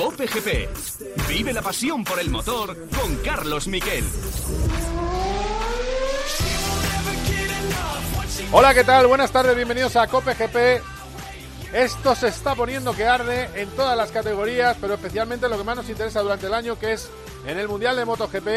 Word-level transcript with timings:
Cope 0.00 0.26
GP. 0.26 1.28
Vive 1.28 1.52
la 1.52 1.60
pasión 1.60 2.04
por 2.04 2.18
el 2.18 2.30
motor 2.30 2.74
con 2.88 3.16
Carlos 3.16 3.68
Miquel. 3.68 4.02
Hola, 8.50 8.72
¿qué 8.72 8.82
tal? 8.82 9.06
Buenas 9.08 9.30
tardes, 9.30 9.54
bienvenidos 9.54 9.96
a 9.96 10.06
Cope 10.06 10.32
GP. 10.32 10.82
Esto 11.74 12.14
se 12.14 12.28
está 12.28 12.54
poniendo 12.54 12.94
que 12.94 13.04
arde 13.04 13.50
en 13.60 13.68
todas 13.72 13.94
las 13.94 14.10
categorías, 14.10 14.74
pero 14.80 14.94
especialmente 14.94 15.50
lo 15.50 15.58
que 15.58 15.64
más 15.64 15.76
nos 15.76 15.90
interesa 15.90 16.22
durante 16.22 16.46
el 16.46 16.54
año, 16.54 16.78
que 16.78 16.94
es 16.94 17.10
en 17.44 17.58
el 17.58 17.68
Mundial 17.68 17.96
de 17.96 18.06
MotoGP 18.06 18.48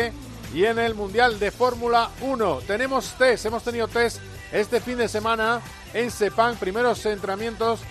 y 0.54 0.64
en 0.64 0.80
el 0.80 0.96
Mundial 0.96 1.40
de 1.40 1.52
Fórmula 1.52 2.10
1. 2.22 2.62
Tenemos 2.66 3.16
test, 3.18 3.48
hemos 3.48 3.64
tenido 3.64 3.90
test 3.90 4.22
este 4.54 4.80
fin 4.80 4.98
de 4.98 5.10
semana 5.10 5.60
en 5.94 6.10
Sepang, 6.10 6.56
primeros 6.56 7.06
entrenamientos 7.06 7.82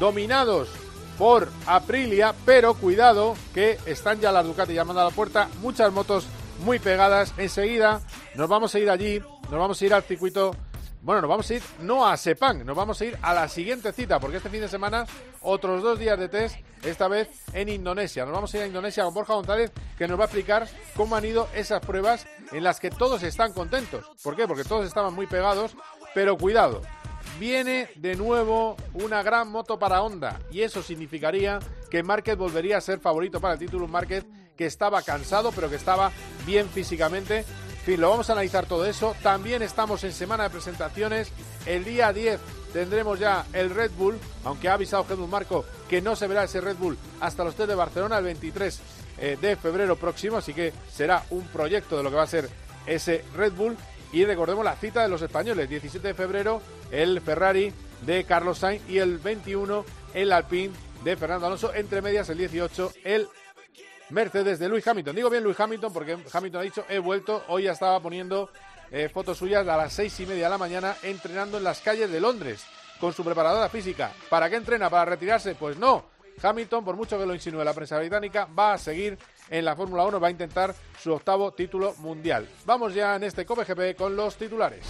dominados 0.00 0.70
por 1.18 1.48
Aprilia, 1.66 2.34
pero 2.44 2.74
cuidado 2.74 3.34
que 3.52 3.78
están 3.86 4.20
ya 4.20 4.32
las 4.32 4.44
Ducati 4.44 4.74
llamando 4.74 5.00
a 5.00 5.04
la 5.04 5.10
puerta, 5.10 5.48
muchas 5.60 5.92
motos 5.92 6.26
muy 6.64 6.78
pegadas. 6.78 7.34
Enseguida 7.36 8.00
nos 8.34 8.48
vamos 8.48 8.74
a 8.74 8.78
ir 8.78 8.90
allí, 8.90 9.20
nos 9.50 9.58
vamos 9.58 9.80
a 9.80 9.84
ir 9.84 9.94
al 9.94 10.02
circuito. 10.02 10.54
Bueno, 11.02 11.20
nos 11.20 11.28
vamos 11.28 11.50
a 11.50 11.54
ir 11.54 11.62
no 11.80 12.06
a 12.06 12.16
Sepang, 12.16 12.64
nos 12.64 12.74
vamos 12.74 13.00
a 13.00 13.04
ir 13.04 13.18
a 13.20 13.34
la 13.34 13.46
siguiente 13.48 13.92
cita, 13.92 14.18
porque 14.18 14.38
este 14.38 14.48
fin 14.48 14.62
de 14.62 14.68
semana 14.68 15.04
otros 15.42 15.82
dos 15.82 15.98
días 15.98 16.18
de 16.18 16.30
test, 16.30 16.56
esta 16.82 17.08
vez 17.08 17.28
en 17.52 17.68
Indonesia. 17.68 18.24
Nos 18.24 18.32
vamos 18.32 18.54
a 18.54 18.56
ir 18.56 18.62
a 18.62 18.66
Indonesia 18.66 19.04
con 19.04 19.12
Borja 19.12 19.34
González, 19.34 19.70
que 19.98 20.08
nos 20.08 20.18
va 20.18 20.24
a 20.24 20.26
explicar 20.26 20.66
cómo 20.96 21.14
han 21.16 21.24
ido 21.26 21.48
esas 21.54 21.80
pruebas 21.80 22.26
en 22.52 22.64
las 22.64 22.80
que 22.80 22.90
todos 22.90 23.22
están 23.22 23.52
contentos. 23.52 24.06
¿Por 24.22 24.34
qué? 24.34 24.48
Porque 24.48 24.64
todos 24.64 24.86
estaban 24.86 25.12
muy 25.12 25.26
pegados, 25.26 25.76
pero 26.14 26.38
cuidado, 26.38 26.80
viene 27.38 27.88
de 27.96 28.16
nuevo 28.16 28.76
una 28.94 29.22
gran 29.22 29.48
moto 29.48 29.78
para 29.78 30.02
Honda 30.02 30.40
y 30.50 30.62
eso 30.62 30.82
significaría 30.82 31.58
que 31.90 32.02
Márquez 32.02 32.36
volvería 32.36 32.78
a 32.78 32.80
ser 32.80 33.00
favorito 33.00 33.40
para 33.40 33.54
el 33.54 33.60
título. 33.60 33.88
Márquez 33.88 34.24
que 34.56 34.66
estaba 34.66 35.02
cansado 35.02 35.52
pero 35.52 35.68
que 35.68 35.76
estaba 35.76 36.12
bien 36.46 36.68
físicamente. 36.68 37.38
En 37.38 37.84
fin, 37.84 38.00
lo 38.00 38.08
vamos 38.08 38.30
a 38.30 38.32
analizar 38.32 38.66
todo 38.66 38.86
eso. 38.86 39.14
También 39.22 39.62
estamos 39.62 40.04
en 40.04 40.12
semana 40.12 40.44
de 40.44 40.50
presentaciones. 40.50 41.30
El 41.66 41.84
día 41.84 42.12
10 42.12 42.40
tendremos 42.72 43.18
ya 43.18 43.44
el 43.52 43.70
Red 43.70 43.90
Bull, 43.96 44.18
aunque 44.44 44.68
ha 44.68 44.74
avisado 44.74 45.04
Jesús 45.04 45.28
Marco 45.28 45.64
que 45.88 46.00
no 46.00 46.16
se 46.16 46.26
verá 46.26 46.44
ese 46.44 46.60
Red 46.60 46.76
Bull 46.76 46.98
hasta 47.20 47.44
los 47.44 47.54
test 47.54 47.68
de 47.68 47.74
Barcelona 47.74 48.18
el 48.18 48.24
23 48.24 48.80
eh, 49.18 49.38
de 49.40 49.56
febrero 49.56 49.96
próximo, 49.96 50.38
así 50.38 50.52
que 50.52 50.72
será 50.92 51.24
un 51.30 51.46
proyecto 51.48 51.96
de 51.96 52.02
lo 52.02 52.10
que 52.10 52.16
va 52.16 52.22
a 52.22 52.26
ser 52.26 52.48
ese 52.86 53.24
Red 53.36 53.52
Bull. 53.52 53.76
Y 54.14 54.24
recordemos 54.24 54.64
la 54.64 54.76
cita 54.76 55.02
de 55.02 55.08
los 55.08 55.22
españoles, 55.22 55.68
17 55.68 56.06
de 56.06 56.14
febrero 56.14 56.62
el 56.92 57.20
Ferrari 57.20 57.72
de 58.02 58.22
Carlos 58.22 58.60
Sainz 58.60 58.88
y 58.88 58.98
el 58.98 59.18
21 59.18 59.84
el 60.14 60.32
Alpine 60.32 60.72
de 61.02 61.16
Fernando 61.16 61.46
Alonso, 61.46 61.74
entre 61.74 62.00
medias 62.00 62.28
el 62.28 62.38
18 62.38 62.92
el 63.02 63.26
Mercedes 64.10 64.60
de 64.60 64.68
Luis 64.68 64.86
Hamilton. 64.86 65.16
Digo 65.16 65.30
bien 65.30 65.42
Luis 65.42 65.58
Hamilton 65.58 65.92
porque 65.92 66.16
Hamilton 66.32 66.60
ha 66.60 66.64
dicho 66.64 66.84
he 66.88 67.00
vuelto, 67.00 67.42
hoy 67.48 67.64
ya 67.64 67.72
estaba 67.72 67.98
poniendo 67.98 68.50
eh, 68.92 69.08
fotos 69.08 69.36
suyas 69.36 69.66
a 69.66 69.76
las 69.76 69.92
seis 69.92 70.20
y 70.20 70.26
media 70.26 70.44
de 70.44 70.50
la 70.50 70.58
mañana 70.58 70.94
entrenando 71.02 71.58
en 71.58 71.64
las 71.64 71.80
calles 71.80 72.08
de 72.08 72.20
Londres 72.20 72.64
con 73.00 73.12
su 73.12 73.24
preparadora 73.24 73.68
física. 73.68 74.12
¿Para 74.30 74.48
qué 74.48 74.54
entrena? 74.54 74.90
¿Para 74.90 75.06
retirarse? 75.06 75.56
Pues 75.56 75.76
no. 75.76 76.04
Hamilton, 76.42 76.84
por 76.84 76.96
mucho 76.96 77.18
que 77.18 77.26
lo 77.26 77.34
insinúe 77.34 77.64
la 77.64 77.74
prensa 77.74 77.98
británica, 77.98 78.46
va 78.46 78.74
a 78.74 78.78
seguir 78.78 79.18
en 79.50 79.64
la 79.64 79.76
Fórmula 79.76 80.04
1, 80.04 80.20
va 80.20 80.28
a 80.28 80.30
intentar 80.30 80.74
su 81.00 81.12
octavo 81.12 81.52
título 81.52 81.94
mundial. 81.98 82.48
Vamos 82.64 82.94
ya 82.94 83.16
en 83.16 83.24
este 83.24 83.44
COPGP 83.44 83.96
con 83.96 84.16
los 84.16 84.36
titulares. 84.36 84.84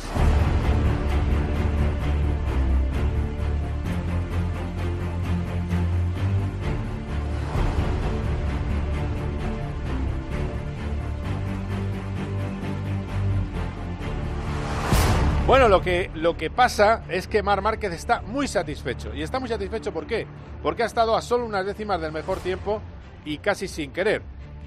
Bueno, 15.54 15.68
lo 15.68 15.82
que, 15.82 16.10
lo 16.16 16.36
que 16.36 16.50
pasa 16.50 17.04
es 17.08 17.28
que 17.28 17.40
Mar 17.40 17.62
Márquez 17.62 17.92
está 17.92 18.20
muy 18.22 18.48
satisfecho. 18.48 19.14
Y 19.14 19.22
está 19.22 19.38
muy 19.38 19.48
satisfecho 19.48 19.92
¿por 19.92 20.04
qué? 20.04 20.26
Porque 20.64 20.82
ha 20.82 20.86
estado 20.86 21.14
a 21.14 21.22
solo 21.22 21.46
unas 21.46 21.64
décimas 21.64 22.00
del 22.00 22.10
mejor 22.10 22.40
tiempo 22.40 22.82
y 23.24 23.38
casi 23.38 23.68
sin 23.68 23.92
querer. 23.92 24.22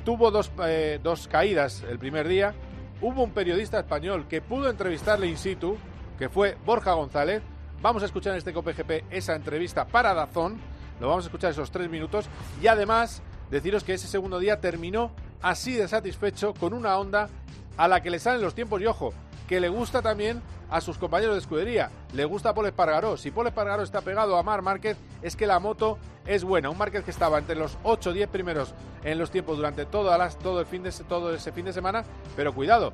Tuvo 0.05 0.31
dos, 0.31 0.49
eh, 0.65 1.01
dos 1.03 1.27
caídas 1.27 1.83
el 1.89 1.99
primer 1.99 2.29
día. 2.29 2.55
Hubo 3.01 3.21
un 3.21 3.31
periodista 3.31 3.79
español 3.79 4.29
que 4.29 4.39
pudo 4.41 4.69
entrevistarle 4.69 5.27
in 5.27 5.35
situ, 5.35 5.75
que 6.17 6.29
fue 6.29 6.55
Borja 6.65 6.93
González. 6.93 7.43
Vamos 7.81 8.01
a 8.01 8.05
escuchar 8.05 8.31
en 8.31 8.37
este 8.37 8.53
COPGP 8.53 9.11
esa 9.11 9.35
entrevista 9.35 9.85
para 9.85 10.13
Dazón. 10.13 10.57
Lo 11.01 11.09
vamos 11.09 11.25
a 11.25 11.27
escuchar 11.27 11.51
esos 11.51 11.69
tres 11.69 11.89
minutos. 11.89 12.29
Y 12.61 12.67
además, 12.67 13.21
deciros 13.51 13.83
que 13.83 13.95
ese 13.95 14.07
segundo 14.07 14.39
día 14.39 14.61
terminó 14.61 15.11
así 15.41 15.73
de 15.73 15.89
satisfecho 15.89 16.53
con 16.53 16.71
una 16.71 16.97
onda 16.97 17.27
a 17.75 17.89
la 17.89 18.01
que 18.01 18.09
le 18.09 18.19
salen 18.19 18.41
los 18.41 18.55
tiempos 18.55 18.81
y 18.81 18.85
ojo, 18.85 19.13
que 19.47 19.59
le 19.59 19.69
gusta 19.69 20.01
también 20.01 20.41
a 20.69 20.81
sus 20.81 20.97
compañeros 20.97 21.35
de 21.35 21.39
escudería. 21.39 21.89
Le 22.13 22.25
gusta 22.25 22.53
Paul 22.53 22.67
Espargaró. 22.67 23.17
Si 23.17 23.31
Paul 23.31 23.47
Espargaró 23.47 23.83
está 23.83 24.01
pegado 24.01 24.37
a 24.37 24.43
Mar 24.43 24.61
Márquez, 24.61 24.97
es 25.21 25.35
que 25.35 25.47
la 25.47 25.59
moto 25.59 25.97
es 26.25 26.43
buena. 26.43 26.69
Un 26.69 26.77
Márquez 26.77 27.03
que 27.03 27.11
estaba 27.11 27.37
entre 27.37 27.55
los 27.55 27.77
8 27.83 28.09
o 28.09 28.13
10 28.13 28.29
primeros 28.29 28.73
en 29.03 29.17
los 29.17 29.31
tiempos 29.31 29.57
durante 29.57 29.87
las, 29.91 30.37
todo, 30.37 30.59
el 30.59 30.65
fin 30.65 30.83
de, 30.83 30.91
todo 30.91 31.33
ese 31.33 31.51
fin 31.51 31.65
de 31.65 31.73
semana. 31.73 32.03
Pero 32.35 32.53
cuidado, 32.53 32.91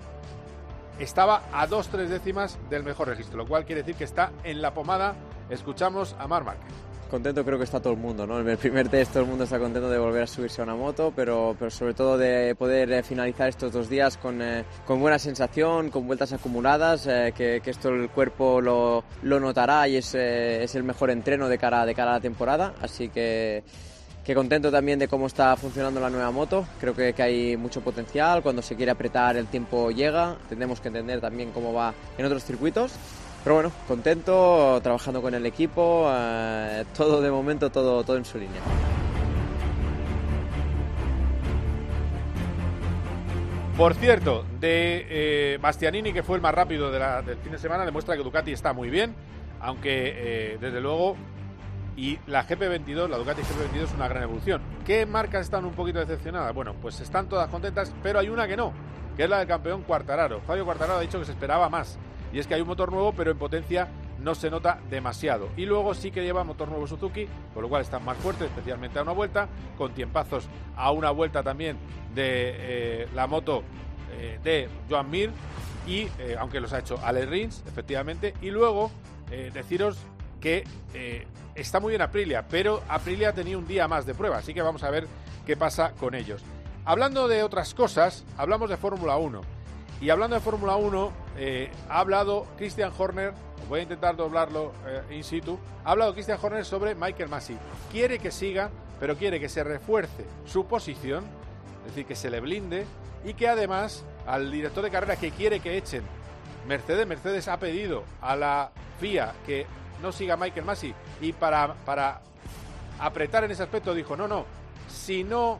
estaba 0.99 1.41
a 1.51 1.67
2-3 1.67 2.07
décimas 2.07 2.59
del 2.69 2.83
mejor 2.83 3.07
registro, 3.07 3.37
lo 3.37 3.47
cual 3.47 3.65
quiere 3.65 3.81
decir 3.81 3.95
que 3.95 4.03
está 4.03 4.31
en 4.43 4.61
la 4.61 4.73
pomada. 4.73 5.15
Escuchamos 5.49 6.15
a 6.19 6.27
Mar 6.27 6.43
Márquez 6.43 6.92
contento 7.09 7.43
creo 7.45 7.57
que 7.57 7.63
está 7.63 7.79
todo 7.79 7.93
el 7.93 7.99
mundo, 7.99 8.25
¿no? 8.25 8.39
En 8.39 8.49
el 8.49 8.57
primer 8.57 8.89
test 8.89 9.13
todo 9.13 9.23
el 9.23 9.29
mundo 9.29 9.43
está 9.43 9.59
contento 9.59 9.89
de 9.89 9.97
volver 9.97 10.23
a 10.23 10.27
subirse 10.27 10.61
a 10.61 10.63
una 10.63 10.75
moto, 10.75 11.13
pero, 11.15 11.55
pero 11.57 11.71
sobre 11.71 11.93
todo 11.93 12.17
de 12.17 12.55
poder 12.55 12.91
eh, 12.91 13.03
finalizar 13.03 13.49
estos 13.49 13.71
dos 13.71 13.89
días 13.89 14.17
con, 14.17 14.41
eh, 14.41 14.63
con 14.85 14.99
buena 14.99 15.19
sensación, 15.19 15.89
con 15.89 16.07
vueltas 16.07 16.33
acumuladas, 16.33 17.07
eh, 17.07 17.33
que, 17.35 17.61
que, 17.63 17.71
esto 17.71 17.89
el 17.89 18.09
cuerpo 18.09 18.61
lo, 18.61 19.03
lo 19.21 19.39
notará 19.39 19.87
y 19.87 19.97
es, 19.97 20.15
es, 20.15 20.75
el 20.75 20.83
mejor 20.83 21.11
entreno 21.11 21.47
de 21.49 21.57
cara, 21.57 21.85
de 21.85 21.93
cara 21.93 22.11
a 22.11 22.13
la 22.15 22.21
temporada, 22.21 22.73
así 22.81 23.09
que 23.09 23.63
que 24.23 24.33
contento 24.33 24.71
también 24.71 24.99
de 24.99 25.09
cómo 25.09 25.27
está 25.27 25.55
funcionando 25.57 25.99
la 25.99 26.09
nueva 26.09 26.31
moto. 26.31 26.65
Creo 26.79 26.95
que, 26.95 27.11
que, 27.11 27.21
hay 27.21 27.57
mucho 27.57 27.81
potencial. 27.81 28.41
Cuando 28.41 28.61
se 28.61 28.75
quiere 28.75 28.91
apretar, 28.91 29.35
el 29.35 29.47
tiempo 29.47 29.91
llega. 29.91 30.37
Tenemos 30.47 30.79
que 30.79 30.87
entender 30.87 31.19
también 31.19 31.51
cómo 31.51 31.73
va 31.73 31.93
en 32.17 32.25
otros 32.25 32.45
circuitos. 32.45 32.93
Pero 33.43 33.55
bueno, 33.55 33.71
contento, 33.87 34.79
trabajando 34.81 35.21
con 35.21 35.33
el 35.33 35.45
equipo, 35.45 36.07
eh, 36.09 36.85
todo 36.95 37.21
de 37.21 37.29
momento, 37.29 37.69
todo, 37.69 38.03
todo 38.03 38.15
en 38.15 38.23
su 38.23 38.37
línea. 38.37 38.61
Por 43.75 43.95
cierto, 43.95 44.45
de 44.61 45.07
eh, 45.09 45.57
Bastianini, 45.59 46.13
que 46.13 46.23
fue 46.23 46.37
el 46.37 46.41
más 46.41 46.55
rápido 46.55 46.89
de 46.89 46.99
la, 46.99 47.21
del 47.21 47.37
fin 47.39 47.51
de 47.51 47.57
semana, 47.57 47.83
demuestra 47.83 48.15
que 48.15 48.23
Ducati 48.23 48.53
está 48.53 48.71
muy 48.71 48.89
bien, 48.89 49.13
aunque 49.59 50.13
eh, 50.15 50.57
desde 50.61 50.79
luego, 50.79 51.17
y 51.97 52.19
la 52.27 52.47
GP22, 52.47 53.09
la 53.09 53.17
Ducati 53.17 53.41
GP22 53.41 53.83
es 53.83 53.93
una 53.93 54.07
gran 54.07 54.23
evolución. 54.23 54.61
¿Qué 54.85 55.05
marcas 55.05 55.41
están 55.41 55.65
un 55.65 55.73
poquito 55.73 55.99
decepcionadas? 55.99 56.53
Bueno, 56.53 56.75
pues 56.81 57.01
están 57.01 57.27
todas 57.27 57.49
contentas, 57.49 57.93
pero 58.01 58.19
hay 58.19 58.29
una 58.29 58.47
que 58.47 58.55
no, 58.55 58.71
que 59.17 59.23
es 59.23 59.29
la 59.29 59.39
del 59.39 59.47
campeón 59.47 59.81
Cuartararo. 59.81 60.39
Fabio 60.41 60.63
Cuartararo 60.63 60.99
ha 60.99 61.01
dicho 61.01 61.19
que 61.19 61.25
se 61.25 61.31
esperaba 61.31 61.67
más 61.67 61.97
y 62.33 62.39
es 62.39 62.47
que 62.47 62.55
hay 62.55 62.61
un 62.61 62.67
motor 62.67 62.91
nuevo, 62.91 63.13
pero 63.13 63.31
en 63.31 63.37
potencia 63.37 63.87
no 64.19 64.33
se 64.33 64.49
nota 64.49 64.79
demasiado. 64.89 65.49
Y 65.55 65.65
luego 65.65 65.93
sí 65.93 66.09
que 66.09 66.23
lleva 66.23 66.43
motor 66.43 66.67
nuevo 66.67 66.87
Suzuki, 66.87 67.27
con 67.53 67.61
lo 67.61 67.69
cual 67.69 67.83
están 67.83 68.03
más 68.03 68.17
fuertes, 68.17 68.47
especialmente 68.47 68.97
a 68.97 69.03
una 69.03 69.11
vuelta, 69.11 69.47
con 69.77 69.93
tiempazos 69.93 70.47
a 70.75 70.91
una 70.91 71.11
vuelta 71.11 71.43
también 71.43 71.77
de 72.15 72.55
eh, 72.55 73.07
la 73.13 73.27
moto 73.27 73.63
eh, 74.13 74.39
de 74.43 74.67
Joan 74.89 75.11
Mir, 75.11 75.29
y 75.85 76.07
eh, 76.17 76.35
aunque 76.39 76.59
los 76.59 76.73
ha 76.73 76.79
hecho 76.79 76.97
Ale 77.03 77.25
Rins, 77.25 77.63
efectivamente. 77.67 78.33
Y 78.41 78.49
luego 78.49 78.91
deciros 79.51 79.97
que 80.39 80.63
está 81.55 81.79
muy 81.79 81.89
bien 81.89 82.03
Aprilia, 82.03 82.45
pero 82.47 82.83
Aprilia 82.87 83.33
tenía 83.33 83.57
un 83.57 83.65
día 83.65 83.87
más 83.87 84.05
de 84.05 84.13
prueba, 84.13 84.37
así 84.37 84.53
que 84.53 84.61
vamos 84.61 84.83
a 84.83 84.91
ver 84.91 85.07
qué 85.43 85.57
pasa 85.57 85.93
con 85.93 86.13
ellos. 86.13 86.43
Hablando 86.85 87.27
de 87.27 87.41
otras 87.41 87.73
cosas, 87.73 88.25
hablamos 88.37 88.69
de 88.69 88.77
Fórmula 88.77 89.17
1. 89.17 89.41
Y 90.03 90.09
hablando 90.09 90.35
de 90.35 90.41
Fórmula 90.41 90.75
1, 90.75 91.13
eh, 91.37 91.71
ha 91.87 91.99
hablado 91.99 92.45
Christian 92.57 92.91
Horner, 92.97 93.33
voy 93.69 93.79
a 93.79 93.83
intentar 93.83 94.17
doblarlo 94.17 94.73
eh, 94.85 95.15
in 95.15 95.23
situ, 95.23 95.57
ha 95.85 95.91
hablado 95.91 96.11
Christian 96.13 96.37
Horner 96.41 96.65
sobre 96.65 96.93
Michael 96.93 97.29
Massey. 97.29 97.57
Quiere 97.89 98.19
que 98.19 98.29
siga, 98.29 98.69
pero 98.99 99.15
quiere 99.15 99.39
que 99.39 99.47
se 99.47 99.63
refuerce 99.63 100.25
su 100.45 100.65
posición, 100.65 101.23
es 101.85 101.91
decir, 101.91 102.05
que 102.05 102.17
se 102.17 102.29
le 102.29 102.41
blinde 102.41 102.85
y 103.23 103.33
que 103.33 103.47
además 103.47 104.03
al 104.27 104.51
director 104.51 104.83
de 104.83 104.91
carrera 104.91 105.15
que 105.15 105.31
quiere 105.31 105.61
que 105.61 105.77
echen 105.77 106.03
Mercedes, 106.67 107.07
Mercedes 107.07 107.47
ha 107.47 107.57
pedido 107.57 108.03
a 108.19 108.35
la 108.35 108.71
FIA 108.99 109.31
que 109.45 109.65
no 110.01 110.11
siga 110.11 110.35
Michael 110.35 110.65
Massey 110.65 110.93
y 111.21 111.31
para, 111.31 111.75
para 111.85 112.19
apretar 112.99 113.45
en 113.45 113.51
ese 113.51 113.63
aspecto 113.63 113.93
dijo, 113.93 114.17
no, 114.17 114.27
no, 114.27 114.43
si 114.89 115.23
no 115.23 115.59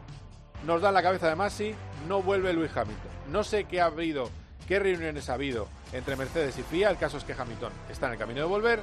nos 0.65 0.81
dan 0.81 0.93
la 0.95 1.01
cabeza 1.01 1.29
de 1.29 1.35
Massey, 1.37 1.73
no 2.09 2.21
vuelve 2.21 2.51
Luis 2.51 2.75
Hamilton. 2.75 3.12
No 3.31 3.43
sé 3.43 3.65
qué 3.65 3.81
ha 3.81 3.85
habido, 3.85 4.29
qué 4.67 4.79
reuniones 4.79 5.29
ha 5.29 5.35
habido 5.35 5.67
entre 5.91 6.15
Mercedes 6.15 6.57
y 6.57 6.63
FIA. 6.63 6.89
El 6.89 6.97
caso 6.97 7.17
es 7.17 7.23
que 7.23 7.33
Hamilton 7.33 7.71
está 7.89 8.07
en 8.07 8.13
el 8.13 8.19
camino 8.19 8.41
de 8.41 8.47
volver. 8.47 8.81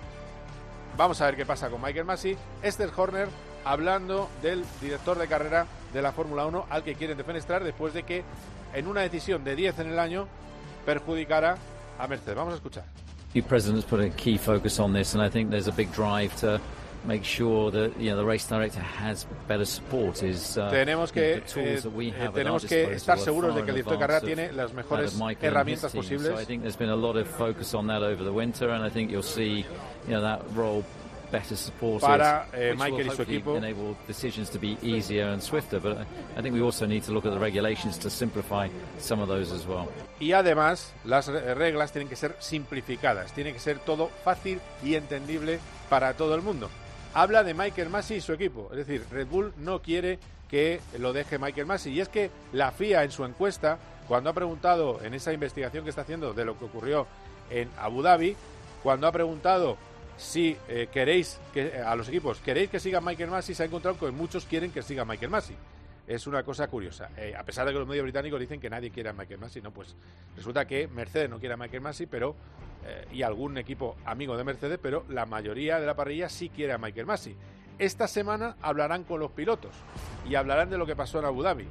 Vamos 0.96 1.20
a 1.20 1.26
ver 1.26 1.36
qué 1.36 1.46
pasa 1.46 1.70
con 1.70 1.80
Michael 1.80 2.04
Massey. 2.04 2.36
Esther 2.62 2.90
Horner 2.96 3.28
hablando 3.64 4.28
del 4.42 4.64
director 4.80 5.18
de 5.18 5.26
carrera 5.28 5.66
de 5.92 6.02
la 6.02 6.12
Fórmula 6.12 6.46
1 6.46 6.66
al 6.70 6.82
que 6.82 6.94
quieren 6.94 7.16
defenestrar 7.16 7.62
después 7.64 7.92
de 7.94 8.04
que 8.04 8.24
en 8.74 8.86
una 8.86 9.02
decisión 9.02 9.44
de 9.44 9.56
10 9.56 9.78
en 9.80 9.90
el 9.90 9.98
año 9.98 10.26
perjudicara 10.86 11.56
a 11.98 12.06
Mercedes. 12.06 12.36
Vamos 12.36 12.54
a 12.54 12.56
escuchar. 12.56 12.84
President's 13.48 13.84
put 13.84 14.00
a 14.00 14.10
key 14.10 14.36
focus 14.38 14.80
on 14.80 14.92
this, 14.92 15.14
and 15.14 15.24
I 15.24 15.30
think 15.30 15.50
there's 15.50 15.68
a 15.68 15.72
big 15.72 15.88
drive 15.92 16.34
to 16.40 16.60
make 17.04 17.24
sure 17.24 17.70
that 17.70 17.98
you 17.98 18.10
know 18.10 18.16
the 18.16 18.24
race 18.24 18.46
director 18.46 18.80
has 18.80 19.26
better 19.48 19.64
support. 19.64 20.22
Is 20.22 20.56
uh, 20.58 20.70
tenemos 20.70 21.12
que 21.12 21.36
the 21.36 21.40
tools 21.40 21.82
that 21.82 21.92
we 21.92 22.08
eh, 22.08 22.30
tenemos 22.32 22.64
que 22.64 22.94
estar 22.94 23.18
seguros 23.18 23.54
de 23.54 23.62
que 23.62 23.70
el 23.70 23.76
director 23.76 23.94
de 23.94 23.98
carrera 23.98 24.20
tiene 24.20 24.52
las 24.52 24.72
mejores 24.72 25.18
herramientas 25.40 25.92
posibles. 25.92 26.28
So 26.28 26.38
I 26.38 26.44
think 26.44 26.62
there's 26.62 26.76
been 26.78 26.90
a 26.90 26.96
lot 26.96 27.16
of 27.16 27.26
focus 27.26 27.74
on 27.74 27.86
that 27.88 28.02
over 28.02 28.22
the 28.22 28.32
winter, 28.32 28.70
and 28.70 28.84
I 28.84 28.90
think 28.90 29.10
you'll 29.10 29.22
see 29.22 29.64
you 30.06 30.14
know 30.14 30.20
that 30.22 30.42
role 30.54 30.84
better 31.30 31.54
supported, 31.56 32.04
Para, 32.04 32.46
eh, 32.52 32.74
Michael 32.76 33.06
will 33.06 33.10
y 33.10 33.14
su 33.16 33.22
equipo. 33.22 33.56
enable 33.56 33.96
decisions 34.08 34.50
to 34.50 34.58
be 34.58 34.76
easier 34.82 35.28
and 35.28 35.40
swifter. 35.40 35.78
But 35.80 35.98
I 36.36 36.42
think 36.42 36.54
we 36.54 36.60
also 36.60 36.86
need 36.86 37.04
to 37.04 37.12
look 37.12 37.24
at 37.24 37.32
the 37.32 37.38
regulations 37.38 37.98
to 37.98 38.10
simplify 38.10 38.68
some 38.98 39.22
of 39.22 39.28
those 39.28 39.52
as 39.52 39.64
well. 39.64 39.88
Y 40.18 40.32
además, 40.32 40.92
las 41.04 41.28
re- 41.28 41.54
reglas 41.54 41.92
tienen 41.92 42.08
que 42.08 42.16
ser 42.16 42.34
simplificadas, 42.40 43.32
tiene 43.32 43.52
que 43.52 43.60
ser 43.60 43.78
todo 43.78 44.10
fácil 44.24 44.60
y 44.82 44.96
entendible 44.96 45.60
para 45.88 46.14
todo 46.14 46.34
el 46.34 46.42
mundo. 46.42 46.68
Habla 47.12 47.42
de 47.42 47.54
Michael 47.54 47.90
Massey 47.90 48.18
y 48.18 48.20
su 48.20 48.32
equipo, 48.32 48.68
es 48.70 48.78
decir, 48.78 49.04
Red 49.10 49.26
Bull 49.26 49.52
no 49.56 49.82
quiere 49.82 50.18
que 50.48 50.80
lo 50.98 51.12
deje 51.12 51.38
Michael 51.38 51.66
Massey. 51.66 51.92
Y 51.92 52.00
es 52.00 52.08
que 52.08 52.30
la 52.52 52.70
FIA 52.70 53.04
en 53.04 53.10
su 53.10 53.24
encuesta, 53.24 53.78
cuando 54.06 54.30
ha 54.30 54.32
preguntado 54.32 55.00
en 55.02 55.14
esa 55.14 55.32
investigación 55.32 55.84
que 55.84 55.90
está 55.90 56.02
haciendo 56.02 56.32
de 56.34 56.44
lo 56.44 56.58
que 56.58 56.64
ocurrió 56.64 57.06
en 57.50 57.68
Abu 57.78 58.02
Dhabi, 58.02 58.36
cuando 58.82 59.06
ha 59.06 59.12
preguntado 59.12 59.76
si 60.16 60.56
eh, 60.68 60.88
queréis 60.92 61.38
que 61.52 61.78
a 61.78 61.96
los 61.96 62.08
equipos 62.08 62.38
queréis 62.40 62.70
que 62.70 62.78
siga 62.78 63.00
Michael 63.00 63.30
Massey, 63.30 63.54
se 63.54 63.62
ha 63.62 63.66
encontrado 63.66 63.98
que 63.98 64.10
muchos 64.10 64.44
quieren 64.44 64.70
que 64.70 64.82
siga 64.82 65.04
Michael 65.04 65.30
Massey. 65.30 65.56
Es 66.10 66.26
una 66.26 66.42
cosa 66.42 66.66
curiosa. 66.66 67.10
Eh, 67.16 67.36
a 67.38 67.44
pesar 67.44 67.64
de 67.64 67.72
que 67.72 67.78
los 67.78 67.86
medios 67.86 68.02
británicos 68.02 68.40
dicen 68.40 68.60
que 68.60 68.68
nadie 68.68 68.90
quiere 68.90 69.10
a 69.10 69.12
Michael 69.12 69.38
Massey, 69.38 69.62
no, 69.62 69.70
pues 69.70 69.94
resulta 70.34 70.66
que 70.66 70.88
Mercedes 70.88 71.30
no 71.30 71.38
quiere 71.38 71.54
a 71.54 71.56
Michael 71.56 71.82
Massey, 71.82 72.06
pero 72.06 72.34
eh, 72.84 73.06
y 73.12 73.22
algún 73.22 73.56
equipo 73.58 73.94
amigo 74.04 74.36
de 74.36 74.42
Mercedes, 74.42 74.80
pero 74.82 75.04
la 75.08 75.24
mayoría 75.24 75.78
de 75.78 75.86
la 75.86 75.94
parrilla 75.94 76.28
sí 76.28 76.48
quiere 76.48 76.72
a 76.72 76.78
Michael 76.78 77.06
Massey. 77.06 77.36
Esta 77.78 78.08
semana 78.08 78.56
hablarán 78.60 79.04
con 79.04 79.20
los 79.20 79.30
pilotos 79.30 79.70
y 80.28 80.34
hablarán 80.34 80.68
de 80.68 80.78
lo 80.78 80.84
que 80.84 80.96
pasó 80.96 81.20
en 81.20 81.26
Abu 81.26 81.44
Dhabi. 81.44 81.68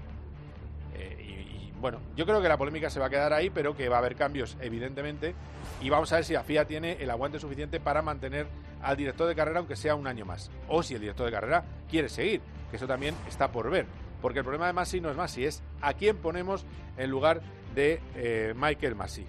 Eh, 0.96 1.18
y, 1.20 1.66
y, 1.68 1.74
bueno, 1.78 2.00
yo 2.16 2.26
creo 2.26 2.42
que 2.42 2.48
la 2.48 2.58
polémica 2.58 2.90
se 2.90 3.02
va 3.02 3.08
a 3.08 3.10
quedar 3.10 3.34
ahí, 3.34 3.50
pero 3.50 3.76
que 3.76 3.90
va 3.90 3.98
a 3.98 4.00
haber 4.00 4.16
cambios, 4.16 4.56
evidentemente. 4.62 5.36
Y 5.82 5.90
vamos 5.90 6.14
a 6.14 6.16
ver 6.16 6.24
si 6.24 6.32
la 6.32 6.44
FIA 6.46 6.64
tiene 6.64 6.94
el 6.94 7.10
aguante 7.10 7.42
suficiente 7.42 7.82
para 7.82 8.02
mantener 8.02 8.48
al 8.82 8.96
director 8.96 9.28
de 9.28 9.36
carrera, 9.36 9.60
aunque 9.60 9.76
sea 9.76 9.96
un 9.96 10.08
año 10.08 10.24
más. 10.24 10.50
O 10.70 10.82
si 10.82 10.94
el 10.94 11.02
director 11.02 11.26
de 11.26 11.32
carrera 11.34 11.66
quiere 11.90 12.08
seguir, 12.08 12.40
que 12.70 12.78
eso 12.78 12.88
también 12.88 13.16
está 13.28 13.52
por 13.52 13.70
ver. 13.70 13.86
Porque 14.22 14.40
el 14.40 14.46
problema 14.46 14.68
de 14.68 14.74
Masi 14.74 15.02
no 15.02 15.10
es 15.10 15.16
Masi, 15.16 15.46
es 15.46 15.64
a 15.82 15.94
quién 15.94 16.18
ponemos 16.18 16.66
en 16.98 17.10
lugar 17.10 17.42
de 17.76 18.02
eh, 18.16 18.54
Michael 18.56 18.96
Masi. 18.96 19.26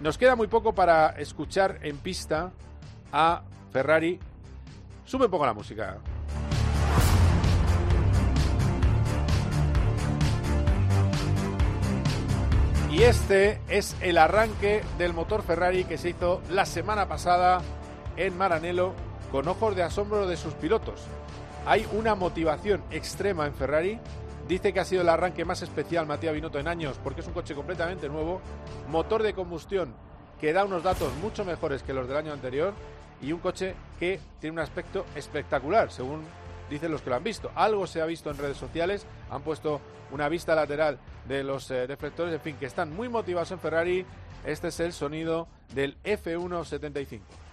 Nos 0.00 0.16
queda 0.16 0.36
muy 0.36 0.46
poco 0.46 0.74
para 0.74 1.10
escuchar 1.10 1.78
en 1.82 1.96
pista 1.98 2.52
a 3.12 3.42
Ferrari. 3.72 4.18
Sube 5.04 5.24
un 5.24 5.30
poco 5.30 5.46
la 5.46 5.54
música. 5.54 5.98
Y 12.90 13.02
este 13.02 13.60
es 13.68 13.96
el 14.00 14.18
arranque 14.18 14.82
del 14.98 15.12
motor 15.12 15.42
Ferrari 15.42 15.84
que 15.84 15.98
se 15.98 16.10
hizo 16.10 16.42
la 16.50 16.66
semana 16.66 17.06
pasada 17.06 17.60
en 18.16 18.36
Maranello 18.36 18.92
con 19.30 19.46
ojos 19.46 19.76
de 19.76 19.82
asombro 19.82 20.26
de 20.26 20.36
sus 20.36 20.54
pilotos. 20.54 21.06
Hay 21.68 21.86
una 21.92 22.14
motivación 22.14 22.82
extrema 22.90 23.46
en 23.46 23.52
Ferrari. 23.52 24.00
Dice 24.48 24.72
que 24.72 24.80
ha 24.80 24.86
sido 24.86 25.02
el 25.02 25.08
arranque 25.10 25.44
más 25.44 25.60
especial 25.60 26.06
Matías 26.06 26.32
Binotto 26.32 26.58
en 26.58 26.66
años 26.66 26.98
porque 27.04 27.20
es 27.20 27.26
un 27.26 27.34
coche 27.34 27.54
completamente 27.54 28.08
nuevo, 28.08 28.40
motor 28.88 29.22
de 29.22 29.34
combustión 29.34 29.94
que 30.40 30.54
da 30.54 30.64
unos 30.64 30.82
datos 30.82 31.12
mucho 31.16 31.44
mejores 31.44 31.82
que 31.82 31.92
los 31.92 32.08
del 32.08 32.16
año 32.16 32.32
anterior 32.32 32.72
y 33.20 33.32
un 33.32 33.40
coche 33.40 33.74
que 34.00 34.18
tiene 34.40 34.54
un 34.54 34.60
aspecto 34.60 35.04
espectacular, 35.14 35.92
según 35.92 36.22
dicen 36.70 36.90
los 36.90 37.02
que 37.02 37.10
lo 37.10 37.16
han 37.16 37.24
visto. 37.24 37.50
Algo 37.54 37.86
se 37.86 38.00
ha 38.00 38.06
visto 38.06 38.30
en 38.30 38.38
redes 38.38 38.56
sociales, 38.56 39.04
han 39.30 39.42
puesto 39.42 39.82
una 40.10 40.30
vista 40.30 40.54
lateral 40.54 40.98
de 41.26 41.44
los 41.44 41.70
eh, 41.70 41.86
reflectores, 41.86 42.32
en 42.32 42.40
fin, 42.40 42.56
que 42.58 42.64
están 42.64 42.96
muy 42.96 43.10
motivados 43.10 43.50
en 43.50 43.60
Ferrari. 43.60 44.06
Este 44.46 44.68
es 44.68 44.80
el 44.80 44.94
sonido 44.94 45.48
del 45.74 46.02
F175. 46.02 47.47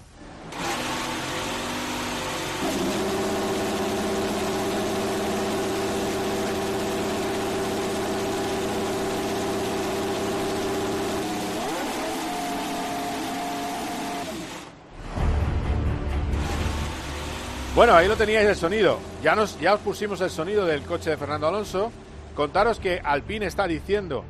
Bueno, 17.75 17.93
ahí 17.93 18.07
lo 18.07 18.15
teníais 18.15 18.47
el 18.47 18.55
sonido. 18.55 18.99
Ya, 19.21 19.35
nos, 19.35 19.59
ya 19.59 19.73
os 19.73 19.81
pusimos 19.81 20.21
el 20.21 20.29
sonido 20.29 20.65
del 20.65 20.83
coche 20.83 21.09
de 21.09 21.17
Fernando 21.17 21.49
Alonso. 21.49 21.91
Contaros 22.33 22.79
que 22.79 23.01
Alpine 23.03 23.47
está 23.47 23.67
diciendo 23.67 24.23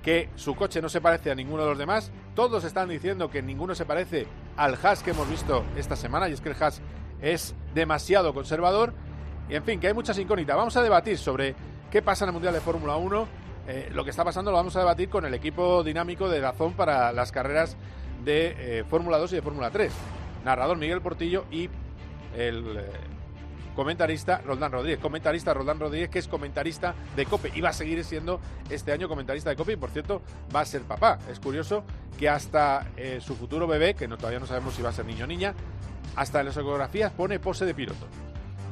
que 0.00 0.28
su 0.36 0.54
coche 0.54 0.80
no 0.80 0.88
se 0.88 1.00
parece 1.00 1.32
a 1.32 1.34
ninguno 1.34 1.64
de 1.64 1.70
los 1.70 1.78
demás. 1.78 2.12
Todos 2.36 2.62
están 2.62 2.88
diciendo 2.88 3.32
que 3.32 3.42
ninguno 3.42 3.74
se 3.74 3.84
parece 3.84 4.28
al 4.56 4.78
Haas 4.80 5.02
que 5.02 5.10
hemos 5.10 5.28
visto 5.28 5.64
esta 5.76 5.96
semana. 5.96 6.28
Y 6.28 6.34
es 6.34 6.40
que 6.40 6.50
el 6.50 6.62
Haas 6.62 6.80
es 7.20 7.56
demasiado 7.74 8.32
conservador. 8.32 8.92
Y 9.48 9.56
en 9.56 9.64
fin, 9.64 9.80
que 9.80 9.88
hay 9.88 9.94
muchas 9.94 10.16
incógnitas. 10.18 10.56
Vamos 10.56 10.76
a 10.76 10.82
debatir 10.82 11.18
sobre 11.18 11.56
qué 11.90 12.00
pasa 12.00 12.24
en 12.24 12.28
el 12.28 12.34
Mundial 12.34 12.54
de 12.54 12.60
Fórmula 12.60 12.94
1. 12.94 13.28
Eh, 13.66 13.90
lo 13.92 14.04
que 14.04 14.10
está 14.10 14.22
pasando 14.22 14.52
lo 14.52 14.56
vamos 14.56 14.76
a 14.76 14.78
debatir 14.78 15.08
con 15.08 15.24
el 15.24 15.34
equipo 15.34 15.82
dinámico 15.82 16.28
de 16.28 16.38
Dazón 16.38 16.74
para 16.74 17.10
las 17.10 17.32
carreras 17.32 17.76
de 18.24 18.54
eh, 18.56 18.84
Fórmula 18.88 19.18
2 19.18 19.32
y 19.32 19.34
de 19.34 19.42
Fórmula 19.42 19.70
3. 19.72 19.92
Narrador 20.44 20.76
Miguel 20.76 21.00
Portillo 21.00 21.46
y 21.50 21.68
el 22.36 22.76
eh, 22.78 22.90
comentarista 23.74 24.40
Roldán 24.44 24.72
Rodríguez, 24.72 25.00
comentarista 25.00 25.52
Roldán 25.52 25.80
Rodríguez, 25.80 26.08
que 26.08 26.18
es 26.18 26.28
comentarista 26.28 26.94
de 27.16 27.26
COPE 27.26 27.52
y 27.54 27.60
va 27.60 27.70
a 27.70 27.72
seguir 27.72 28.02
siendo 28.04 28.40
este 28.70 28.92
año 28.92 29.08
comentarista 29.08 29.50
de 29.50 29.56
COPE 29.56 29.72
y 29.72 29.76
por 29.76 29.90
cierto 29.90 30.22
va 30.54 30.60
a 30.60 30.64
ser 30.64 30.82
papá. 30.82 31.18
Es 31.30 31.40
curioso 31.40 31.84
que 32.18 32.28
hasta 32.28 32.86
eh, 32.96 33.20
su 33.20 33.34
futuro 33.34 33.66
bebé, 33.66 33.94
que 33.94 34.08
todavía 34.08 34.38
no 34.38 34.46
sabemos 34.46 34.74
si 34.74 34.82
va 34.82 34.90
a 34.90 34.92
ser 34.92 35.04
niño 35.04 35.24
o 35.24 35.26
niña, 35.26 35.54
hasta 36.16 36.40
en 36.40 36.46
las 36.46 36.56
ecografías 36.56 37.12
pone 37.12 37.40
pose 37.40 37.64
de 37.64 37.74
piloto. 37.74 38.06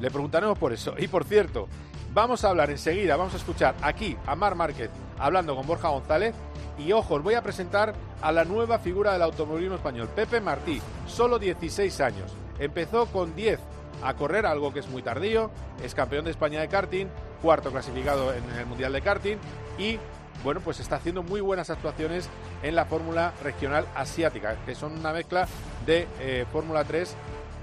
Le 0.01 0.11
preguntaremos 0.11 0.59
por 0.59 0.73
eso. 0.73 0.95
Y 0.99 1.09
por 1.09 1.25
cierto, 1.25 1.69
vamos 2.13 2.45
a 2.45 2.51
hablar 2.51 2.71
enseguida, 2.71 3.17
vamos 3.17 3.35
a 3.35 3.39
escuchar 3.39 3.75
aquí 3.83 4.17
a 4.27 4.35
Mar 4.35 4.55
Márquez 4.55 4.91
hablando 5.19 5.55
con 5.57 5.67
Borja 5.67 5.89
González. 5.89 6.35
Y 6.79 6.93
ojo, 6.93 7.15
os 7.15 7.23
voy 7.23 7.35
a 7.35 7.43
presentar 7.43 7.95
a 8.23 8.33
la 8.33 8.45
nueva 8.45 8.79
figura 8.79 9.13
del 9.13 9.23
automovilismo 9.23 9.77
español, 9.77 10.09
Pepe 10.15 10.41
Martí, 10.41 10.81
solo 11.07 11.39
16 11.39 12.01
años. 12.01 12.42
Empezó 12.63 13.07
con 13.07 13.35
10 13.35 13.59
a 14.05 14.15
correr, 14.15 14.47
algo 14.47 14.73
que 14.73 14.79
es 14.79 14.89
muy 14.89 15.03
tardío, 15.03 15.51
es 15.83 15.97
campeón 15.97 16.25
de 16.25 16.31
España 16.31 16.61
de 16.61 16.69
karting, 16.69 17.07
cuarto 17.43 17.73
clasificado 17.73 18.33
en 18.33 18.49
el 18.57 18.67
Mundial 18.67 18.93
de 18.93 19.03
karting 19.03 19.37
y 19.79 19.99
bueno, 20.45 20.61
pues 20.61 20.79
está 20.79 20.97
haciendo 20.97 21.25
muy 21.25 21.41
buenas 21.41 21.71
actuaciones 21.71 22.29
en 22.63 22.77
la 22.77 22.85
Fórmula 22.85 23.33
Regional 23.43 23.85
Asiática, 23.97 24.57
que 24.65 24.77
son 24.77 24.97
una 24.97 25.13
mezcla 25.13 25.49
de 25.85 26.07
eh, 26.21 26.47
Fórmula 26.53 26.85
3 26.85 27.17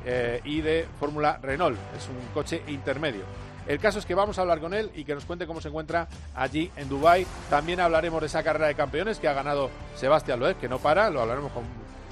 eh, 0.05 0.41
y 0.43 0.59
de 0.59 0.85
Fórmula 0.99 1.39
Renault, 1.41 1.77
es 1.97 2.09
un 2.09 2.17
coche 2.33 2.61
intermedio. 2.67 3.23
El 3.67 3.79
caso 3.79 3.99
es 3.99 4.05
que 4.05 4.15
vamos 4.15 4.37
a 4.37 4.41
hablar 4.41 4.59
con 4.59 4.73
él 4.73 4.91
y 4.95 5.05
que 5.05 5.15
nos 5.15 5.23
cuente 5.23 5.47
cómo 5.47 5.61
se 5.61 5.69
encuentra 5.69 6.09
allí 6.35 6.71
en 6.75 6.89
Dubai. 6.89 7.25
También 7.49 7.79
hablaremos 7.79 8.19
de 8.19 8.27
esa 8.27 8.43
carrera 8.43 8.67
de 8.67 8.75
campeones 8.75 9.17
que 9.17 9.29
ha 9.29 9.33
ganado 9.33 9.69
Sebastián 9.95 10.41
Loeb, 10.41 10.57
que 10.57 10.67
no 10.67 10.79
para, 10.79 11.09
lo 11.09 11.21
hablaremos 11.21 11.53
con, 11.53 11.63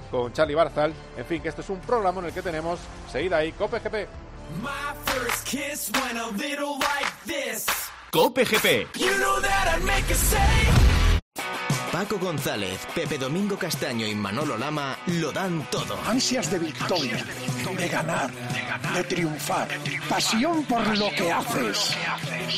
con 0.10 0.34
Charlie 0.34 0.56
Barzal. 0.56 0.94
En 1.18 1.26
fin, 1.26 1.42
que 1.42 1.50
este 1.50 1.62
es 1.62 1.70
un 1.70 1.80
programa 1.80 2.20
en 2.22 2.28
el 2.28 2.34
que 2.34 2.42
tenemos, 2.42 2.80
seguida 3.12 3.38
ahí, 3.38 3.52
Cope 3.52 3.80
GP. 3.80 4.08
My 4.62 4.94
first 5.06 5.46
kiss 5.46 5.92
went 5.94 6.18
a 6.18 6.28
little 6.38 6.78
like 6.80 7.12
this. 7.26 7.66
Cope 8.12 8.46
GP. 8.46 8.88
You 8.98 9.18
know 9.18 9.42
that 9.42 9.76
I'd 9.76 9.84
make 9.84 10.10
a 10.10 10.16
say. 10.16 10.98
Paco 11.92 12.20
González, 12.20 12.86
Pepe 12.94 13.18
Domingo 13.18 13.58
Castaño 13.58 14.06
y 14.06 14.14
Manolo 14.14 14.58
Lama 14.58 14.98
lo 15.08 15.32
dan 15.32 15.66
todo. 15.72 15.98
Ansias 16.06 16.52
de 16.52 16.60
victoria, 16.60 17.26
de 17.78 17.88
ganar, 17.88 18.30
de 18.94 19.04
triunfar, 19.04 19.68
pasión 20.08 20.64
por 20.66 20.98
lo 20.98 21.10
que 21.10 21.32
haces. 21.32 21.98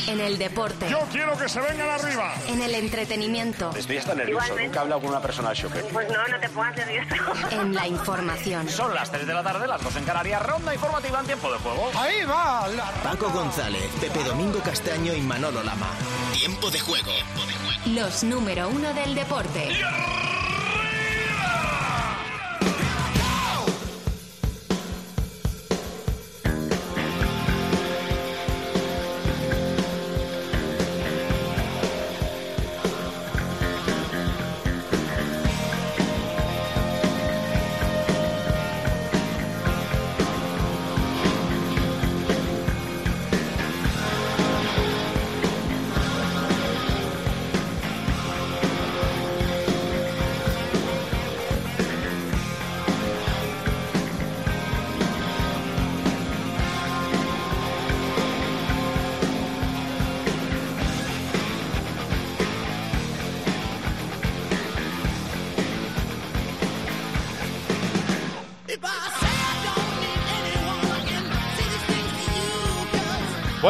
En 0.07 0.19
el 0.19 0.37
deporte. 0.37 0.89
Yo 0.89 0.99
quiero 1.11 1.37
que 1.37 1.49
se 1.49 1.59
vengan 1.61 1.89
arriba. 1.89 2.33
En 2.47 2.61
el 2.61 2.75
entretenimiento. 2.75 3.71
Estoy 3.75 3.97
hasta 3.97 4.15
nervioso. 4.15 4.55
Nunca 4.57 4.79
he 4.79 4.81
hablado 4.81 5.01
con 5.01 5.09
una 5.09 5.21
persona 5.21 5.53
choque. 5.53 5.79
Pues 5.91 6.07
no, 6.09 6.27
no 6.27 6.39
te 6.39 6.49
pongas 6.49 6.75
nervioso. 6.75 7.15
En 7.51 7.73
la 7.73 7.87
información. 7.87 8.69
Son 8.69 8.93
las 8.93 9.11
3 9.11 9.25
de 9.25 9.33
la 9.33 9.43
tarde, 9.43 9.67
las 9.67 9.81
2 9.81 9.95
en 9.97 10.03
Canarias. 10.05 10.41
Ronda 10.45 10.73
informativa 10.73 11.19
en 11.19 11.25
tiempo 11.25 11.51
de 11.51 11.57
juego. 11.59 11.91
Ahí 11.95 12.23
va 12.25 12.67
la 12.69 12.91
Paco 13.03 13.29
González, 13.29 13.83
Pepe 13.99 14.23
Domingo 14.23 14.59
Castaño 14.59 15.13
y 15.13 15.21
Manolo 15.21 15.63
Lama. 15.63 15.89
Tiempo 16.33 16.69
de 16.69 16.79
juego. 16.79 17.11
Los 17.87 18.23
número 18.23 18.69
uno 18.69 18.93
del 18.93 19.15
deporte. 19.15 19.69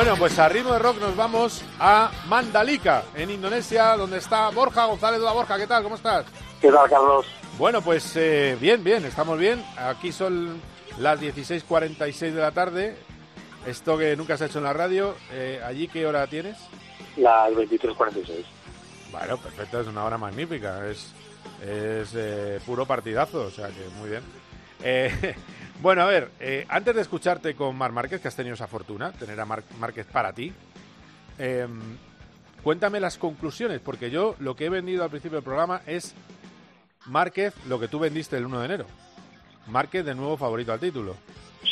Bueno, 0.10 0.22
pues 0.22 0.40
a 0.40 0.50
ritmo 0.50 0.74
de 0.74 0.80
rock 0.80 1.00
nos 1.00 1.16
vamos 1.16 1.64
a 1.80 2.10
Mandalika, 2.28 3.04
en 3.14 3.30
Indonesia, 3.30 3.96
donde 3.96 4.18
está 4.18 4.50
Borja 4.50 4.86
González. 4.86 5.22
Hola 5.22 5.34
Borja, 5.34 5.56
¿qué 5.56 5.68
tal? 5.68 5.84
¿Cómo 5.84 5.98
estás? 5.98 6.26
¿Qué 6.60 6.72
tal, 6.72 6.90
Carlos? 6.90 7.28
Bueno, 7.60 7.80
pues 7.84 8.16
eh, 8.16 8.58
bien, 8.60 8.84
bien, 8.84 9.06
estamos 9.06 9.38
bien. 9.38 9.64
Aquí 9.78 10.12
son 10.12 10.60
las 10.98 11.22
16.46 11.22 12.32
de 12.32 12.42
la 12.42 12.50
tarde. 12.50 12.98
Esto 13.68 14.00
que 14.00 14.16
nunca 14.16 14.36
se 14.36 14.46
ha 14.46 14.48
hecho 14.48 14.58
en 14.58 14.64
la 14.64 14.74
radio. 14.74 15.14
Eh, 15.32 15.62
¿Allí 15.64 15.88
qué 15.88 16.08
hora 16.08 16.26
tienes? 16.26 16.58
Las 17.16 17.52
23.46. 17.52 18.46
Bueno, 19.12 19.38
perfecto, 19.38 19.80
es 19.82 19.88
una 19.88 20.06
hora 20.06 20.18
magnífica. 20.18 20.88
Es, 20.88 21.14
es 21.62 22.16
eh, 22.16 22.60
puro 22.66 22.88
partidazo, 22.88 23.42
o 23.42 23.52
sea 23.52 23.68
que 23.68 23.88
muy 24.00 24.10
bien. 24.10 24.24
Eh, 24.84 25.36
bueno, 25.82 26.02
a 26.02 26.06
ver, 26.06 26.30
eh, 26.40 26.66
antes 26.70 26.96
de 26.96 27.02
escucharte 27.02 27.56
con 27.56 27.76
Mar 27.76 27.92
Márquez, 27.92 28.22
que 28.22 28.28
has 28.28 28.36
tenido 28.36 28.54
esa 28.54 28.68
fortuna, 28.68 29.12
tener 29.12 29.40
a 29.40 29.46
Mar 29.46 29.64
Márquez 29.80 30.06
para 30.06 30.34
ti, 30.34 30.52
eh, 31.38 31.68
cuéntame 32.64 33.00
las 33.00 33.18
conclusiones, 33.18 33.80
porque 33.80 34.12
yo 34.12 34.36
lo 34.40 34.56
que 34.56 34.66
he 34.66 34.70
vendido 34.70 35.04
al 35.04 35.10
principio 35.10 35.38
del 35.38 35.44
programa 35.44 35.82
es 35.88 36.16
Márquez, 37.06 37.54
lo 37.68 37.80
que 37.80 37.88
tú 37.88 38.00
vendiste 38.00 38.38
el 38.38 38.46
1 38.46 38.60
de 38.60 38.66
enero. 38.66 38.86
Márquez 39.68 40.06
de 40.06 40.16
nuevo 40.16 40.38
favorito 40.38 40.74
al 40.74 40.80
título. 40.80 41.16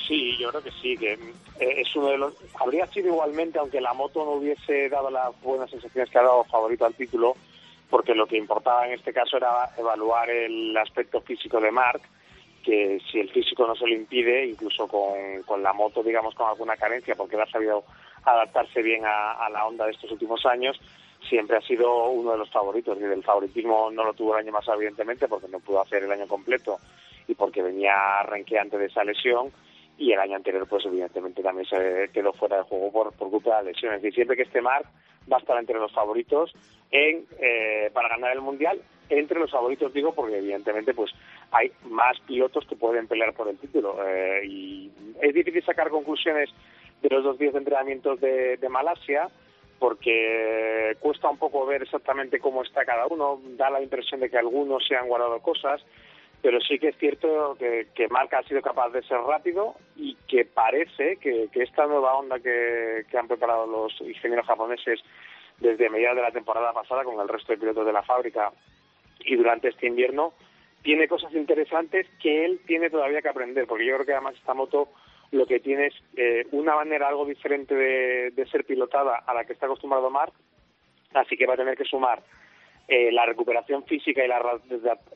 Sí, 0.07 0.37
yo 0.37 0.49
creo 0.49 0.63
que 0.63 0.71
sí, 0.81 0.95
que 0.97 1.13
eh, 1.13 1.81
es 1.81 1.95
uno 1.95 2.07
de 2.07 2.17
los... 2.17 2.33
Habría 2.59 2.87
sido 2.87 3.09
igualmente, 3.09 3.59
aunque 3.59 3.81
la 3.81 3.93
moto 3.93 4.23
no 4.23 4.31
hubiese 4.31 4.89
dado 4.89 5.09
las 5.09 5.39
buenas 5.41 5.69
sensaciones 5.69 6.09
que 6.09 6.17
ha 6.17 6.23
dado 6.23 6.43
favorito 6.45 6.85
al 6.85 6.93
título, 6.93 7.35
porque 7.89 8.15
lo 8.15 8.25
que 8.25 8.37
importaba 8.37 8.87
en 8.87 8.93
este 8.93 9.13
caso 9.13 9.37
era 9.37 9.69
evaluar 9.77 10.29
el 10.29 10.75
aspecto 10.77 11.21
físico 11.21 11.59
de 11.59 11.71
Marc, 11.71 12.01
que 12.67 12.99
si 13.09 13.21
el 13.21 13.29
físico 13.29 13.65
no 13.65 13.77
se 13.77 13.87
lo 13.87 13.95
impide, 13.95 14.45
incluso 14.45 14.89
con, 14.89 15.41
con 15.45 15.63
la 15.63 15.71
moto, 15.71 16.03
digamos, 16.03 16.35
con 16.35 16.49
alguna 16.49 16.75
carencia, 16.75 17.15
porque 17.15 17.37
él 17.37 17.41
ha 17.43 17.49
sabido 17.49 17.85
adaptarse 18.25 18.81
bien 18.81 19.03
a, 19.05 19.47
la 19.49 19.65
onda 19.65 19.85
de 19.85 19.91
estos 19.91 20.11
últimos 20.11 20.45
años, 20.45 20.77
siempre 21.29 21.55
ha 21.55 21.61
sido 21.61 22.09
uno 22.09 22.33
de 22.33 22.39
los 22.39 22.49
favoritos. 22.49 22.97
Y 22.99 23.05
el 23.05 23.23
favoritismo 23.23 23.89
no 23.89 24.03
lo 24.03 24.13
tuvo 24.13 24.35
el 24.35 24.43
año 24.43 24.51
más 24.51 24.67
evidentemente, 24.67 25.29
porque 25.29 25.47
no 25.47 25.61
pudo 25.61 25.79
hacer 25.79 26.03
el 26.03 26.11
año 26.11 26.27
completo 26.27 26.77
y 27.25 27.35
porque 27.35 27.63
venía 27.63 28.21
renqueante 28.23 28.77
de 28.77 28.87
esa 28.87 29.05
lesión 29.05 29.49
y 29.97 30.11
el 30.11 30.19
año 30.19 30.35
anterior 30.35 30.67
pues 30.67 30.85
evidentemente 30.85 31.41
también 31.41 31.67
se 31.67 32.09
quedó 32.13 32.33
fuera 32.33 32.57
de 32.57 32.63
juego 32.63 32.91
por, 32.91 33.13
por 33.13 33.29
culpa 33.29 33.57
de 33.57 33.63
la 33.63 33.71
lesión. 33.71 33.93
Es 33.93 34.01
decir, 34.01 34.15
siempre 34.15 34.37
que 34.37 34.43
esté 34.43 34.61
Marc 34.61 34.85
va 35.31 35.37
a 35.37 35.39
estar 35.39 35.57
entre 35.57 35.79
los 35.79 35.91
favoritos 35.91 36.53
en 36.91 37.25
eh, 37.39 37.89
para 37.93 38.09
ganar 38.09 38.33
el 38.33 38.41
Mundial, 38.41 38.81
entre 39.09 39.39
los 39.39 39.51
favoritos 39.51 39.93
digo 39.93 40.13
porque 40.13 40.37
evidentemente 40.37 40.93
pues 40.93 41.11
hay 41.51 41.71
más 41.85 42.19
pilotos 42.21 42.65
que 42.65 42.75
pueden 42.75 43.07
pelear 43.07 43.33
por 43.33 43.47
el 43.47 43.57
título. 43.57 43.97
Eh, 44.05 44.41
y 44.45 44.91
es 45.21 45.33
difícil 45.33 45.63
sacar 45.63 45.89
conclusiones 45.89 46.49
de 47.01 47.09
los 47.09 47.23
dos 47.23 47.37
días 47.37 47.53
de 47.53 47.59
entrenamientos 47.59 48.19
de, 48.19 48.57
de 48.57 48.69
Malasia 48.69 49.29
porque 49.79 50.97
cuesta 50.99 51.29
un 51.29 51.37
poco 51.37 51.65
ver 51.65 51.83
exactamente 51.83 52.39
cómo 52.39 52.63
está 52.63 52.83
cada 52.85 53.05
uno, 53.07 53.39
da 53.57 53.69
la 53.69 53.81
impresión 53.81 54.19
de 54.19 54.29
que 54.29 54.37
algunos 54.37 54.85
se 54.87 54.95
han 54.95 55.07
guardado 55.07 55.39
cosas, 55.39 55.83
pero 56.41 56.59
sí 56.61 56.77
que 56.79 56.89
es 56.89 56.97
cierto 56.97 57.55
que, 57.57 57.87
que 57.95 58.07
ha 58.07 58.43
sido 58.43 58.61
capaz 58.61 58.89
de 58.89 59.01
ser 59.03 59.17
rápido 59.19 59.75
y 59.95 60.15
que 60.27 60.45
parece 60.45 61.17
que, 61.17 61.47
que 61.51 61.63
esta 61.63 61.85
nueva 61.87 62.15
onda 62.15 62.39
que, 62.39 63.05
que, 63.09 63.17
han 63.17 63.27
preparado 63.27 63.65
los 63.65 63.99
ingenieros 64.01 64.45
japoneses 64.45 64.99
desde 65.59 65.89
mediados 65.89 66.17
de 66.17 66.21
la 66.21 66.31
temporada 66.31 66.71
pasada 66.73 67.03
con 67.03 67.19
el 67.19 67.27
resto 67.27 67.51
de 67.51 67.57
pilotos 67.57 67.85
de 67.85 67.93
la 67.93 68.03
fábrica 68.03 68.51
y 69.19 69.35
durante 69.35 69.69
este 69.69 69.87
invierno 69.87 70.33
tiene 70.83 71.07
cosas 71.07 71.33
interesantes 71.33 72.07
que 72.21 72.45
él 72.45 72.61
tiene 72.65 72.89
todavía 72.89 73.21
que 73.21 73.29
aprender, 73.29 73.65
porque 73.65 73.85
yo 73.85 73.95
creo 73.95 74.05
que 74.05 74.13
además 74.13 74.35
esta 74.35 74.53
moto 74.53 74.89
lo 75.31 75.45
que 75.45 75.59
tiene 75.59 75.87
es 75.87 75.95
eh, 76.15 76.47
una 76.51 76.75
manera 76.75 77.07
algo 77.07 77.25
diferente 77.25 77.75
de, 77.75 78.31
de 78.31 78.45
ser 78.45 78.63
pilotada 78.63 79.17
a 79.25 79.33
la 79.33 79.43
que 79.43 79.53
está 79.53 79.65
acostumbrado 79.65 80.09
Marc, 80.09 80.33
así 81.13 81.35
que 81.35 81.47
va 81.47 81.55
a 81.55 81.57
tener 81.57 81.75
que 81.75 81.83
sumar 81.83 82.21
eh, 82.87 83.11
la 83.11 83.25
recuperación 83.25 83.83
física 83.85 84.23
y 84.23 84.27
la, 84.27 84.41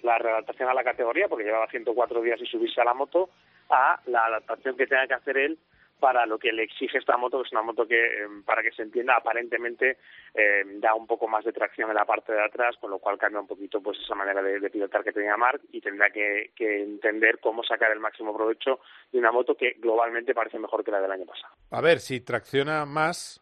la 0.04 0.18
readaptación 0.18 0.70
a 0.70 0.74
la 0.74 0.84
categoría, 0.84 1.28
porque 1.28 1.46
llevaba 1.46 1.68
104 1.68 2.22
días 2.22 2.40
y 2.42 2.46
subirse 2.46 2.82
a 2.82 2.86
la 2.86 2.94
moto, 2.94 3.30
a 3.70 4.00
la 4.08 4.26
adaptación 4.26 4.76
que 4.76 4.88
tenga 4.88 5.08
que 5.08 5.14
hacer 5.14 5.38
él 5.38 5.58
para 6.02 6.26
lo 6.26 6.40
que 6.40 6.52
le 6.52 6.64
exige 6.64 6.98
esta 6.98 7.16
moto, 7.16 7.38
que 7.38 7.48
es 7.48 7.52
una 7.54 7.62
moto 7.62 7.88
que, 7.88 8.04
eh, 8.04 8.28
para 8.44 8.64
que 8.64 8.72
se 8.72 8.82
entienda, 8.82 9.16
aparentemente 9.16 10.00
eh, 10.34 10.64
da 10.80 10.96
un 10.96 11.06
poco 11.06 11.28
más 11.28 11.46
de 11.46 11.54
tracción 11.54 11.90
en 11.92 11.96
la 11.96 12.06
parte 12.06 12.34
de 12.34 12.44
atrás, 12.44 12.76
con 12.82 12.90
lo 12.90 12.98
cual 12.98 13.20
cambia 13.20 13.40
un 13.40 13.48
poquito 13.48 13.80
pues 13.82 14.00
esa 14.00 14.16
manera 14.16 14.42
de, 14.42 14.60
de 14.60 14.70
pilotar 14.72 15.04
que 15.04 15.14
tenía 15.14 15.38
Marc 15.38 15.62
y 15.72 15.80
tendrá 15.80 16.10
que, 16.10 16.52
que, 16.56 16.82
entender 16.82 17.40
cómo 17.40 17.64
sacar 17.64 17.92
el 17.92 18.00
máximo 18.00 18.36
provecho 18.36 18.80
de 19.12 19.20
una 19.20 19.32
moto 19.32 19.56
que 19.56 19.76
globalmente 19.78 20.34
parece 20.34 20.58
mejor 20.58 20.84
que 20.84 20.92
la 20.92 21.02
del 21.02 21.12
año 21.12 21.26
pasado. 21.26 21.54
A 21.70 21.82
ver, 21.82 22.00
si 22.00 22.20
tracciona 22.20 22.86
más, 22.86 23.40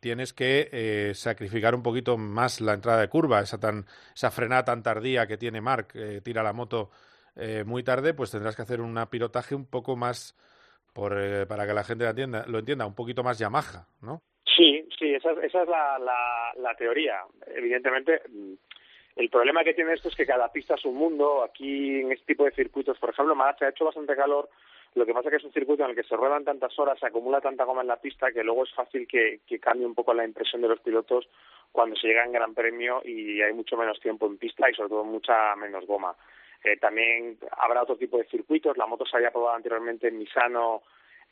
tienes 0.00 0.32
que 0.32 0.68
eh, 0.72 1.12
sacrificar 1.14 1.74
un 1.74 1.82
poquito 1.82 2.16
más 2.16 2.60
la 2.60 2.74
entrada 2.74 3.00
de 3.00 3.08
curva, 3.08 3.40
esa 3.40 3.58
tan 3.58 3.86
esa 4.14 4.30
frenada 4.30 4.64
tan 4.64 4.82
tardía 4.82 5.26
que 5.26 5.36
tiene 5.36 5.60
Marc, 5.60 5.94
eh, 5.94 6.20
tira 6.22 6.42
la 6.42 6.52
moto 6.52 6.90
eh, 7.36 7.64
muy 7.64 7.82
tarde, 7.82 8.14
pues 8.14 8.30
tendrás 8.30 8.56
que 8.56 8.62
hacer 8.62 8.80
un 8.80 8.98
pilotaje 9.10 9.54
un 9.54 9.66
poco 9.66 9.96
más 9.96 10.36
por, 10.92 11.16
eh, 11.18 11.46
para 11.46 11.66
que 11.66 11.72
la 11.72 11.84
gente 11.84 12.04
lo 12.04 12.10
entienda, 12.10 12.44
lo 12.46 12.58
entienda, 12.58 12.86
un 12.86 12.94
poquito 12.94 13.22
más 13.22 13.38
Yamaha, 13.38 13.86
¿no? 14.02 14.22
Sí, 14.44 14.86
sí, 14.98 15.14
esa, 15.14 15.30
esa 15.42 15.62
es 15.62 15.68
la, 15.68 15.98
la, 15.98 16.52
la 16.56 16.74
teoría. 16.76 17.20
Evidentemente, 17.46 18.20
mm, 18.28 18.52
el 19.16 19.30
problema 19.30 19.64
que 19.64 19.74
tiene 19.74 19.94
esto 19.94 20.08
es 20.08 20.16
que 20.16 20.26
cada 20.26 20.50
pista 20.52 20.74
es 20.74 20.84
un 20.84 20.96
mundo. 20.96 21.42
Aquí, 21.42 22.00
en 22.00 22.12
este 22.12 22.26
tipo 22.26 22.44
de 22.44 22.52
circuitos, 22.52 22.98
por 22.98 23.10
ejemplo, 23.10 23.34
Malasia 23.34 23.68
ha 23.68 23.70
hecho 23.70 23.86
bastante 23.86 24.14
calor. 24.14 24.48
Lo 24.94 25.06
que 25.06 25.14
pasa 25.14 25.28
es 25.28 25.30
que 25.30 25.36
es 25.38 25.44
un 25.44 25.52
circuito 25.52 25.84
en 25.84 25.90
el 25.90 25.96
que 25.96 26.02
se 26.02 26.16
ruedan 26.16 26.44
tantas 26.44 26.78
horas, 26.78 26.98
se 26.98 27.06
acumula 27.06 27.40
tanta 27.40 27.64
goma 27.64 27.80
en 27.80 27.88
la 27.88 27.96
pista, 27.96 28.30
que 28.30 28.44
luego 28.44 28.64
es 28.64 28.74
fácil 28.74 29.06
que, 29.06 29.40
que 29.46 29.58
cambie 29.58 29.86
un 29.86 29.94
poco 29.94 30.12
la 30.12 30.24
impresión 30.24 30.60
de 30.60 30.68
los 30.68 30.80
pilotos 30.80 31.28
cuando 31.72 31.96
se 31.96 32.08
llega 32.08 32.24
en 32.24 32.32
Gran 32.32 32.54
Premio 32.54 33.00
y 33.04 33.40
hay 33.40 33.54
mucho 33.54 33.76
menos 33.76 33.98
tiempo 34.00 34.26
en 34.26 34.36
pista 34.36 34.68
y 34.68 34.74
sobre 34.74 34.90
todo 34.90 35.04
mucha 35.04 35.56
menos 35.56 35.86
goma. 35.86 36.14
Eh, 36.62 36.76
también 36.76 37.38
habrá 37.56 37.82
otro 37.82 37.96
tipo 37.96 38.18
de 38.18 38.24
circuitos. 38.24 38.76
La 38.76 38.86
moto 38.86 39.06
se 39.06 39.16
había 39.16 39.30
probado 39.30 39.56
anteriormente 39.56 40.08
en 40.08 40.18
Misano 40.18 40.82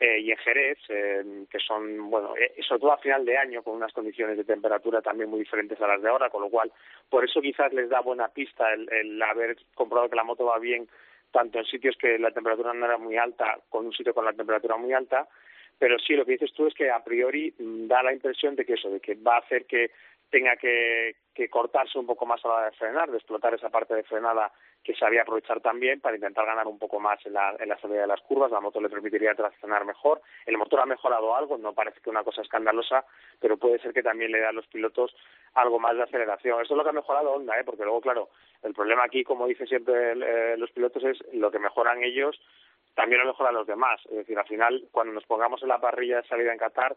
eh, 0.00 0.19
y 0.21 0.31
en 0.31 0.38
Jerez, 0.38 0.79
eh, 0.88 1.45
que 1.50 1.59
son, 1.59 2.09
bueno, 2.11 2.35
eh, 2.35 2.55
sobre 2.67 2.81
todo 2.81 2.93
a 2.93 2.99
final 2.99 3.23
de 3.26 3.37
año, 3.37 3.62
con 3.62 3.76
unas 3.76 3.93
condiciones 3.93 4.38
de 4.38 4.45
temperatura 4.45 5.02
también 5.02 5.29
muy 5.29 5.40
diferentes 5.40 5.79
a 5.79 5.87
las 5.87 6.00
de 6.00 6.09
ahora, 6.09 6.31
con 6.31 6.40
lo 6.40 6.49
cual, 6.49 6.73
por 7.11 7.23
eso 7.23 7.43
quizás 7.43 7.71
les 7.75 7.90
da 7.90 8.00
buena 8.00 8.29
pista 8.29 8.73
el, 8.73 8.90
el 8.90 9.23
haber 9.23 9.59
comprobado 9.75 10.09
que 10.09 10.17
la 10.17 10.25
moto 10.25 10.47
va 10.47 10.59
bien 10.59 10.88
tanto 11.30 11.58
en 11.58 11.64
sitios 11.64 11.96
que 11.96 12.18
la 12.18 12.30
temperatura 12.30 12.72
no 12.72 12.87
era 12.87 12.99
muy 12.99 13.16
alta, 13.16 13.58
con 13.68 13.87
un 13.87 13.92
sitio 13.92 14.14
con 14.14 14.25
la 14.25 14.32
temperatura 14.32 14.76
muy 14.76 14.92
alta, 14.92 15.28
pero 15.78 15.99
sí, 15.99 16.14
lo 16.14 16.26
que 16.26 16.32
dices 16.32 16.52
tú 16.52 16.66
es 16.66 16.75
que 16.75 16.90
a 16.90 17.02
priori 17.02 17.54
mm, 17.58 17.87
da 17.87 18.02
la 18.02 18.12
impresión 18.12 18.54
de 18.54 18.64
que 18.64 18.75
eso, 18.75 18.90
de 18.90 19.00
que 19.00 19.14
va 19.14 19.37
a 19.37 19.40
hacer 19.40 19.64
que 19.64 19.90
tenga 20.30 20.56
que, 20.56 21.16
que 21.34 21.49
cortarse 21.49 21.99
un 21.99 22.06
poco 22.06 22.26
más 22.26 22.44
a 22.44 22.49
la 22.49 22.54
hora 22.54 22.64
de 22.66 22.76
frenar, 22.76 23.10
de 23.10 23.16
explotar 23.16 23.54
esa 23.54 23.70
parte 23.70 23.94
de 23.94 24.04
frenada 24.04 24.52
que 24.82 24.94
sabía 24.94 25.22
aprovechar 25.22 25.60
también 25.60 26.00
para 26.00 26.16
intentar 26.16 26.46
ganar 26.46 26.66
un 26.66 26.78
poco 26.78 26.99
más 27.00 27.25
en 27.26 27.34
la, 27.34 27.54
en 27.58 27.68
la 27.68 27.78
salida 27.78 28.02
de 28.02 28.06
las 28.06 28.20
curvas. 28.22 28.50
La 28.50 28.60
moto 28.60 28.80
le 28.80 28.88
permitiría 28.88 29.34
traccionar 29.34 29.84
mejor. 29.84 30.22
El 30.46 30.56
motor 30.56 30.80
ha 30.80 30.87
mejorado 30.87 31.37
algo, 31.37 31.58
no 31.58 31.75
parece 31.75 32.00
que 32.00 32.10
una 32.10 32.25
cosa 32.25 32.42
escandalosa, 32.42 33.04
pero 33.38 33.58
puede 33.58 33.78
ser 33.80 33.92
que 33.92 34.02
también 34.02 34.32
le 34.32 34.38
dé 34.38 34.46
a 34.46 34.52
los 34.52 34.66
pilotos 34.68 35.14
algo 35.54 35.78
más 35.78 35.96
de 35.96 36.04
aceleración. 36.04 36.62
Eso 36.62 36.75
es 36.75 36.78
lo 36.78 36.84
que 36.84 36.90
ha 36.90 36.94
mejorado 36.94 37.32
Honda, 37.32 37.58
¿eh? 37.58 37.64
porque 37.64 37.84
luego, 37.84 38.00
claro, 38.00 38.30
el 38.62 38.72
problema 38.72 39.04
aquí, 39.04 39.22
como 39.25 39.46
dicen 39.46 39.66
siempre 39.66 40.12
eh, 40.12 40.56
los 40.56 40.70
pilotos, 40.70 41.04
es 41.04 41.18
lo 41.32 41.50
que 41.50 41.58
mejoran 41.58 42.02
ellos, 42.02 42.40
también 42.94 43.20
lo 43.20 43.28
mejoran 43.28 43.54
los 43.54 43.66
demás. 43.66 44.00
Es 44.06 44.16
decir, 44.16 44.38
al 44.38 44.46
final, 44.46 44.88
cuando 44.90 45.12
nos 45.12 45.25
pongamos 45.25 45.62
en 45.62 45.68
la 45.68 45.80
parrilla 45.80 46.22
de 46.22 46.28
salida 46.28 46.52
en 46.52 46.58
Qatar, 46.58 46.96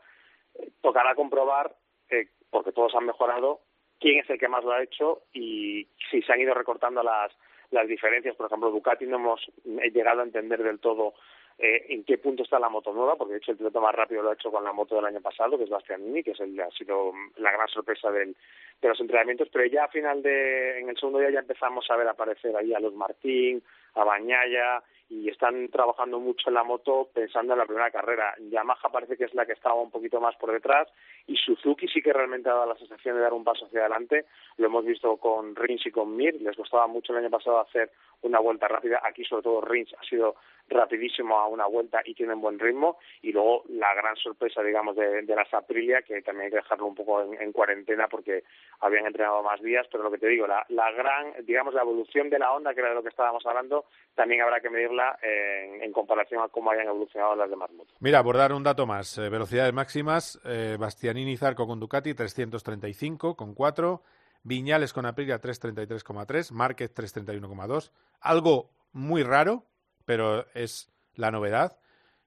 eh, 0.56 0.70
tocará 0.82 1.16
comprobar, 1.16 1.74
eh, 2.10 2.28
porque 2.50 2.72
todos 2.72 2.94
han 2.96 3.06
mejorado, 3.06 3.62
quién 4.00 4.20
es 4.20 4.30
el 4.30 4.40
que 4.40 4.48
más 4.48 4.64
lo 4.64 4.72
ha 4.72 4.84
hecho 4.84 5.24
y 5.34 5.88
si 6.10 6.22
se 6.22 6.34
han 6.34 6.42
ido 6.42 6.54
recortando 6.54 7.04
las 7.04 7.32
las 7.74 7.88
diferencias. 7.88 8.36
Por 8.36 8.46
ejemplo, 8.46 8.72
Ducati 8.72 9.06
no 9.06 9.18
hemos 9.18 9.42
llegado 9.66 10.22
a 10.22 10.24
entender 10.24 10.64
del 10.64 10.80
todo 10.80 11.16
eh, 11.58 11.86
en 11.90 12.04
qué 12.04 12.18
punto 12.18 12.44
está 12.44 12.60
la 12.60 12.70
moto 12.70 12.94
nueva, 12.94 13.16
porque 13.16 13.34
de 13.34 13.40
hecho 13.40 13.52
el 13.52 13.58
piloto 13.58 13.82
más 13.82 13.94
rápido 13.94 14.22
lo 14.22 14.30
ha 14.30 14.34
hecho 14.34 14.52
con 14.52 14.64
la 14.64 14.72
moto 14.72 14.96
del 14.96 15.06
año 15.06 15.22
pasado, 15.22 15.58
que 15.58 15.66
es 15.66 15.70
Bastianini, 15.70 16.24
que 16.24 16.32
es 16.32 16.40
el, 16.40 16.60
ha 16.60 16.72
sido 16.72 17.12
la 17.38 17.52
gran 17.52 17.68
sorpresa 17.68 18.12
del, 18.12 18.36
de 18.82 18.88
los 18.88 19.00
entrenamientos, 19.00 19.50
pero 19.52 19.66
ya 19.66 19.86
a 19.86 19.90
final 19.90 20.22
de, 20.22 20.80
en 20.80 20.90
el 20.90 20.98
segundo 20.98 21.20
día 21.20 21.32
ya 21.32 21.40
empezamos 21.40 21.90
a 21.90 21.96
ver 21.96 22.08
aparecer 22.08 22.56
ahí 22.56 22.74
a 22.74 22.80
los 22.80 22.94
Martín, 22.94 23.62
a 23.96 24.04
Bañaya, 24.04 24.84
y 25.14 25.30
están 25.30 25.70
trabajando 25.70 26.20
mucho 26.20 26.50
en 26.50 26.56
la 26.56 26.64
moto 26.64 27.10
pensando 27.14 27.54
en 27.54 27.60
la 27.60 27.66
primera 27.66 27.92
carrera. 27.92 28.34
Yamaha 28.40 28.90
parece 28.92 29.16
que 29.16 29.26
es 29.26 29.34
la 29.34 29.46
que 29.46 29.54
estaba 29.54 29.76
un 29.76 29.92
poquito 29.92 30.20
más 30.20 30.36
por 30.38 30.52
detrás 30.52 30.88
y 31.28 31.36
Suzuki 31.38 31.88
sí 31.88 32.02
que 32.02 32.12
realmente 32.12 32.50
ha 32.50 32.54
dado 32.54 32.68
la 32.68 32.78
sensación 32.78 33.16
de 33.16 33.22
dar 33.22 33.34
un 33.34 33.44
paso 33.44 33.66
hacia 33.66 33.82
adelante. 33.82 34.26
Lo 34.58 34.68
hemos 34.68 34.86
visto 34.86 35.16
con 35.18 35.56
Rins 35.56 35.86
y 35.86 35.92
con 35.92 36.16
Mir. 36.16 36.42
Les 36.42 36.56
costaba 36.56 36.88
mucho 36.88 37.14
el 37.14 37.20
año 37.20 37.30
pasado 37.30 37.60
hacer 37.60 37.92
una 38.24 38.40
vuelta 38.40 38.68
rápida. 38.68 39.02
Aquí 39.04 39.24
sobre 39.24 39.44
todo 39.44 39.62
Rins 39.62 39.94
ha 39.94 40.04
sido 40.04 40.36
rapidísimo 40.70 41.38
a 41.38 41.48
una 41.48 41.68
vuelta 41.68 42.02
y 42.04 42.14
tienen 42.14 42.42
buen 42.42 42.58
ritmo. 42.58 42.98
Y 43.22 43.32
luego 43.32 43.64
la 43.70 43.94
gran 43.94 44.16
sorpresa, 44.16 44.64
digamos, 44.64 44.96
de, 44.96 45.22
de 45.22 45.36
las 45.36 45.54
Aprilia, 45.54 46.02
que 46.02 46.22
también 46.22 46.46
hay 46.46 46.52
que 46.52 46.58
dejarlo 46.58 46.88
un 46.88 46.96
poco 46.96 47.22
en, 47.22 47.40
en 47.42 47.52
cuarentena 47.52 48.08
porque 48.08 48.44
habían 48.80 49.06
entrenado 49.06 49.44
más 49.44 49.62
días, 49.62 49.88
pero 49.92 50.04
lo 50.04 50.12
que 50.12 50.18
te 50.18 50.28
digo, 50.28 50.48
la, 50.48 50.66
la 50.70 50.92
gran, 50.92 51.34
digamos, 51.46 51.74
la 51.74 51.82
evolución 51.82 52.30
de 52.30 52.40
la 52.40 52.52
onda, 52.52 52.74
que 52.74 52.80
era 52.80 52.90
de 52.90 52.96
lo 52.96 53.04
que 53.04 53.10
estábamos 53.10 53.46
hablando, 53.46 53.83
también 54.16 54.42
habrá 54.42 54.60
que 54.60 54.70
medirla 54.70 55.18
en, 55.22 55.92
comparación 55.92 56.42
a 56.42 56.48
cómo 56.48 56.72
hayan 56.72 56.88
evolucionado 56.88 57.36
las 57.36 57.50
demás 57.50 57.72
motos. 57.72 57.96
Mira, 58.00 58.24
por 58.24 58.38
dar 58.38 58.54
un 58.54 58.64
dato 58.64 58.86
más, 58.86 59.18
eh, 59.18 59.30
velocidades 59.30 59.74
máximas, 59.74 60.40
eh, 60.46 60.78
Bastianini 60.80 61.38
Zarco 61.38 61.68
con 61.68 61.80
Ducati 61.80 62.14
335 62.14 63.36
con 63.36 63.54
4, 63.54 64.02
Viñales 64.44 64.92
con 64.94 65.06
Aprilia 65.06 65.40
333,3, 65.40 66.52
Márquez 66.52 66.94
331,2, 66.94 67.92
algo 68.20 68.72
muy 68.92 69.24
raro, 69.24 69.66
pero 70.06 70.46
es 70.54 70.92
la 71.16 71.32
novedad, 71.32 71.78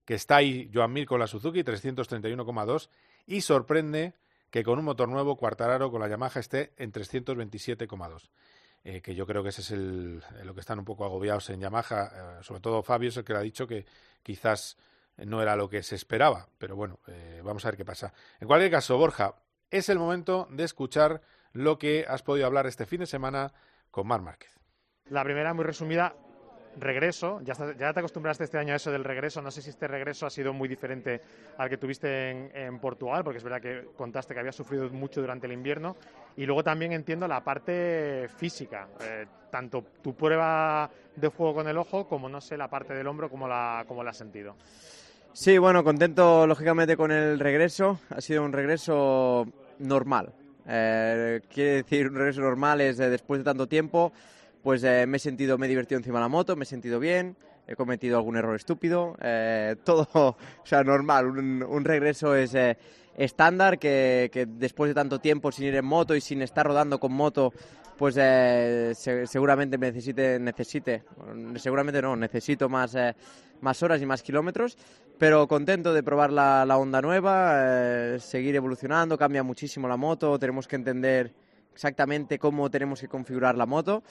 que 0.04 0.14
está 0.14 0.36
ahí 0.36 0.70
Joan 0.72 0.92
Mir 0.92 1.06
con 1.06 1.20
la 1.20 1.26
Suzuki 1.26 1.62
331,2 1.62 2.88
y 3.26 3.40
sorprende 3.42 4.14
que 4.50 4.62
con 4.62 4.78
un 4.78 4.84
motor 4.84 5.08
nuevo 5.08 5.36
Quartararo 5.36 5.90
con 5.90 6.00
la 6.00 6.08
Yamaha 6.08 6.40
esté 6.40 6.72
en 6.76 6.92
327,2. 6.92 8.30
Eh, 8.88 9.02
que 9.02 9.16
yo 9.16 9.26
creo 9.26 9.42
que 9.42 9.48
ese 9.48 9.62
es 9.62 9.72
el, 9.72 10.22
lo 10.44 10.54
que 10.54 10.60
están 10.60 10.78
un 10.78 10.84
poco 10.84 11.04
agobiados 11.04 11.50
en 11.50 11.58
Yamaha, 11.58 12.04
eh, 12.04 12.42
sobre 12.42 12.60
todo 12.60 12.84
Fabio 12.84 13.08
es 13.08 13.16
el 13.16 13.24
que 13.24 13.32
le 13.32 13.40
ha 13.40 13.42
dicho 13.42 13.66
que 13.66 13.84
quizás 14.22 14.78
no 15.16 15.42
era 15.42 15.56
lo 15.56 15.68
que 15.68 15.82
se 15.82 15.96
esperaba, 15.96 16.48
pero 16.56 16.76
bueno, 16.76 17.00
eh, 17.08 17.42
vamos 17.44 17.64
a 17.64 17.70
ver 17.70 17.76
qué 17.76 17.84
pasa. 17.84 18.12
En 18.38 18.46
cualquier 18.46 18.70
caso, 18.70 18.96
Borja, 18.96 19.34
es 19.72 19.88
el 19.88 19.98
momento 19.98 20.46
de 20.52 20.62
escuchar 20.62 21.20
lo 21.52 21.80
que 21.80 22.06
has 22.08 22.22
podido 22.22 22.46
hablar 22.46 22.68
este 22.68 22.86
fin 22.86 23.00
de 23.00 23.06
semana 23.06 23.52
con 23.90 24.06
Mar 24.06 24.22
Márquez. 24.22 24.56
La 25.06 25.24
primera, 25.24 25.52
muy 25.52 25.64
resumida, 25.64 26.14
regreso. 26.78 27.40
Ya, 27.42 27.54
ya 27.78 27.92
te 27.92 28.00
acostumbraste 28.00 28.44
este 28.44 28.58
año 28.58 28.72
a 28.72 28.76
eso 28.76 28.90
del 28.90 29.04
regreso. 29.04 29.42
No 29.42 29.50
sé 29.50 29.62
si 29.62 29.70
este 29.70 29.88
regreso 29.88 30.26
ha 30.26 30.30
sido 30.30 30.52
muy 30.52 30.68
diferente 30.68 31.20
al 31.58 31.68
que 31.68 31.76
tuviste 31.76 32.30
en, 32.30 32.50
en 32.54 32.78
Portugal, 32.78 33.24
porque 33.24 33.38
es 33.38 33.44
verdad 33.44 33.60
que 33.60 33.88
contaste 33.96 34.34
que 34.34 34.40
habías 34.40 34.56
sufrido 34.56 34.88
mucho 34.90 35.20
durante 35.20 35.46
el 35.46 35.52
invierno. 35.52 35.96
Y 36.36 36.46
luego 36.46 36.62
también 36.62 36.92
entiendo 36.92 37.26
la 37.26 37.42
parte 37.42 38.28
física, 38.36 38.88
eh, 39.00 39.26
tanto 39.50 39.84
tu 40.02 40.14
prueba 40.14 40.90
de 41.14 41.30
fuego 41.30 41.54
con 41.54 41.68
el 41.68 41.78
ojo 41.78 42.06
como, 42.06 42.28
no 42.28 42.40
sé, 42.40 42.56
la 42.56 42.68
parte 42.68 42.94
del 42.94 43.06
hombro, 43.06 43.30
como 43.30 43.48
la, 43.48 43.84
como 43.88 44.04
la 44.04 44.10
has 44.10 44.18
sentido. 44.18 44.56
Sí, 45.32 45.58
bueno, 45.58 45.84
contento 45.84 46.46
lógicamente 46.46 46.96
con 46.96 47.10
el 47.12 47.38
regreso. 47.38 48.00
Ha 48.10 48.20
sido 48.20 48.42
un 48.42 48.52
regreso 48.52 49.46
normal. 49.78 50.32
Eh, 50.66 51.40
quiere 51.52 51.70
decir, 51.82 52.08
un 52.08 52.16
regreso 52.16 52.40
normal 52.40 52.80
es 52.80 52.98
eh, 52.98 53.08
después 53.08 53.40
de 53.40 53.44
tanto 53.44 53.66
tiempo, 53.68 54.12
pues 54.66 54.82
eh, 54.82 55.06
me 55.06 55.18
he 55.18 55.20
sentido, 55.20 55.58
me 55.58 55.66
he 55.66 55.68
divertido 55.68 55.96
encima 55.96 56.18
de 56.18 56.24
la 56.24 56.28
moto, 56.28 56.56
me 56.56 56.64
he 56.64 56.66
sentido 56.66 56.98
bien, 56.98 57.36
he 57.68 57.76
cometido 57.76 58.16
algún 58.16 58.36
error 58.36 58.56
estúpido, 58.56 59.16
eh, 59.22 59.76
todo, 59.84 60.08
o 60.12 60.36
sea, 60.64 60.82
normal. 60.82 61.26
Un, 61.28 61.84
regreso 61.84 62.34
es 62.34 62.52
eh, 62.56 62.76
estándar 63.16 63.78
que, 63.78 64.48
después 64.58 64.88
de 64.90 64.94
tanto 64.96 65.20
tiempo 65.20 65.52
sin 65.52 65.66
ir 65.66 65.76
en 65.76 65.84
moto 65.84 66.16
y 66.16 66.20
sin 66.20 66.42
estar 66.42 66.66
rodando 66.66 66.98
con 66.98 67.12
moto, 67.12 67.52
pues 67.96 68.16
se- 68.16 69.24
seguramente 69.28 69.78
me 69.78 69.86
necesite, 69.92 70.40
necesite, 70.40 71.04
seguramente 71.54 72.02
no, 72.02 72.16
necesito 72.16 72.68
más, 72.68 72.96
más 73.60 73.82
horas 73.84 74.02
y 74.02 74.06
más 74.06 74.20
kilómetros, 74.20 74.76
pero 75.16 75.46
contento 75.46 75.94
de 75.94 76.02
probar 76.02 76.32
la, 76.32 76.66
la 76.66 76.76
onda 76.76 77.00
nueva, 77.00 78.18
seguir 78.18 78.56
evolucionando, 78.56 79.16
cambia 79.16 79.44
muchísimo 79.44 79.86
la 79.86 79.96
moto, 79.96 80.36
tenemos 80.40 80.66
que 80.66 80.74
entender 80.74 81.32
exactamente 81.72 82.38
cómo 82.38 82.70
tenemos 82.70 83.00
que 83.00 83.06
configurar 83.06 83.56
la 83.56 83.66
moto, 83.66 84.02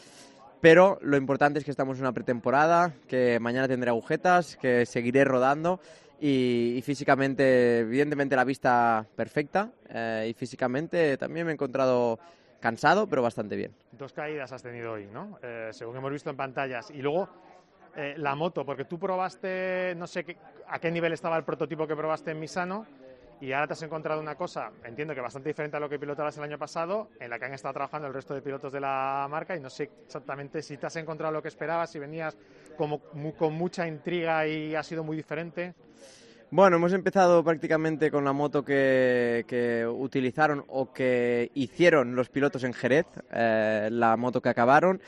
pero 0.66 0.98
lo 1.04 1.16
importante 1.16 1.60
es 1.60 1.66
que 1.66 1.70
estamos 1.70 1.98
en 1.98 2.02
una 2.06 2.12
pretemporada, 2.12 2.92
que 3.08 3.40
mañana 3.40 3.68
tendré 3.68 3.92
agujetas, 3.92 4.58
que 4.58 4.88
seguiré 4.88 5.24
rodando 5.24 5.80
y, 6.20 6.82
físicamente, 6.84 7.82
evidentemente 7.82 8.36
la 8.36 8.44
vista 8.44 9.06
perfecta 9.16 9.70
eh, 9.88 10.26
y 10.28 10.34
físicamente 10.34 11.18
también 11.18 11.46
me 11.46 11.52
he 11.52 11.54
encontrado 11.54 12.18
cansado, 12.60 13.06
pero 13.06 13.22
bastante 13.22 13.56
bien. 13.56 13.74
Dos 13.92 14.12
caídas 14.12 14.52
has 14.54 14.64
tenido 14.64 14.94
hoy, 14.94 15.06
¿no? 15.06 15.38
Eh, 15.44 15.70
según 15.72 15.98
hemos 15.98 16.12
visto 16.12 16.32
en 16.32 16.36
pantallas. 16.36 16.90
Y 16.90 17.04
luego 17.04 17.30
eh, 17.96 18.16
la 18.18 18.34
moto, 18.34 18.66
porque 18.66 18.86
tú 18.86 18.98
probaste, 18.98 19.94
no 19.96 20.08
sé 20.08 20.24
qué- 20.24 20.38
a 20.68 20.80
qué 20.80 20.90
nivel 20.90 21.14
estaba 21.14 21.38
el 21.38 21.44
prototipo 21.44 21.86
que 21.86 21.96
probaste 21.96 22.32
en 22.32 22.40
Misano, 22.40 22.88
y 23.42 23.52
ahora 23.52 23.68
te 23.68 23.74
has 23.74 23.82
encontrado 23.84 24.22
una 24.22 24.36
cosa, 24.36 24.72
entiendo 24.84 25.14
que 25.14 25.22
bastante 25.22 25.50
diferente 25.50 25.78
a 25.78 25.80
lo 25.80 25.90
que 25.90 26.00
pilotabas 26.00 26.38
el 26.38 26.44
año 26.44 26.58
pasado, 26.58 27.10
en 27.20 27.30
la 27.30 27.38
que 27.38 27.46
han 27.46 27.54
estado 27.54 27.74
trabajando 27.74 28.08
el 28.08 28.14
resto 28.14 28.34
de 28.34 28.42
pilotos 28.42 28.72
de 28.72 28.80
la 28.80 29.28
marca, 29.30 29.56
y 29.56 29.60
no 29.60 29.70
sé 29.70 29.90
exactamente 30.06 30.62
si 30.62 30.78
te 30.78 30.88
has 30.88 30.96
encontrado 30.96 31.34
lo 31.34 31.42
que 31.42 31.50
esperabas, 31.50 31.92
si 31.92 32.00
venías 32.00 32.38
como 32.78 33.00
con 33.00 33.54
mucha 33.54 33.88
intriga 33.88 34.48
y 34.48 34.76
ha 34.76 34.84
sido 34.84 35.04
muy 35.04 35.18
diferente. 35.18 35.74
Bueno, 36.52 36.78
hemos 36.78 36.94
empezado 36.94 37.44
prácticamente 37.44 38.12
con 38.12 38.24
la 38.24 38.32
moto 38.32 38.64
que, 38.64 39.46
que 39.48 39.86
utilizaron 39.86 40.64
o 40.68 40.94
que 40.94 41.52
hicieron 41.56 42.16
los 42.16 42.30
pilotos 42.30 42.64
en 42.64 42.72
Jerez, 42.72 43.08
eh, 43.32 43.90
la 43.92 44.16
moto 44.16 44.42
que 44.42 44.50
acabaron. 44.50 45.02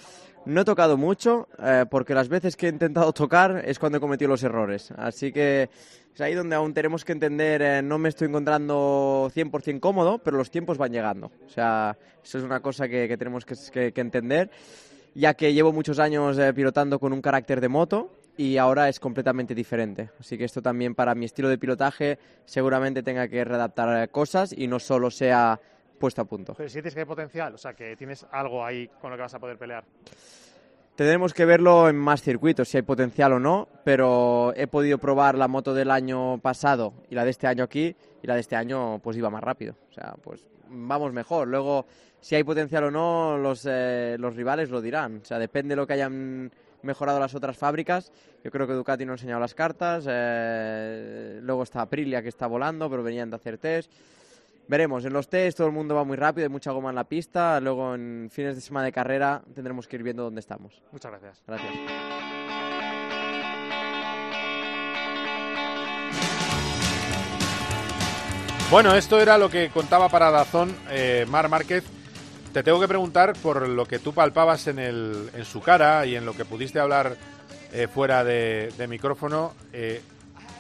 No 0.48 0.62
he 0.62 0.66
tocado 0.66 0.96
mucho, 0.96 1.50
eh, 1.62 1.84
porque 1.90 2.14
las 2.14 2.30
veces 2.30 2.56
que 2.56 2.68
he 2.68 2.70
intentado 2.70 3.12
tocar 3.12 3.64
es 3.66 3.78
cuando 3.80 3.98
he 3.98 4.02
cometido 4.02 4.30
los 4.30 4.44
errores. 4.44 4.92
Así 4.92 5.34
que 5.34 5.70
es 6.14 6.22
ahí 6.22 6.36
donde 6.36 6.56
aún 6.56 6.74
tenemos 6.74 7.04
que 7.04 7.12
entender, 7.12 7.62
eh, 7.62 7.82
no 7.82 7.98
me 7.98 8.08
estoy 8.08 8.30
encontrando 8.30 9.30
100% 9.36 9.82
cómodo, 9.82 10.20
pero 10.20 10.38
los 10.38 10.50
tiempos 10.50 10.78
van 10.78 10.94
llegando. 10.94 11.32
O 11.46 11.50
sea, 11.50 11.98
eso 12.24 12.38
es 12.38 12.46
una 12.46 12.62
cosa 12.62 12.88
que, 12.88 13.18
tenemos 13.18 13.44
que, 13.46 13.92
entender, 13.94 14.50
ya 15.14 15.34
que 15.34 15.54
llevo 15.54 15.74
muchos 15.74 16.00
años 16.00 16.40
eh, 16.40 16.54
pilotando 16.54 16.98
con 16.98 17.12
un 17.12 17.22
carácter 17.22 17.60
de 17.60 17.68
moto 17.68 18.10
y 18.38 18.56
ahora 18.56 18.88
es 18.88 19.02
completamente 19.02 19.54
diferente. 19.54 20.12
Así 20.18 20.38
que 20.38 20.46
esto 20.46 20.62
también 20.62 20.96
para 20.96 21.14
mi 21.14 21.26
estilo 21.26 21.50
de 21.50 21.58
pilotaje 21.58 22.20
seguramente 22.46 23.04
tenga 23.04 23.28
que 23.28 23.44
readaptar 23.44 24.02
eh, 24.02 24.08
cosas 24.08 24.56
y 24.58 24.68
no 24.68 24.80
solo 24.80 25.12
sea 25.12 25.60
puesto 25.98 26.22
a 26.22 26.26
punto. 26.26 26.54
Pero 26.56 26.70
sientes 26.70 26.94
que 26.94 27.02
hay 27.02 27.06
potencial, 27.06 27.54
o 27.54 27.58
sea, 27.58 27.74
que 27.74 27.96
tienes 27.96 28.26
algo 28.32 28.64
ahí 28.64 28.88
con 29.02 29.12
lo 29.12 29.18
que 29.18 29.24
vas 29.24 29.34
a 29.34 29.40
poder 29.40 29.58
pelear. 29.58 29.84
Tendremos 30.96 31.32
que 31.34 31.46
verlo 31.46 31.90
en 31.90 31.96
más 31.96 32.24
circuitos, 32.24 32.70
si 32.70 32.78
hay 32.78 32.82
potencial 32.82 33.34
o 33.34 33.40
no, 33.40 33.68
pero 33.84 34.52
he 34.56 34.66
podido 34.66 34.98
probar 34.98 35.38
la 35.38 35.48
moto 35.48 35.76
del 35.76 35.92
año 35.92 36.40
pasado 36.40 36.94
y 37.08 37.14
la 37.14 37.24
de 37.24 37.30
este 37.30 37.46
año 37.46 37.64
aquí, 37.64 37.96
y 38.24 38.26
la 38.26 38.34
de 38.34 38.40
este 38.40 38.56
año 38.56 38.98
pues 39.00 39.16
iba 39.16 39.30
más 39.30 39.44
rápido. 39.44 39.76
O 39.92 39.94
sea, 39.94 40.16
pues 40.24 40.44
vamos 40.70 41.14
mejor. 41.14 41.48
Luego, 41.48 41.86
si 42.20 42.34
hay 42.34 42.44
potencial 42.44 42.86
o 42.86 42.92
no, 42.92 43.38
los, 43.38 43.64
eh, 43.70 44.16
los 44.20 44.36
rivales 44.36 44.72
lo 44.72 44.82
dirán. 44.82 45.20
O 45.22 45.26
sea, 45.26 45.38
depende 45.38 45.74
de 45.74 45.76
lo 45.76 45.86
que 45.86 45.94
hayan 45.94 46.52
mejorado 46.82 47.20
las 47.20 47.36
otras 47.36 47.58
fábricas. 47.58 48.12
Yo 48.44 48.50
creo 48.50 48.66
que 48.66 48.74
Ducati 48.74 49.06
no 49.06 49.12
ha 49.12 49.16
enseñado 49.16 49.40
las 49.40 49.54
cartas. 49.54 50.06
eh, 50.10 51.40
luego 51.44 51.62
está 51.62 51.82
Aprilia 51.82 52.24
que 52.24 52.30
está 52.30 52.48
volando, 52.48 52.90
pero 52.90 53.04
venían 53.04 53.30
de 53.30 53.36
hacer 53.36 53.60
test. 53.60 53.92
Veremos, 54.68 55.06
en 55.06 55.14
los 55.14 55.30
test 55.30 55.58
todo 55.58 55.68
el 55.68 55.74
mundo 55.74 55.96
va 55.96 56.04
muy 56.04 56.18
rápido, 56.18 56.46
hay 56.46 56.52
mucha 56.52 56.72
goma 56.72 56.90
en 56.90 56.96
la 56.96 57.06
pista. 57.06 57.60
Luego 57.62 57.96
en 57.96 58.30
fines 58.32 58.56
de 58.56 58.62
semana 58.62 58.86
de 58.86 58.92
carrera 58.92 59.42
tendremos 59.54 59.88
que 59.88 59.96
ir 59.96 60.04
viendo 60.04 60.24
dónde 60.24 60.42
estamos. 60.42 60.82
Muchas 60.92 61.12
gracias. 61.12 61.44
Gracias. 61.48 61.72
Bueno, 68.70 68.94
esto 68.96 69.20
era 69.22 69.38
lo 69.38 69.50
que 69.50 69.70
contaba 69.70 70.10
para 70.10 70.30
Dazón 70.30 70.76
eh, 70.90 71.26
Mar 71.30 71.48
Márquez. 71.48 71.86
Te 72.52 72.64
tengo 72.64 72.80
que 72.82 72.88
preguntar 72.88 73.34
por 73.42 73.68
lo 73.68 73.86
que 73.86 74.00
tú 74.00 74.14
palpabas 74.14 74.68
en, 74.68 74.80
el, 74.80 75.30
en 75.34 75.46
su 75.46 75.62
cara 75.62 76.06
y 76.06 76.16
en 76.16 76.26
lo 76.26 76.34
que 76.34 76.44
pudiste 76.44 76.80
hablar 76.80 77.16
eh, 77.72 77.88
fuera 77.88 78.26
de, 78.26 78.74
de 78.78 78.88
micrófono. 78.88 79.54
eh, 79.72 80.02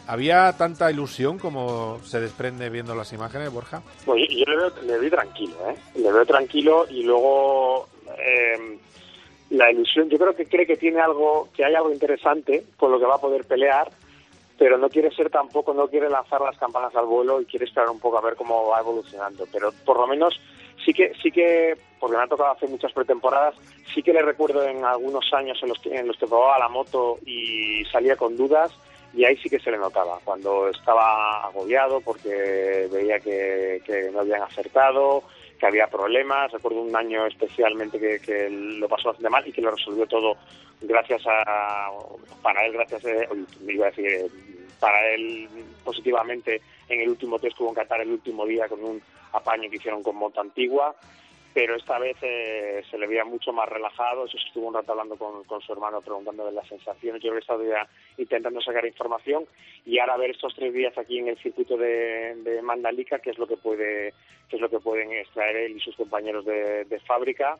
¿Había 0.08 0.54
tanta 0.54 0.90
ilusión 0.90 1.38
como 1.38 2.00
se 2.00 2.22
desprende 2.22 2.70
viendo 2.70 2.96
las 2.96 3.12
imágenes, 3.12 3.52
Borja? 3.52 3.82
Pues 4.06 4.24
yo, 4.30 4.46
le, 4.46 4.56
veo, 4.56 4.72
le 4.84 4.98
veo 5.00 5.10
tranquilo, 5.10 5.56
¿eh? 5.70 5.76
Le 5.96 6.12
veo 6.12 6.26
tranquilo 6.26 6.86
y 6.90 7.04
luego 7.04 7.90
eh, 8.18 8.78
la 9.50 9.70
ilusión, 9.70 10.10
yo 10.10 10.18
creo 10.18 10.34
que 10.34 10.46
cree 10.46 10.66
que 10.66 10.78
tiene 10.78 11.02
algo, 11.02 11.50
que 11.54 11.66
hay 11.66 11.76
algo 11.76 11.92
interesante 11.92 12.64
con 12.78 12.90
lo 12.90 13.00
que 13.00 13.06
va 13.06 13.16
a 13.16 13.22
poder 13.22 13.44
pelear, 13.46 13.90
pero 14.58 14.78
no 14.78 14.88
quiere 14.88 15.12
ser 15.12 15.30
tampoco, 15.30 15.74
no 15.74 15.90
quiere 15.90 16.10
lanzar 16.10 16.40
las 16.40 16.58
campanas 16.58 16.96
al 16.96 17.06
vuelo 17.06 17.42
y 17.42 17.46
quiere 17.46 17.66
esperar 17.66 17.90
un 17.90 18.00
poco 18.00 18.18
a 18.18 18.22
ver 18.22 18.36
cómo 18.36 18.70
va 18.70 18.80
evolucionando. 18.80 19.46
Pero 19.52 19.74
por 19.86 20.00
lo 20.00 20.08
menos 20.08 20.40
sí 20.86 20.94
que, 20.94 21.12
sí 21.22 21.32
que, 21.32 21.78
porque 22.00 22.16
me 22.16 22.24
ha 22.24 22.28
tocado 22.28 22.52
hacer 22.52 22.70
muchas 22.70 22.94
pretemporadas, 22.94 23.56
sí 23.94 24.02
que 24.02 24.14
le 24.14 24.22
recuerdo 24.22 24.64
en 24.64 24.86
algunos 24.86 25.26
años 25.34 25.60
en 25.62 25.68
los 25.68 25.80
que, 25.80 25.94
en 25.94 26.08
los 26.08 26.18
que 26.18 26.28
probaba 26.28 26.60
la 26.60 26.70
moto 26.70 27.18
y 27.26 27.84
salía 27.92 28.16
con 28.16 28.38
dudas 28.38 28.72
y 29.14 29.26
ahí 29.26 29.38
sí 29.38 29.50
que 29.50 29.60
se 29.60 29.72
le 29.72 29.78
notaba, 29.78 30.20
cuando 30.24 30.70
estaba 30.70 31.46
agobiado 31.46 32.02
porque 32.02 32.88
veía 32.92 33.20
que, 33.20 33.82
que 33.86 34.10
no 34.12 34.20
habían 34.20 34.44
acertado, 34.44 35.24
que 35.60 35.66
había 35.66 35.88
problemas. 35.88 36.52
Recuerdo 36.52 36.82
un 36.82 36.96
año 36.96 37.26
especialmente 37.26 38.00
que, 38.00 38.20
que 38.20 38.50
lo 38.50 38.88
pasó 38.88 39.10
bastante 39.10 39.30
mal 39.30 39.48
y 39.48 39.52
que 39.52 39.62
lo 39.62 39.72
resolvió 39.72 40.06
todo 40.06 40.38
gracias 40.82 41.22
a, 41.26 41.90
para 42.42 42.66
él, 42.66 42.74
gracias 42.74 43.04
a, 43.06 43.34
uy, 43.34 43.46
iba 43.68 43.88
a 43.88 43.90
decir, 43.90 44.06
eh, 44.06 44.28
para 44.80 45.10
él 45.10 45.50
positivamente 45.84 46.62
en 46.88 47.02
el 47.02 47.10
último 47.10 47.40
test 47.40 47.58
tuvo 47.58 47.70
en 47.70 47.76
Qatar 47.76 48.02
el 48.02 48.12
último 48.12 48.46
día 48.46 48.68
con 48.68 48.84
un 48.84 49.02
apaño 49.34 49.70
que 49.70 49.78
hicieron 49.78 50.04
con 50.04 50.16
moto 50.16 50.42
antigua. 50.42 50.96
Pero 51.58 51.76
esta 51.76 51.98
vez 51.98 52.16
eh, 52.22 52.84
se 52.88 53.00
le 53.00 53.08
veía 53.08 53.26
mucho 53.26 53.52
más 53.52 53.68
relajado, 53.68 54.26
eso 54.26 54.38
estuvo 54.38 54.68
un 54.68 54.76
rato 54.76 54.92
hablando 54.92 55.16
con, 55.16 55.44
con 55.46 55.60
su 55.60 55.74
hermano 55.74 56.02
preguntándole 56.02 56.52
las 56.52 56.68
sensaciones, 56.68 57.20
yo 57.24 57.32
que 57.34 57.40
estaba 57.40 57.64
ya 57.64 57.90
intentando 58.16 58.62
sacar 58.62 58.86
información 58.86 59.44
y 59.84 59.98
ahora 59.98 60.18
ver 60.18 60.30
estos 60.30 60.54
tres 60.54 60.72
días 60.72 60.96
aquí 61.00 61.18
en 61.18 61.30
el 61.30 61.38
circuito 61.40 61.76
de, 61.76 62.36
de 62.44 62.62
Mandalika 62.62 63.18
qué 63.18 63.32
es 63.32 63.40
lo 63.40 63.48
que 63.48 63.58
puede 63.58 64.14
qué 64.48 64.58
es 64.58 64.62
lo 64.62 64.70
que 64.70 64.80
pueden 64.80 65.12
extraer 65.12 65.56
él 65.56 65.78
y 65.78 65.80
sus 65.80 65.96
compañeros 65.96 66.46
de, 66.46 66.86
de 66.86 67.00
fábrica 67.00 67.58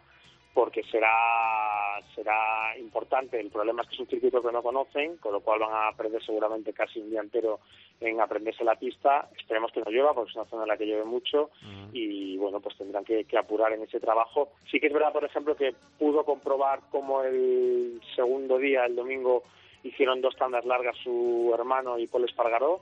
porque 0.58 0.82
será 0.86 2.02
será 2.16 2.76
importante. 2.80 3.40
El 3.40 3.52
problema 3.52 3.84
es 3.84 3.90
que 3.90 3.94
es 3.94 4.00
un 4.00 4.08
circuito 4.08 4.42
que 4.42 4.52
no 4.52 4.64
conocen, 4.64 5.18
con 5.18 5.32
lo 5.32 5.42
cual 5.42 5.60
van 5.60 5.70
a 5.72 5.96
perder 5.96 6.20
seguramente 6.26 6.74
casi 6.74 7.00
un 7.00 7.12
día 7.12 7.22
entero 7.22 7.60
en 8.02 8.20
aprenderse 8.20 8.64
la 8.64 8.74
pista. 8.74 9.30
Esperemos 9.38 9.72
que 9.72 9.82
no 9.82 9.92
llueva, 9.92 10.16
porque 10.16 10.32
es 10.32 10.36
una 10.36 10.50
zona 10.50 10.64
en 10.64 10.70
la 10.70 10.78
que 10.78 10.88
llueve 10.88 11.06
mucho 11.06 11.52
y 11.94 12.38
bueno, 12.38 12.60
pues 12.60 12.76
tendrán 12.76 13.06
que, 13.06 13.26
que 13.26 13.38
apurar 13.38 13.72
en 13.74 13.84
ese 13.84 14.00
trabajo. 14.00 14.50
Sí 14.72 14.80
que 14.80 14.88
es 14.88 14.94
verdad, 14.94 15.14
por 15.14 15.26
ejemplo, 15.26 15.56
que 15.56 15.76
pudo 16.00 16.26
comprobar 16.26 16.80
cómo 16.90 17.22
el 17.22 18.02
segundo 18.16 18.58
día, 18.58 18.86
el 18.86 18.96
domingo, 18.96 19.44
hicieron 19.84 20.22
dos 20.22 20.36
tandas 20.38 20.66
largas 20.66 20.98
su 21.04 21.52
hermano 21.54 22.00
y 22.00 22.08
Paul 22.08 22.26
Espargaró 22.26 22.82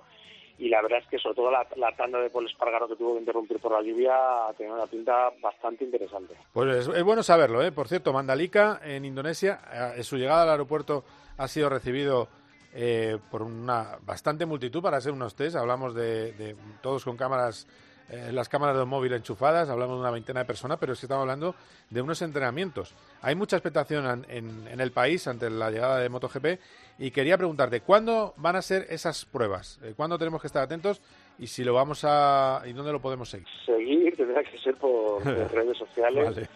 y 0.57 0.69
la 0.69 0.81
verdad 0.81 0.99
es 0.99 1.07
que 1.07 1.19
sobre 1.19 1.35
todo 1.35 1.51
la, 1.51 1.65
tanda 1.97 2.19
de 2.19 2.29
Paul 2.29 2.45
Espargaro 2.45 2.87
que 2.87 2.95
tuvo 2.95 3.13
que 3.13 3.19
interrumpir 3.19 3.59
por 3.59 3.73
la 3.73 3.81
lluvia 3.81 4.15
tenía 4.57 4.73
una 4.73 4.87
pinta 4.87 5.29
bastante 5.41 5.83
interesante. 5.83 6.33
Pues 6.53 6.87
es, 6.87 7.03
bueno 7.03 7.23
saberlo, 7.23 7.61
¿eh? 7.61 7.71
Por 7.71 7.87
cierto, 7.87 8.13
Mandalika, 8.13 8.79
en 8.83 9.03
Indonesia, 9.03 9.59
eh, 9.97 10.03
su 10.03 10.17
llegada 10.17 10.43
al 10.43 10.49
aeropuerto 10.49 11.03
ha 11.37 11.47
sido 11.47 11.69
recibido 11.69 12.29
eh, 12.73 13.17
por 13.29 13.41
una 13.41 13.97
bastante 14.05 14.45
multitud 14.45 14.81
para 14.81 15.01
ser 15.01 15.11
unos 15.11 15.35
test. 15.35 15.57
Hablamos 15.57 15.93
de, 15.93 16.31
de 16.33 16.55
todos 16.81 17.03
con 17.03 17.17
cámaras, 17.17 17.67
eh, 18.09 18.31
las 18.31 18.47
cámaras 18.47 18.77
de 18.77 18.85
móvil 18.85 19.11
enchufadas, 19.11 19.69
hablamos 19.69 19.97
de 19.97 20.01
una 20.01 20.11
veintena 20.11 20.41
de 20.41 20.45
personas, 20.45 20.77
pero 20.79 20.93
es 20.93 20.99
que 20.99 21.05
estamos 21.05 21.23
hablando 21.23 21.53
de 21.89 22.01
unos 22.01 22.21
entrenamientos. 22.21 22.93
Hay 23.21 23.35
mucha 23.35 23.57
expectación 23.57 24.25
en, 24.29 24.37
en, 24.37 24.67
en 24.69 24.79
el 24.79 24.91
país 24.91 25.27
ante 25.27 25.49
la 25.49 25.69
llegada 25.69 25.99
de 25.99 26.07
MotoGP 26.07 26.45
y 26.97 27.11
quería 27.11 27.37
preguntarte, 27.37 27.81
¿cuándo 27.81 28.33
van 28.37 28.55
a 28.55 28.61
ser 28.61 28.85
esas 28.89 29.25
pruebas? 29.25 29.79
Eh, 29.83 29.93
¿Cuándo 29.95 30.17
tenemos 30.17 30.41
que 30.41 30.47
estar 30.47 30.63
atentos? 30.63 31.01
Y 31.37 31.47
si 31.47 31.63
lo 31.65 31.73
vamos 31.73 32.03
a... 32.05 32.61
¿Y 32.65 32.71
dónde 32.73 32.91
lo 32.93 33.01
podemos 33.01 33.29
seguir? 33.29 33.47
Seguir 33.65 34.15
tendrá 34.15 34.41
que 34.43 34.57
ser 34.59 34.75
por, 34.75 35.21
por 35.21 35.51
redes 35.53 35.77
sociales, 35.77 36.33
Vale. 36.33 36.47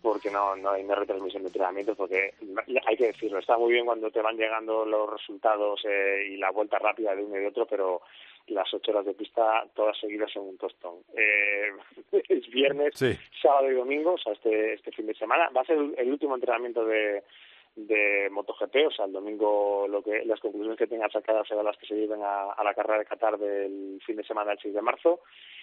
porque 0.00 0.30
no, 0.30 0.54
no 0.56 0.70
hay 0.70 0.84
una 0.84 0.94
retransmisión 0.94 1.42
de 1.42 1.48
entrenamientos, 1.48 1.96
porque 1.96 2.34
hay 2.86 2.96
que 2.96 3.06
decirlo, 3.08 3.38
está 3.40 3.58
muy 3.58 3.72
bien 3.72 3.84
cuando 3.84 4.10
te 4.10 4.22
van 4.22 4.36
llegando 4.36 4.84
los 4.86 5.10
resultados 5.10 5.80
eh, 5.88 6.28
y 6.30 6.36
la 6.36 6.50
vuelta 6.52 6.78
rápida 6.78 7.16
de 7.16 7.24
uno 7.24 7.36
y 7.36 7.40
de 7.40 7.48
otro, 7.48 7.66
pero 7.66 8.02
las 8.48 8.72
ocho 8.74 8.90
horas 8.92 9.06
de 9.06 9.14
pista 9.14 9.64
todas 9.74 9.98
seguidas 9.98 10.30
en 10.36 10.42
un 10.42 10.58
tostón. 10.58 10.94
Eh, 11.16 11.72
es 12.28 12.48
viernes, 12.50 12.92
Sí. 12.94 13.12
sábado 13.40 13.70
y 13.70 13.74
domingo, 13.74 14.12
o 14.14 14.18
sea, 14.18 14.32
este, 14.34 14.74
este 14.74 14.92
fin 14.92 15.06
de 15.06 15.14
semana. 15.14 15.48
Va 15.56 15.62
a 15.62 15.64
ser 15.64 15.78
el 15.96 16.10
último 16.12 16.34
entrenamiento 16.36 16.84
de, 16.84 17.22
de 17.74 18.28
MotoGP, 18.30 18.86
o 18.86 18.90
sea, 18.90 19.06
el 19.06 19.12
domingo 19.12 19.86
lo 19.88 20.02
que 20.02 20.24
las 20.24 20.40
conclusiones 20.40 20.78
que 20.78 20.86
tengan 20.86 21.10
sacadas 21.10 21.48
serán 21.48 21.64
las 21.64 21.76
que 21.78 21.86
se 21.86 21.94
lleven 21.94 22.20
a, 22.22 22.62
la 22.62 22.74
carrera 22.74 22.98
de 22.98 23.06
Qatar 23.06 23.38
del 23.38 24.00
fin 24.04 24.16
de 24.16 24.24
semana 24.24 24.50
del 24.50 24.60
6 24.60 24.74
de 24.74 24.82
marzo. 24.82 25.20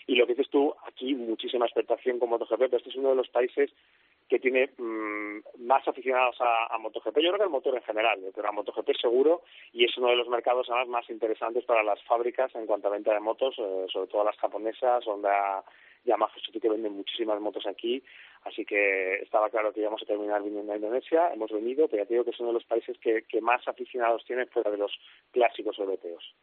Y 0.08 0.15
lo 0.15 0.26
que 0.26 0.34
dices 0.34 0.50
tú, 0.50 0.74
aquí 0.86 1.13
muchísima 1.13 1.65
expectación 1.65 2.17
con 2.17 2.30
MotoGP, 2.30 2.58
pero 2.58 2.78
este 2.78 2.89
es 2.89 2.95
uno 2.95 3.10
de 3.10 3.15
los 3.15 3.30
países 3.30 3.69
que 4.28 4.39
tiene 4.39 4.72
mmm, 4.78 5.39
más 5.60 5.88
aficionados 5.88 6.36
a, 6.39 6.74
a, 6.74 6.78
MotoGP. 6.80 7.17
Yo 7.19 7.30
creo 7.30 7.38
que 7.38 7.43
el 7.43 7.50
motor 7.50 7.76
en 7.76 7.84
general, 7.84 8.24
¿eh? 8.24 8.32
pero 8.34 8.48
a 8.50 8.52
MotoGP 8.52 8.89
seguro, 9.00 9.43
y 9.72 9.86
es 9.86 9.95
uno 9.98 10.10
de 10.10 10.15
los 10.15 10.28
mercados 10.28 10.67
además 10.69 10.88
más 10.88 11.10
interesantes 11.10 11.63
para 11.65 11.84
las 11.84 12.02
fábricas 12.04 12.54
en 12.56 12.65
cuanto 12.65 12.88
a 12.88 12.91
venta 12.91 13.13
de 13.13 13.19
motos, 13.19 13.56
eh, 13.60 13.86
sobre 13.91 14.08
todo 14.08 14.24
las 14.24 14.38
japonesas, 14.38 15.06
Honda, 15.08 15.63
Yamaha, 16.06 16.32
que 16.62 16.69
venden 16.69 16.95
muchísimas 16.95 17.39
motos 17.39 17.65
aquí, 17.67 18.02
así 18.43 18.65
que 18.65 19.15
estaba 19.21 19.49
claro 19.49 19.73
que 19.73 19.82
íbamos 19.82 20.02
a 20.02 20.06
terminar 20.06 20.41
viniendo 20.43 20.73
a 20.73 20.78
Indonesia, 20.78 21.34
hemos 21.34 21.52
venido, 21.52 21.88
pero 21.88 22.04
ya 22.04 22.08
te 22.08 22.13
digo 22.13 22.23
que 22.23 22.32
es 22.32 22.39
uno 22.39 22.49
de 22.49 22.54
los 22.56 22.65
países 22.65 22.97
que, 22.99 23.23
que 23.23 23.41
más 23.41 23.67
aficionados 23.67 24.23
tiene 24.25 24.45
fuera 24.47 24.71
de 24.71 24.78
los 24.78 24.91
clásicos 25.32 25.78
europeos. 25.80 26.36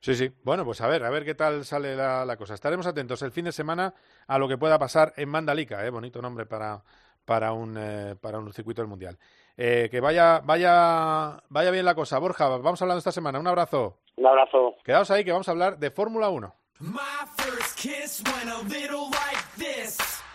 Sí, 0.00 0.14
sí. 0.14 0.30
Bueno, 0.42 0.66
pues 0.66 0.82
a 0.82 0.86
ver, 0.86 1.02
a 1.02 1.10
ver 1.10 1.24
qué 1.24 1.34
tal 1.34 1.64
sale 1.64 1.96
la, 1.96 2.26
la, 2.26 2.36
cosa. 2.36 2.52
Estaremos 2.52 2.86
atentos 2.86 3.22
el 3.22 3.32
fin 3.32 3.46
de 3.46 3.52
semana 3.52 3.94
a 4.26 4.38
lo 4.38 4.46
que 4.46 4.58
pueda 4.58 4.78
pasar 4.78 5.14
en 5.16 5.30
Mandalika, 5.30 5.86
¿eh? 5.86 5.88
bonito 5.88 6.20
nombre 6.20 6.44
para, 6.44 6.82
para, 7.24 7.52
un, 7.52 7.76
eh, 7.78 8.14
para 8.20 8.38
un 8.38 8.52
circuito 8.52 8.82
del 8.82 8.88
Mundial. 8.88 9.16
Eh, 9.56 9.88
que 9.90 10.00
vaya, 10.00 10.40
vaya, 10.44 11.42
vaya 11.48 11.70
bien 11.70 11.86
la 11.86 11.94
cosa. 11.94 12.18
Borja, 12.18 12.48
vamos 12.48 12.82
hablando 12.82 12.98
esta 12.98 13.12
semana. 13.12 13.38
Un 13.38 13.46
abrazo. 13.46 14.00
Un 14.16 14.26
abrazo. 14.26 14.76
Quedaos 14.84 15.10
ahí 15.10 15.24
que 15.24 15.32
vamos 15.32 15.48
a 15.48 15.52
hablar 15.52 15.78
de 15.78 15.90
Fórmula 15.90 16.28
1. 16.28 16.54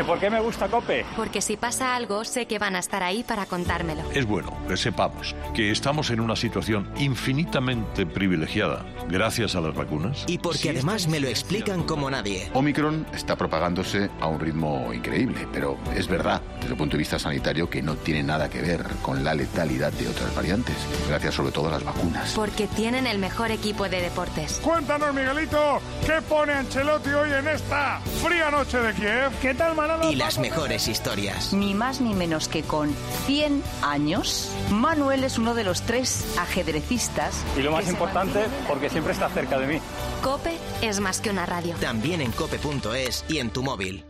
¿Que 0.00 0.04
¿Por 0.04 0.18
qué 0.18 0.30
me 0.30 0.40
gusta 0.40 0.66
Cope? 0.68 1.04
Porque 1.14 1.42
si 1.42 1.58
pasa 1.58 1.94
algo, 1.94 2.24
sé 2.24 2.46
que 2.46 2.58
van 2.58 2.74
a 2.74 2.78
estar 2.78 3.02
ahí 3.02 3.22
para 3.22 3.44
contármelo. 3.44 4.00
Es 4.14 4.24
bueno 4.24 4.56
que 4.66 4.78
sepamos 4.78 5.36
que 5.52 5.70
estamos 5.70 6.08
en 6.08 6.20
una 6.20 6.36
situación 6.36 6.90
infinitamente 6.96 8.06
privilegiada 8.06 8.86
gracias 9.10 9.56
a 9.56 9.60
las 9.60 9.74
vacunas. 9.74 10.24
Y 10.26 10.38
porque 10.38 10.70
además 10.70 11.06
me 11.06 11.20
lo 11.20 11.28
explican 11.28 11.82
como 11.82 12.10
nadie. 12.10 12.48
Omicron 12.54 13.06
está 13.12 13.36
propagándose 13.36 14.08
a 14.22 14.26
un 14.28 14.40
ritmo 14.40 14.90
increíble, 14.94 15.46
pero 15.52 15.76
es 15.94 16.08
verdad, 16.08 16.40
desde 16.60 16.70
el 16.70 16.78
punto 16.78 16.96
de 16.96 17.00
vista 17.00 17.18
sanitario, 17.18 17.68
que 17.68 17.82
no 17.82 17.94
tiene 17.96 18.22
nada 18.22 18.48
que 18.48 18.62
ver 18.62 18.82
con 19.02 19.22
la 19.22 19.34
letalidad 19.34 19.92
de 19.92 20.08
otras 20.08 20.34
variantes, 20.34 20.76
gracias 21.08 21.34
sobre 21.34 21.52
todo 21.52 21.68
a 21.68 21.72
las 21.72 21.84
vacunas. 21.84 22.32
Porque 22.32 22.68
tienen 22.68 23.06
el 23.06 23.18
mejor 23.18 23.50
equipo 23.50 23.86
de 23.86 24.00
deportes. 24.00 24.62
Cuéntanos, 24.64 25.12
Miguelito, 25.12 25.82
¿qué 26.06 26.22
pone 26.26 26.54
Ancelotti 26.54 27.10
hoy 27.10 27.32
en 27.32 27.48
esta 27.48 28.00
fría 28.24 28.50
noche 28.50 28.78
de 28.80 28.94
Kiev? 28.94 29.30
¿Qué 29.42 29.52
tal, 29.52 29.74
Manolo? 29.74 29.89
Y 30.10 30.16
las 30.16 30.38
mejores 30.38 30.88
historias. 30.88 31.52
Ni 31.52 31.74
más 31.74 32.00
ni 32.00 32.14
menos 32.14 32.48
que 32.48 32.62
con 32.62 32.94
100 33.26 33.62
años, 33.82 34.50
Manuel 34.70 35.24
es 35.24 35.38
uno 35.38 35.54
de 35.54 35.64
los 35.64 35.82
tres 35.82 36.36
ajedrecistas. 36.38 37.44
Y 37.56 37.62
lo 37.62 37.72
más 37.72 37.88
importante, 37.88 38.44
porque 38.68 38.90
siempre 38.90 39.12
está 39.12 39.28
cerca 39.28 39.58
de 39.58 39.66
mí. 39.66 39.80
Cope 40.22 40.56
es 40.82 41.00
más 41.00 41.20
que 41.20 41.30
una 41.30 41.46
radio. 41.46 41.74
También 41.80 42.20
en 42.20 42.32
cope.es 42.32 43.24
y 43.28 43.38
en 43.38 43.50
tu 43.50 43.62
móvil. 43.62 44.04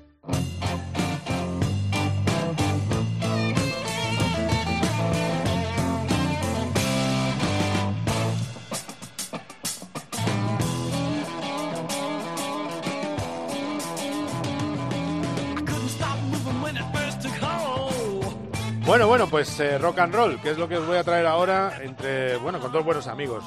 Bueno, 18.91 19.07
bueno, 19.07 19.29
pues 19.29 19.61
eh, 19.61 19.79
rock 19.79 20.01
and 20.01 20.13
roll, 20.13 20.43
que 20.43 20.51
es 20.51 20.59
lo 20.59 20.69
que 20.69 20.77
os 20.77 20.85
voy 20.85 20.97
a 20.97 21.05
traer 21.05 21.25
ahora 21.25 21.79
entre, 21.81 22.35
bueno, 22.39 22.59
con 22.59 22.73
dos 22.73 22.85
buenos 22.85 23.07
amigos. 23.07 23.45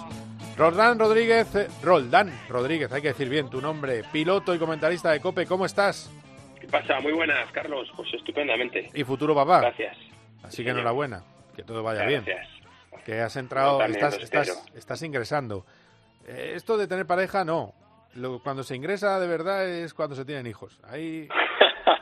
Roldán 0.55 0.97
Rodríguez, 0.97 1.53
eh, 1.55 1.67
Roldán 1.81 2.31
Rodríguez, 2.47 2.89
hay 2.93 3.01
que 3.01 3.09
decir 3.09 3.27
bien 3.27 3.49
tu 3.49 3.59
nombre, 3.59 4.03
piloto 4.09 4.55
y 4.55 4.57
comentarista 4.57 5.11
de 5.11 5.19
COPE, 5.19 5.45
¿cómo 5.45 5.65
estás? 5.65 6.09
¿Qué 6.61 6.67
pasa? 6.67 7.01
Muy 7.01 7.11
buenas, 7.11 7.51
Carlos, 7.51 7.91
pues 7.93 8.13
estupendamente. 8.13 8.89
Y 8.93 9.03
futuro 9.03 9.35
papá. 9.35 9.59
Gracias. 9.59 9.97
Así 10.43 10.63
que 10.63 10.69
enhorabuena, 10.69 11.25
que 11.57 11.63
todo 11.63 11.83
vaya 11.83 12.03
Gracias. 12.05 12.25
bien. 12.25 13.03
Que 13.03 13.19
has 13.19 13.35
entrado, 13.35 13.81
estás, 13.83 14.17
estás, 14.19 14.65
estás 14.73 15.01
ingresando. 15.01 15.65
Eh, 16.25 16.53
esto 16.55 16.77
de 16.77 16.87
tener 16.87 17.05
pareja, 17.05 17.43
no. 17.43 17.73
Lo- 18.13 18.41
cuando 18.41 18.63
se 18.63 18.77
ingresa 18.77 19.19
de 19.19 19.27
verdad 19.27 19.67
es 19.67 19.93
cuando 19.93 20.15
se 20.15 20.23
tienen 20.23 20.47
hijos. 20.47 20.79
Ahí... 20.87 21.27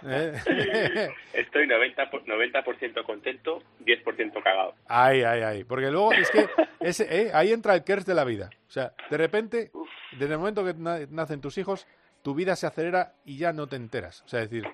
eh, 0.05 1.09
Estoy 1.33 1.67
90%, 1.67 2.09
por- 2.09 2.27
90 2.27 2.63
contento, 3.05 3.63
10% 3.85 4.43
cagado. 4.43 4.73
Ay, 4.87 5.23
ay, 5.23 5.41
ay. 5.41 5.63
Porque 5.63 5.89
luego 5.91 6.11
es 6.13 6.29
que 6.31 6.47
ese, 6.79 7.07
eh, 7.09 7.31
ahí 7.33 7.51
entra 7.51 7.73
el 7.75 7.83
curse 7.83 8.05
de 8.05 8.15
la 8.15 8.23
vida. 8.23 8.49
O 8.67 8.71
sea, 8.71 8.93
de 9.09 9.17
repente, 9.17 9.71
desde 10.17 10.33
el 10.33 10.39
momento 10.39 10.63
que 10.65 10.73
na- 10.73 10.99
nacen 11.09 11.41
tus 11.41 11.57
hijos, 11.57 11.87
tu 12.21 12.35
vida 12.35 12.55
se 12.55 12.67
acelera 12.67 13.13
y 13.25 13.37
ya 13.37 13.53
no 13.53 13.67
te 13.67 13.75
enteras. 13.75 14.21
O 14.23 14.27
sea, 14.27 14.41
es 14.41 14.49
decir, 14.49 14.67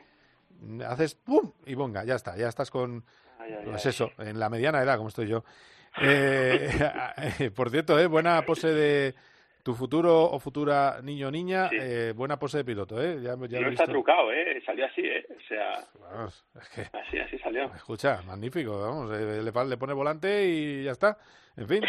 haces 0.85 1.15
pum 1.15 1.51
y 1.65 1.75
ponga, 1.75 2.03
ya 2.03 2.15
está, 2.15 2.35
ya 2.35 2.47
estás 2.49 2.69
con, 2.71 3.05
Ay, 3.39 3.53
ay, 3.53 3.65
pues 3.65 3.85
ay. 3.85 3.89
eso, 3.91 4.11
en 4.17 4.39
la 4.39 4.49
mediana 4.49 4.81
edad, 4.81 4.97
como 4.97 5.09
estoy 5.09 5.27
yo. 5.27 5.43
Eh, 6.01 6.69
eh, 7.39 7.51
por 7.51 7.69
cierto, 7.69 7.99
eh, 7.99 8.07
buena 8.07 8.41
pose 8.43 8.67
de 8.67 9.15
tu 9.67 9.73
futuro 9.75 10.23
o 10.31 10.39
futura 10.39 11.01
niño 11.03 11.27
o 11.27 11.31
niña, 11.31 11.69
eh, 11.73 12.13
buena 12.15 12.39
pose 12.39 12.59
de 12.59 12.63
piloto, 12.63 13.03
¿eh? 13.03 13.19
Ya, 13.21 13.35
no 13.35 13.43
está 13.47 13.69
visto. 13.69 13.83
trucado, 13.83 14.31
¿eh? 14.31 14.63
Salió 14.65 14.85
así, 14.85 15.01
¿eh? 15.01 15.27
O 15.29 15.41
sea, 15.45 15.83
Vamos, 15.99 16.45
es 16.55 16.69
que, 16.69 16.97
así, 16.97 17.19
así 17.19 17.37
salió. 17.39 17.65
escucha, 17.75 18.21
magnífico, 18.25 18.79
vamos, 18.79 19.11
eh, 19.11 19.41
le, 19.43 19.51
pone 19.51 19.93
volante 19.93 20.47
y 20.47 20.85
ya 20.85 20.91
está. 20.91 21.17
En 21.57 21.67
fin, 21.67 21.83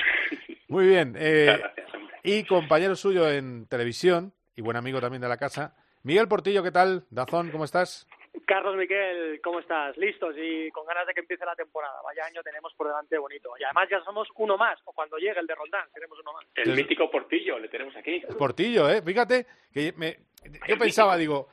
muy 0.66 0.88
bien. 0.88 1.14
eh, 1.20 1.56
gracias, 1.56 1.88
y 2.24 2.42
compañero 2.42 2.96
suyo 2.96 3.30
en 3.30 3.68
televisión 3.68 4.32
y 4.56 4.60
buen 4.60 4.76
amigo 4.76 5.00
también 5.00 5.22
de 5.22 5.28
la 5.28 5.36
casa, 5.36 5.76
Miguel 6.02 6.26
Portillo, 6.26 6.64
¿qué 6.64 6.72
tal? 6.72 7.04
Dazón, 7.10 7.52
¿cómo 7.52 7.62
estás? 7.62 8.08
Carlos 8.46 8.76
Miquel, 8.76 9.40
¿cómo 9.42 9.60
estás? 9.60 9.96
¿Listos 9.96 10.34
y 10.36 10.70
con 10.70 10.86
ganas 10.86 11.06
de 11.06 11.14
que 11.14 11.20
empiece 11.20 11.44
la 11.44 11.54
temporada? 11.56 12.00
Vaya 12.04 12.24
año 12.26 12.42
tenemos 12.42 12.72
por 12.74 12.86
delante 12.86 13.18
bonito. 13.18 13.50
Y 13.58 13.64
además 13.64 13.88
ya 13.90 14.00
somos 14.04 14.28
uno 14.36 14.56
más, 14.56 14.78
o 14.84 14.92
cuando 14.92 15.16
llegue 15.16 15.38
el 15.40 15.46
de 15.46 15.54
Roldán, 15.54 15.88
tenemos 15.92 16.18
uno 16.20 16.32
más. 16.32 16.44
El 16.54 16.74
mítico 16.74 17.10
Portillo, 17.10 17.58
le 17.58 17.68
tenemos 17.68 17.94
aquí. 17.96 18.22
Portillo, 18.38 18.88
¿eh? 18.90 19.02
Fíjate, 19.02 19.46
que 19.72 19.92
me, 19.96 20.18
yo 20.66 20.78
pensaba, 20.78 21.16
digo, 21.16 21.48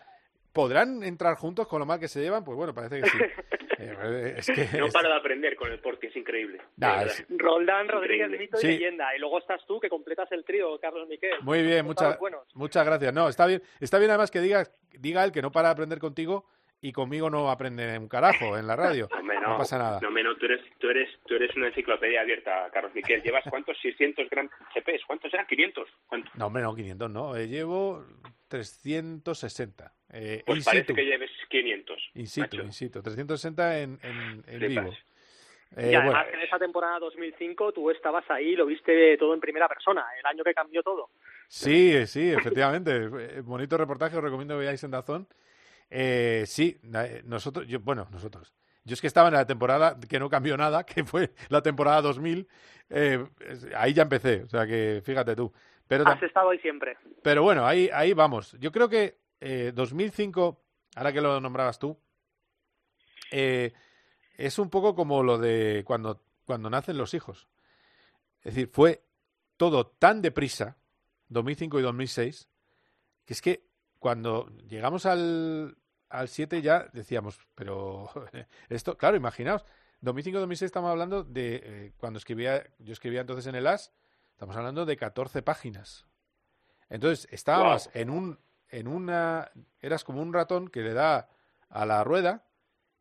¿podrán 0.54 1.04
entrar 1.04 1.36
juntos 1.36 1.68
con 1.68 1.80
lo 1.80 1.86
mal 1.86 2.00
que 2.00 2.08
se 2.08 2.22
llevan? 2.22 2.44
Pues 2.44 2.58
bueno, 2.58 2.74
parece 2.74 3.02
que 3.02 3.10
sí. 3.10 3.18
Eh, 3.78 4.36
es 4.38 4.48
que, 4.48 4.78
no 4.78 4.88
para 4.88 5.10
de 5.10 5.16
aprender 5.16 5.56
con 5.58 5.70
el 5.70 5.80
Porti, 5.80 6.08
es 6.08 6.16
increíble. 6.16 6.62
Nah, 6.78 7.04
es... 7.04 7.26
Roldán, 7.30 7.88
Rodríguez, 7.90 8.30
mito 8.30 8.58
Sí. 8.58 8.68
y 8.68 8.72
leyenda. 8.72 9.14
Y 9.16 9.20
luego 9.20 9.38
estás 9.40 9.66
tú, 9.68 9.80
que 9.80 9.90
completas 9.90 10.32
el 10.32 10.46
trío, 10.46 10.80
Carlos 10.80 11.08
Miquel. 11.10 11.42
Muy 11.42 11.62
bien, 11.62 11.86
muchas, 11.86 12.18
muchas 12.54 12.86
gracias. 12.86 13.14
No, 13.14 13.28
está 13.28 13.46
bien, 13.46 13.62
está 13.82 14.00
bien 14.00 14.12
además 14.12 14.32
que 14.32 14.40
diga, 14.40 14.64
diga 14.98 15.24
él 15.26 15.32
que 15.32 15.42
no 15.42 15.52
para 15.52 15.68
de 15.68 15.74
aprender 15.74 16.00
contigo 16.00 16.46
y 16.88 16.92
conmigo 16.92 17.30
no 17.30 17.50
aprende 17.50 17.98
un 17.98 18.08
carajo 18.08 18.58
en 18.58 18.68
la 18.68 18.76
radio. 18.76 19.08
Hombre, 19.20 19.40
no, 19.40 19.58
pasa 19.58 19.78
nada. 19.78 20.00
No, 20.02 20.12
no, 20.12 20.36
tú 20.38 20.46
eres, 20.46 20.62
tú 20.80 20.90
eres, 20.90 21.10
tú 21.26 21.36
eres 21.36 21.56
una 21.56 21.68
enciclopedia 21.68 22.22
abierta, 22.22 22.70
Carlos 22.72 22.94
Miquel. 22.94 23.24
¿Llevas 23.24 23.44
cuántos? 23.50 23.78
600 23.82 24.30
Grand 24.30 24.50
GPs. 24.76 25.04
¿Cuántos 25.08 25.34
eran? 25.34 25.48
¿500? 25.48 25.86
¿Cuántos? 26.08 26.36
No, 26.36 26.48
hombre, 26.48 26.64
no, 26.64 26.76
500 26.76 27.10
no. 27.10 27.36
Eh, 27.36 27.48
llevo 27.48 28.06
360. 28.50 29.92
Eh, 30.14 30.44
Pues 30.46 30.64
parece 30.64 30.84
situ. 30.84 30.94
que 30.96 31.06
lleves 31.06 31.32
500. 31.50 32.12
In 32.16 32.28
situ, 32.28 32.58
in 32.58 32.72
situ. 32.72 33.02
360 33.02 33.80
en, 33.80 34.00
en, 34.04 34.44
en 34.48 34.60
vivo. 34.70 34.92
Eh, 35.78 35.90
y 35.92 35.96
además 35.96 36.14
bueno, 36.14 36.30
que 36.30 36.38
en 36.38 36.42
esa 36.44 36.60
temporada 36.60 37.00
2005 37.00 37.74
tú 37.74 37.90
estabas 37.90 38.24
ahí, 38.30 38.56
lo 38.56 38.66
viste 38.66 39.18
todo 39.18 39.34
en 39.34 39.42
primera 39.42 39.68
persona, 39.68 40.06
el 40.20 40.26
año 40.26 40.44
que 40.44 40.54
cambió 40.54 40.82
todo. 40.84 41.10
Sí, 41.48 41.94
eh, 41.96 42.08
sí, 42.08 42.32
efectivamente. 42.32 42.92
Eh, 42.96 43.42
Bonito 43.42 43.78
reportaje, 43.78 44.16
os 44.16 44.24
recomiendo 44.24 44.54
que 44.56 44.60
veáis 44.66 44.84
en 44.84 44.92
Dazón. 44.92 45.28
Eh, 45.90 46.44
sí, 46.48 46.80
eh, 46.84 47.22
nosotros, 47.26 47.68
yo, 47.68 47.80
bueno, 47.80 48.08
nosotros. 48.12 48.54
Yo 48.84 48.94
es 48.94 49.02
que 49.02 49.08
estaba 49.08 49.30
en 49.30 49.34
la 49.34 49.48
temporada 49.48 49.98
que 50.00 50.20
no 50.20 50.30
cambió 50.30 50.56
nada, 50.58 50.84
que 50.86 51.04
fue 51.04 51.34
la 51.50 51.62
temporada 51.62 52.02
2000. 52.02 52.48
eh, 52.90 53.26
ahí 53.76 53.94
ya 53.94 54.04
empecé, 54.04 54.44
o 54.44 54.50
sea 54.50 54.66
que 54.66 55.02
fíjate 55.04 55.36
tú. 55.36 55.52
Pero, 55.88 56.08
Has 56.08 56.22
estado 56.24 56.50
ahí 56.50 56.60
siempre. 56.60 56.98
pero 57.22 57.44
bueno, 57.44 57.66
ahí, 57.66 57.90
ahí 57.94 58.14
vamos. 58.14 58.56
Yo 58.60 58.72
creo 58.72 58.90
que 58.90 59.20
eh, 59.40 59.72
2005, 59.74 60.64
ahora 60.96 61.14
que 61.14 61.22
lo 61.22 61.40
nombrabas 61.40 61.78
tú, 61.78 62.00
eh, 63.32 63.74
es 64.38 64.58
un 64.60 64.70
poco 64.70 64.96
como 64.96 65.22
lo 65.24 65.38
de 65.38 65.84
cuando, 65.86 66.24
cuando 66.46 66.70
nacen 66.70 66.98
los 66.98 67.14
hijos. 67.14 67.48
Es 68.42 68.56
decir, 68.56 68.70
fue 68.72 69.04
todo 69.58 69.88
tan 69.88 70.22
deprisa, 70.22 70.78
2005 71.30 71.80
y 71.80 71.84
2006, 71.84 72.50
que 73.26 73.34
es 73.34 73.42
que 73.42 73.68
cuando 74.00 74.48
llegamos 74.68 75.06
al, 75.06 75.78
al 76.10 76.28
7 76.28 76.62
ya 76.62 76.88
decíamos, 76.94 77.40
pero 77.56 78.10
esto, 78.70 78.98
claro, 78.98 79.18
imaginaos, 79.18 79.66
2005-2006 80.02 80.64
estamos 80.64 80.92
hablando 80.92 81.24
de, 81.24 81.62
eh, 81.64 81.94
cuando 81.98 82.18
escribía, 82.18 82.64
yo 82.80 82.94
escribía 82.94 83.22
entonces 83.22 83.48
en 83.48 83.56
el 83.56 83.68
AS, 83.68 83.92
estamos 84.32 84.56
hablando 84.56 84.86
de 84.86 84.98
14 84.98 85.42
páginas. 85.42 86.06
Entonces, 86.90 87.28
estábamos 87.32 87.90
en 87.94 88.10
un, 88.10 88.40
en 88.70 88.88
una, 88.88 89.52
eras 89.80 90.04
como 90.04 90.22
un 90.22 90.34
ratón 90.34 90.68
que 90.68 90.82
le 90.82 90.94
da 90.94 91.30
a 91.70 91.86
la 91.86 92.04
rueda 92.04 92.46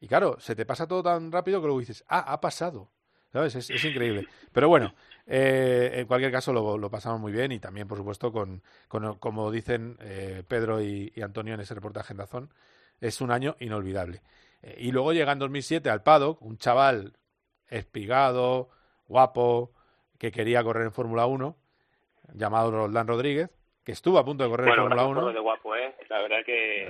y 0.04 0.07
claro, 0.09 0.38
se 0.38 0.54
te 0.54 0.66
pasa 0.66 0.87
todo 0.87 1.02
tan 1.02 1.33
rápido 1.33 1.61
que 1.61 1.66
luego 1.66 1.80
dices, 1.80 2.04
ah, 2.09 2.33
ha 2.33 2.38
pasado. 2.40 2.90
Es, 3.42 3.85
increíble. 3.85 4.29
Pero 4.53 4.68
bueno, 4.68 4.94
eh, 5.27 5.90
en 5.94 6.07
cualquier 6.07 6.31
caso 6.31 6.53
lo, 6.53 6.90
pasamos 6.90 7.20
muy 7.20 7.33
bien 7.33 7.51
y 7.51 7.59
también, 7.59 7.88
por 7.88 7.99
supuesto, 7.99 8.33
con, 8.33 8.62
como 8.88 9.51
dicen 9.51 9.97
eh, 10.01 10.44
Pedro 10.47 10.81
y, 10.81 11.12
Antonio 11.23 11.55
en 11.55 11.61
ese 11.61 11.75
reportaje 11.75 12.12
en 12.12 12.18
Dazón, 12.18 12.55
es 13.01 13.20
un 13.20 13.33
año 13.33 13.57
inolvidable. 13.59 14.23
Eh, 14.62 14.77
y 14.79 14.92
luego 14.92 15.12
llega 15.12 15.33
en 15.33 15.40
2007 15.40 15.90
al 15.90 16.03
paddock, 16.03 16.40
un 16.42 16.59
chaval 16.59 17.16
espigado, 17.68 18.70
guapo, 19.09 19.73
que 20.18 20.31
quería 20.31 20.62
correr 20.62 20.85
en 20.85 20.92
Fórmula 20.92 21.27
1, 21.27 21.57
llamado 22.35 22.70
Roldán 22.70 23.09
Rodríguez, 23.09 23.51
que 23.85 23.92
estuvo 23.92 24.18
a 24.18 24.25
punto 24.25 24.44
de 24.44 24.51
correr 24.51 24.66
Bueno, 24.68 24.85
en 24.85 24.88
Fórmula 24.90 25.03
gracias 25.03 25.14
por 25.14 25.23
1. 25.25 25.27
lo 25.29 25.33
de 25.35 25.40
guapo, 25.40 25.77
¿eh? 25.77 25.94
La 26.09 26.18
verdad 26.20 26.38
que... 26.44 26.87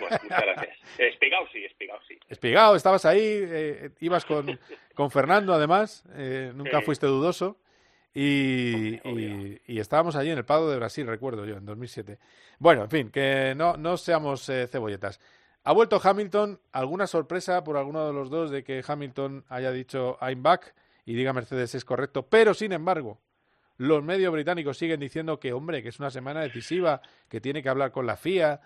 Bueno, 0.00 0.18
muchas 0.22 0.42
gracias. 0.42 0.78
Espigao 0.98 1.46
sí, 1.52 1.64
espigao 1.64 1.98
sí. 2.06 2.18
Espigado, 2.28 2.76
estabas 2.76 3.04
ahí, 3.04 3.20
eh, 3.22 3.90
ibas 4.00 4.24
con, 4.24 4.58
con 4.94 5.10
Fernando 5.10 5.52
además, 5.52 6.04
eh, 6.14 6.52
nunca 6.54 6.80
fuiste 6.82 7.06
dudoso. 7.06 7.58
Y, 8.14 8.94
y- 9.08 9.60
y 9.66 9.78
estábamos 9.78 10.16
allí 10.16 10.30
en 10.30 10.38
el 10.38 10.44
Pado 10.46 10.70
de 10.70 10.76
Brasil, 10.78 11.06
recuerdo 11.06 11.44
yo, 11.44 11.56
en 11.56 11.66
2007. 11.66 12.18
Bueno, 12.58 12.84
en 12.84 12.90
fin, 12.90 13.10
que 13.10 13.52
no, 13.54 13.76
no 13.76 13.96
seamos 13.98 14.48
eh, 14.48 14.66
cebolletas. 14.68 15.20
Ha 15.64 15.72
vuelto 15.72 16.00
Hamilton, 16.02 16.58
¿alguna 16.72 17.06
sorpresa 17.06 17.62
por 17.62 17.76
alguno 17.76 18.06
de 18.06 18.14
los 18.14 18.30
dos 18.30 18.50
de 18.50 18.64
que 18.64 18.82
Hamilton 18.86 19.44
haya 19.50 19.70
dicho 19.70 20.16
I'm 20.22 20.42
back 20.42 20.74
y 21.04 21.14
diga 21.14 21.32
Mercedes 21.34 21.74
es 21.74 21.84
correcto? 21.84 22.22
Pero, 22.26 22.54
sin 22.54 22.72
embargo, 22.72 23.18
los 23.78 24.02
medios 24.02 24.32
británicos 24.32 24.78
siguen 24.78 25.00
diciendo 25.00 25.38
que, 25.38 25.52
hombre, 25.52 25.82
que 25.82 25.90
es 25.90 25.98
una 25.98 26.10
semana 26.10 26.40
decisiva, 26.40 27.00
que 27.28 27.40
tiene 27.40 27.62
que 27.62 27.68
hablar 27.68 27.92
con 27.92 28.06
la 28.06 28.16
FIA, 28.16 28.60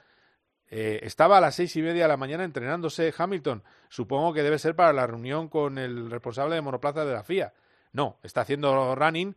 eh, 0.69 1.01
estaba 1.03 1.39
a 1.39 1.41
las 1.41 1.57
seis 1.57 1.75
y 1.77 1.83
media 1.83 2.03
de 2.03 2.09
la 2.09 2.17
mañana 2.17 2.45
entrenándose 2.45 3.13
Hamilton. 3.17 3.63
Supongo 3.89 4.33
que 4.33 4.43
debe 4.43 4.59
ser 4.59 4.77
para 4.77 4.93
la 4.93 5.07
reunión 5.07 5.49
con 5.49 5.79
el 5.79 6.11
responsable 6.11 6.55
de 6.55 6.61
monoplaza 6.61 7.05
de 7.05 7.13
la 7.13 7.25
FIA. 7.25 7.53
No, 7.93 8.19
está 8.23 8.43
haciendo 8.43 8.95
running 8.95 9.35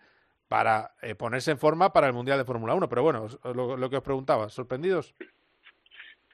para 0.47 0.91
eh, 1.01 1.15
ponerse 1.15 1.49
en 1.49 1.57
forma 1.57 1.91
para 1.91 2.05
el 2.05 2.13
Mundial 2.13 2.37
de 2.37 2.45
Fórmula 2.45 2.75
1. 2.75 2.87
Pero 2.87 3.01
bueno, 3.01 3.27
lo, 3.55 3.75
lo 3.75 3.89
que 3.89 3.97
os 3.97 4.03
preguntaba, 4.03 4.49
¿sorprendidos? 4.49 5.15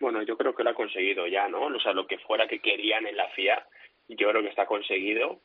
Bueno, 0.01 0.21
yo 0.23 0.37
creo 0.37 0.53
que 0.53 0.63
lo 0.63 0.71
ha 0.71 0.73
conseguido 0.73 1.27
ya, 1.27 1.47
¿no? 1.47 1.67
O 1.67 1.79
sea, 1.79 1.93
lo 1.93 2.07
que 2.07 2.17
fuera 2.19 2.47
que 2.47 2.59
querían 2.59 3.07
en 3.07 3.15
la 3.15 3.29
FIA, 3.29 3.65
yo 4.09 4.29
creo 4.29 4.41
que 4.41 4.49
está 4.49 4.65
conseguido. 4.65 5.39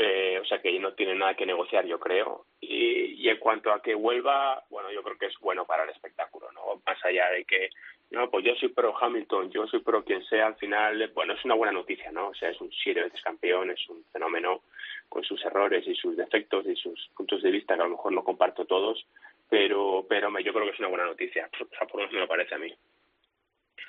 Eh, 0.00 0.38
o 0.40 0.44
sea, 0.44 0.62
que 0.62 0.78
no 0.78 0.92
tiene 0.92 1.16
nada 1.16 1.34
que 1.34 1.44
negociar, 1.44 1.84
yo 1.84 1.98
creo. 1.98 2.46
Y, 2.60 3.14
y 3.20 3.28
en 3.28 3.38
cuanto 3.38 3.72
a 3.72 3.82
que 3.82 3.96
vuelva, 3.96 4.62
bueno, 4.70 4.92
yo 4.92 5.02
creo 5.02 5.18
que 5.18 5.26
es 5.26 5.36
bueno 5.40 5.64
para 5.64 5.82
el 5.82 5.90
espectáculo, 5.90 6.52
¿no? 6.52 6.80
Más 6.86 7.04
allá 7.04 7.28
de 7.30 7.44
que, 7.44 7.70
no, 8.12 8.30
pues 8.30 8.44
yo 8.44 8.54
soy 8.54 8.68
pro 8.68 8.96
Hamilton, 8.96 9.50
yo 9.50 9.66
soy 9.66 9.80
pro 9.80 10.04
quien 10.04 10.24
sea, 10.26 10.46
al 10.46 10.54
final, 10.54 11.10
bueno, 11.14 11.32
es 11.32 11.44
una 11.44 11.56
buena 11.56 11.72
noticia, 11.72 12.12
¿no? 12.12 12.28
O 12.28 12.34
sea, 12.34 12.48
es 12.48 12.60
un 12.60 12.70
siete 12.70 13.02
veces 13.02 13.20
campeón, 13.22 13.72
es 13.72 13.88
un 13.88 14.04
fenómeno 14.12 14.62
con 15.08 15.24
sus 15.24 15.44
errores 15.44 15.84
y 15.88 15.96
sus 15.96 16.16
defectos 16.16 16.64
y 16.66 16.76
sus 16.76 17.08
puntos 17.16 17.42
de 17.42 17.50
vista 17.50 17.74
que 17.74 17.80
a 17.80 17.84
lo 17.84 17.90
mejor 17.90 18.12
no 18.12 18.22
comparto 18.22 18.66
todos, 18.66 19.04
pero, 19.50 20.06
pero 20.08 20.30
yo 20.38 20.52
creo 20.52 20.64
que 20.64 20.72
es 20.72 20.78
una 20.78 20.88
buena 20.88 21.06
noticia, 21.06 21.50
o 21.60 21.66
sea, 21.76 21.88
por 21.88 21.96
lo 21.96 21.98
menos 22.02 22.12
me 22.12 22.20
lo 22.20 22.28
parece 22.28 22.54
a 22.54 22.58
mí. 22.58 22.72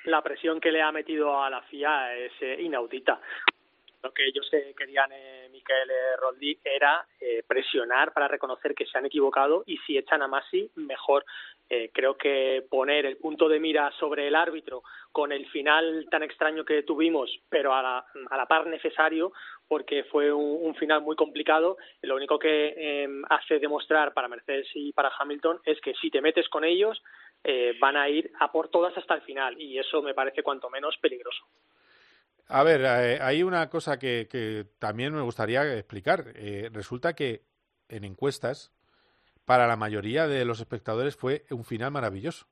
La 0.04 0.22
presión 0.22 0.60
que 0.60 0.72
le 0.72 0.82
ha 0.82 0.90
metido 0.90 1.40
a 1.40 1.50
la 1.50 1.62
FIA 1.62 2.16
es 2.16 2.32
eh, 2.40 2.56
inaudita. 2.60 3.20
Lo 4.02 4.12
que 4.12 4.26
ellos 4.26 4.48
eh, 4.52 4.74
querían, 4.76 5.10
eh, 5.12 5.48
Miquel 5.50 5.90
eh, 5.90 6.56
era 6.64 7.06
eh, 7.20 7.42
presionar 7.46 8.12
para 8.12 8.28
reconocer 8.28 8.74
que 8.74 8.86
se 8.86 8.96
han 8.96 9.06
equivocado 9.06 9.62
y 9.66 9.76
si 9.78 9.98
echan 9.98 10.22
a 10.22 10.28
Masi, 10.28 10.70
mejor. 10.76 11.24
Eh, 11.68 11.90
creo 11.94 12.16
que 12.16 12.64
poner 12.68 13.06
el 13.06 13.16
punto 13.18 13.48
de 13.48 13.60
mira 13.60 13.92
sobre 13.92 14.26
el 14.26 14.34
árbitro 14.34 14.82
con 15.12 15.30
el 15.30 15.46
final 15.50 16.06
tan 16.10 16.24
extraño 16.24 16.64
que 16.64 16.82
tuvimos, 16.82 17.30
pero 17.48 17.72
a 17.72 17.80
la, 17.80 18.04
a 18.28 18.36
la 18.36 18.46
par 18.46 18.66
necesario, 18.66 19.32
porque 19.68 20.02
fue 20.04 20.32
un, 20.32 20.66
un 20.66 20.74
final 20.74 21.00
muy 21.02 21.14
complicado, 21.14 21.76
lo 22.02 22.16
único 22.16 22.40
que 22.40 22.74
eh, 22.76 23.08
hace 23.28 23.60
demostrar 23.60 24.12
para 24.12 24.26
Mercedes 24.26 24.66
y 24.74 24.92
para 24.92 25.12
Hamilton 25.16 25.60
es 25.64 25.80
que 25.80 25.94
si 25.94 26.10
te 26.10 26.20
metes 26.20 26.48
con 26.48 26.64
ellos, 26.64 27.00
eh, 27.44 27.76
van 27.78 27.96
a 27.96 28.08
ir 28.08 28.32
a 28.40 28.50
por 28.50 28.68
todas 28.68 28.96
hasta 28.98 29.14
el 29.14 29.22
final 29.22 29.60
y 29.60 29.78
eso 29.78 30.02
me 30.02 30.12
parece 30.12 30.42
cuanto 30.42 30.68
menos 30.70 30.96
peligroso. 30.98 31.44
A 32.52 32.64
ver, 32.64 32.80
eh, 32.84 33.18
hay 33.22 33.44
una 33.44 33.70
cosa 33.70 33.96
que, 34.00 34.26
que 34.28 34.66
también 34.80 35.14
me 35.14 35.22
gustaría 35.22 35.76
explicar. 35.76 36.32
Eh, 36.34 36.68
resulta 36.72 37.12
que 37.14 37.44
en 37.88 38.02
encuestas, 38.02 38.72
para 39.44 39.68
la 39.68 39.76
mayoría 39.76 40.26
de 40.26 40.44
los 40.44 40.58
espectadores 40.58 41.14
fue 41.14 41.46
un 41.50 41.64
final 41.64 41.92
maravilloso. 41.92 42.48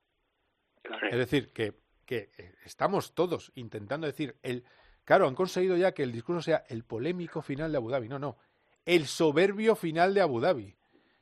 Es 1.10 1.18
decir, 1.18 1.52
que, 1.52 1.80
que 2.04 2.30
eh, 2.38 2.54
estamos 2.64 3.12
todos 3.14 3.50
intentando 3.56 4.06
decir, 4.06 4.36
el, 4.42 4.64
claro, 5.04 5.26
han 5.26 5.34
conseguido 5.34 5.76
ya 5.76 5.92
que 5.92 6.04
el 6.04 6.12
discurso 6.12 6.42
sea 6.42 6.64
el 6.68 6.84
polémico 6.84 7.42
final 7.42 7.72
de 7.72 7.78
Abu 7.78 7.90
Dhabi. 7.90 8.08
No, 8.08 8.20
no, 8.20 8.38
el 8.86 9.06
soberbio 9.06 9.74
final 9.74 10.14
de 10.14 10.20
Abu 10.20 10.38
Dhabi. 10.38 10.76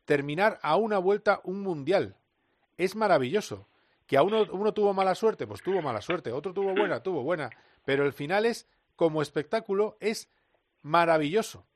Terminar 0.04 0.58
a 0.60 0.76
una 0.76 0.98
vuelta 0.98 1.40
un 1.44 1.62
mundial. 1.62 2.16
Es 2.76 2.94
maravilloso. 2.94 3.68
Que 4.06 4.18
a 4.18 4.22
uno, 4.22 4.46
uno 4.52 4.72
tuvo 4.72 4.92
mala 4.92 5.14
suerte, 5.14 5.46
pues 5.46 5.62
tuvo 5.62 5.80
mala 5.80 6.02
suerte. 6.02 6.30
Otro 6.30 6.52
tuvo 6.52 6.74
buena, 6.74 7.02
tuvo 7.02 7.22
buena. 7.22 7.50
Pero 7.87 8.05
el 8.05 8.12
final 8.12 8.44
es, 8.44 8.68
como 8.96 9.22
espectáculo, 9.22 9.96
es 10.01 10.29
maravilloso. 10.83 11.66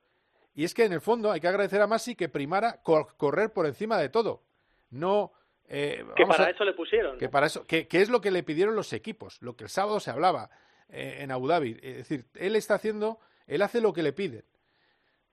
Y 0.54 0.64
es 0.64 0.74
que 0.74 0.84
en 0.84 0.92
el 0.92 1.00
fondo 1.00 1.30
hay 1.30 1.40
que 1.40 1.48
agradecer 1.48 1.80
a 1.80 1.86
Masi 1.86 2.14
que 2.16 2.28
primara 2.28 2.82
cor- 2.82 3.14
correr 3.16 3.52
por 3.54 3.64
encima 3.64 3.96
de 3.96 4.10
todo. 4.10 4.42
No. 4.90 5.32
eh, 5.68 6.04
Que 6.16 6.26
para 6.26 6.44
a- 6.46 6.50
eso 6.50 6.64
le 6.64 6.72
pusieron. 6.74 7.16
que 7.16 7.28
para 7.28 7.46
eso, 7.46 7.64
que, 7.66 7.86
que 7.86 8.02
es 8.02 8.08
lo 8.10 8.20
que 8.20 8.32
le 8.32 8.42
pidieron 8.42 8.74
los 8.74 8.92
equipos, 8.92 9.40
lo 9.40 9.54
que 9.56 9.64
el 9.64 9.70
sábado 9.70 10.00
se 10.00 10.10
hablaba 10.10 10.50
eh, 10.88 11.18
en 11.20 11.30
Abu 11.30 11.46
Dhabi. 11.46 11.78
Es 11.80 11.96
decir, 11.98 12.26
él 12.34 12.56
está 12.56 12.74
haciendo, 12.74 13.20
él 13.46 13.62
hace 13.62 13.80
lo 13.80 13.92
que 13.92 14.02
le 14.02 14.12
piden. 14.12 14.44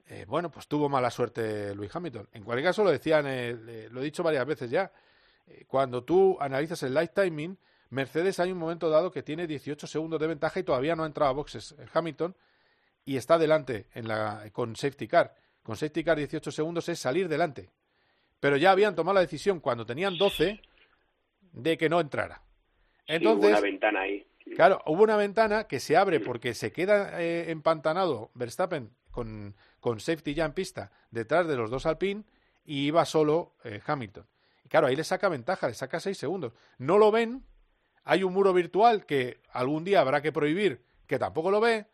Eh, 0.06 0.26
bueno, 0.28 0.52
pues 0.52 0.68
tuvo 0.68 0.88
mala 0.90 1.10
suerte 1.10 1.74
Luis 1.74 1.94
Hamilton. 1.94 2.30
En 2.32 2.44
cualquier 2.44 2.70
caso, 2.70 2.84
lo 2.84 2.92
decían, 2.92 3.26
lo 3.26 4.00
he 4.00 4.04
dicho 4.04 4.22
varias 4.24 4.46
veces 4.46 4.70
ya, 4.70 4.92
cuando 5.66 6.04
tú 6.04 6.38
analizas 6.40 6.82
el 6.84 6.94
life 6.94 7.12
timing, 7.16 7.58
Mercedes 7.90 8.40
hay 8.40 8.52
un 8.52 8.58
momento 8.58 8.90
dado 8.90 9.12
que 9.12 9.24
tiene 9.24 9.48
18 9.48 9.88
segundos 9.88 10.20
de 10.20 10.28
ventaja 10.28 10.60
y 10.60 10.64
todavía 10.64 10.96
no 10.96 11.04
ha 11.04 11.08
entrado 11.08 11.32
a 11.32 11.34
boxes 11.34 11.76
Hamilton 11.94 12.36
y 13.06 13.18
está 13.18 13.38
delante 13.38 13.88
en 13.94 14.08
la, 14.08 14.50
con 14.52 14.76
safety 14.76 15.08
car. 15.08 15.34
Con 15.64 15.78
safety 15.78 16.04
car 16.04 16.18
18 16.18 16.52
segundos 16.52 16.90
es 16.90 17.00
salir 17.00 17.28
delante. 17.28 17.70
Pero 18.40 18.58
ya 18.58 18.72
habían 18.72 18.96
tomado 18.96 19.16
la 19.16 19.22
decisión 19.22 19.60
cuando 19.60 19.86
tenían 19.86 20.18
12 20.18 20.62
de 21.54 21.78
que 21.78 21.90
no 21.90 22.00
entrara. 22.00 22.42
Entonces, 23.08 23.40
hubo 23.40 23.48
una 23.48 23.62
ventana 23.62 24.02
ahí. 24.02 24.28
Claro, 24.56 24.82
hubo 24.86 25.04
una 25.04 25.18
ventana 25.18 25.66
que 25.66 25.80
se 25.80 25.98
abre 25.98 26.20
porque 26.20 26.54
se 26.54 26.72
queda 26.72 27.22
eh, 27.22 27.52
empantanado 27.52 28.32
Verstappen 28.34 28.92
con, 29.12 29.56
con, 29.80 30.00
safety 30.00 30.34
ya 30.34 30.46
en 30.46 30.54
pista 30.54 30.92
detrás 31.12 31.48
de 31.48 31.56
los 31.56 31.70
dos 31.70 31.86
Alpine 31.86 32.24
y 32.66 32.86
iba 32.86 33.06
solo 33.06 33.56
eh, 33.64 33.82
Hamilton. 33.86 34.26
Y 34.64 34.70
claro, 34.70 34.88
ahí 34.88 34.96
le 34.96 35.04
saca 35.04 35.30
ventaja, 35.30 35.68
le 35.68 35.74
saca 35.74 36.00
6 36.00 36.18
segundos. 36.18 36.54
No 36.78 36.98
lo 36.98 37.12
ven, 37.12 37.44
hay 38.08 38.24
un 38.24 38.34
muro 38.34 38.54
virtual 38.54 39.06
que 39.06 39.42
algún 39.52 39.84
día 39.84 40.00
habrá 40.00 40.22
que 40.22 40.32
prohibir, 40.32 40.82
que 41.06 41.20
tampoco 41.20 41.52
lo 41.52 41.60
ve, 41.60 41.88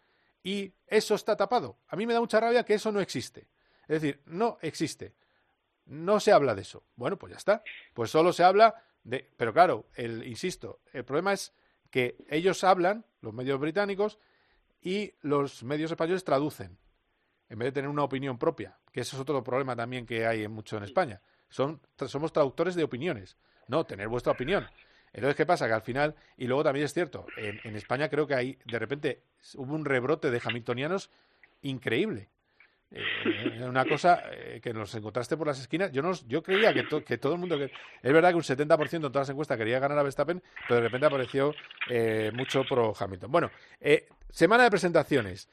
y 0.43 0.71
eso 0.85 1.15
está 1.15 1.35
tapado. 1.35 1.79
A 1.87 1.95
mí 1.95 2.05
me 2.05 2.13
da 2.13 2.19
mucha 2.19 2.39
rabia 2.39 2.63
que 2.63 2.75
eso 2.75 2.91
no 2.91 2.99
existe. 2.99 3.47
Es 3.87 4.01
decir, 4.01 4.21
no 4.27 4.59
existe. 4.61 5.15
No 5.85 6.19
se 6.19 6.31
habla 6.31 6.53
de 6.53 6.61
eso. 6.61 6.83
Bueno, 6.95 7.17
pues 7.17 7.31
ya 7.31 7.37
está. 7.37 7.63
Pues 7.95 8.11
solo 8.11 8.31
se 8.31 8.43
habla 8.43 8.75
de. 9.03 9.27
Pero 9.35 9.53
claro, 9.53 9.87
el, 9.95 10.25
insisto, 10.27 10.81
el 10.93 11.03
problema 11.03 11.33
es 11.33 11.51
que 11.89 12.15
ellos 12.29 12.63
hablan, 12.63 13.05
los 13.21 13.33
medios 13.33 13.59
británicos, 13.59 14.19
y 14.81 15.13
los 15.21 15.63
medios 15.63 15.89
españoles 15.89 16.23
traducen, 16.23 16.77
en 17.49 17.57
vez 17.57 17.67
de 17.67 17.71
tener 17.71 17.89
una 17.89 18.03
opinión 18.03 18.37
propia, 18.37 18.77
que 18.91 19.01
ese 19.01 19.15
es 19.15 19.21
otro 19.21 19.43
problema 19.43 19.75
también 19.75 20.05
que 20.05 20.27
hay 20.27 20.47
mucho 20.47 20.77
en 20.77 20.83
España. 20.83 21.21
Son, 21.49 21.81
somos 22.07 22.31
traductores 22.31 22.75
de 22.75 22.83
opiniones, 22.83 23.37
no 23.67 23.83
tener 23.85 24.09
vuestra 24.09 24.33
opinión. 24.33 24.67
Entonces, 25.13 25.35
¿qué 25.35 25.45
pasa? 25.45 25.67
Que 25.67 25.73
al 25.73 25.83
final, 25.83 26.15
y 26.37 26.47
luego 26.47 26.63
también 26.63 26.85
es 26.85 26.93
cierto, 26.93 27.27
en, 27.37 27.75
España 27.75 28.09
creo 28.09 28.25
que 28.25 28.33
ahí, 28.33 28.57
de 28.65 28.79
repente, 28.79 29.21
hubo 29.55 29.75
un 29.75 29.85
rebrote 29.85 30.31
de 30.31 30.41
hamiltonianos 30.43 31.11
increíble. 31.61 32.29
Eh, 32.89 33.63
una 33.67 33.85
cosa 33.85 34.23
eh, 34.31 34.59
que 34.61 34.73
nos 34.73 34.93
encontraste 34.95 35.37
por 35.37 35.47
las 35.47 35.59
esquinas. 35.59 35.91
Yo 35.91 36.01
no, 36.01 36.13
yo 36.27 36.43
creía 36.43 36.73
que, 36.73 36.85
que 37.03 37.17
todo 37.17 37.33
el 37.33 37.39
mundo. 37.39 37.55
Es 37.55 38.13
verdad 38.13 38.29
que 38.29 38.35
un 38.35 38.43
70% 38.43 38.93
en 38.93 39.01
todas 39.01 39.27
las 39.27 39.29
encuestas 39.29 39.57
quería 39.57 39.79
ganar 39.79 39.97
a 39.97 40.03
Verstappen, 40.03 40.41
pero 40.67 40.75
de 40.75 40.87
repente 40.87 41.07
apareció 41.07 41.53
eh, 41.89 42.31
mucho 42.33 42.63
pro 42.63 42.93
Hamilton. 42.97 43.31
Bueno, 43.31 43.51
semana 44.29 44.63
de 44.63 44.69
presentaciones. 44.71 45.47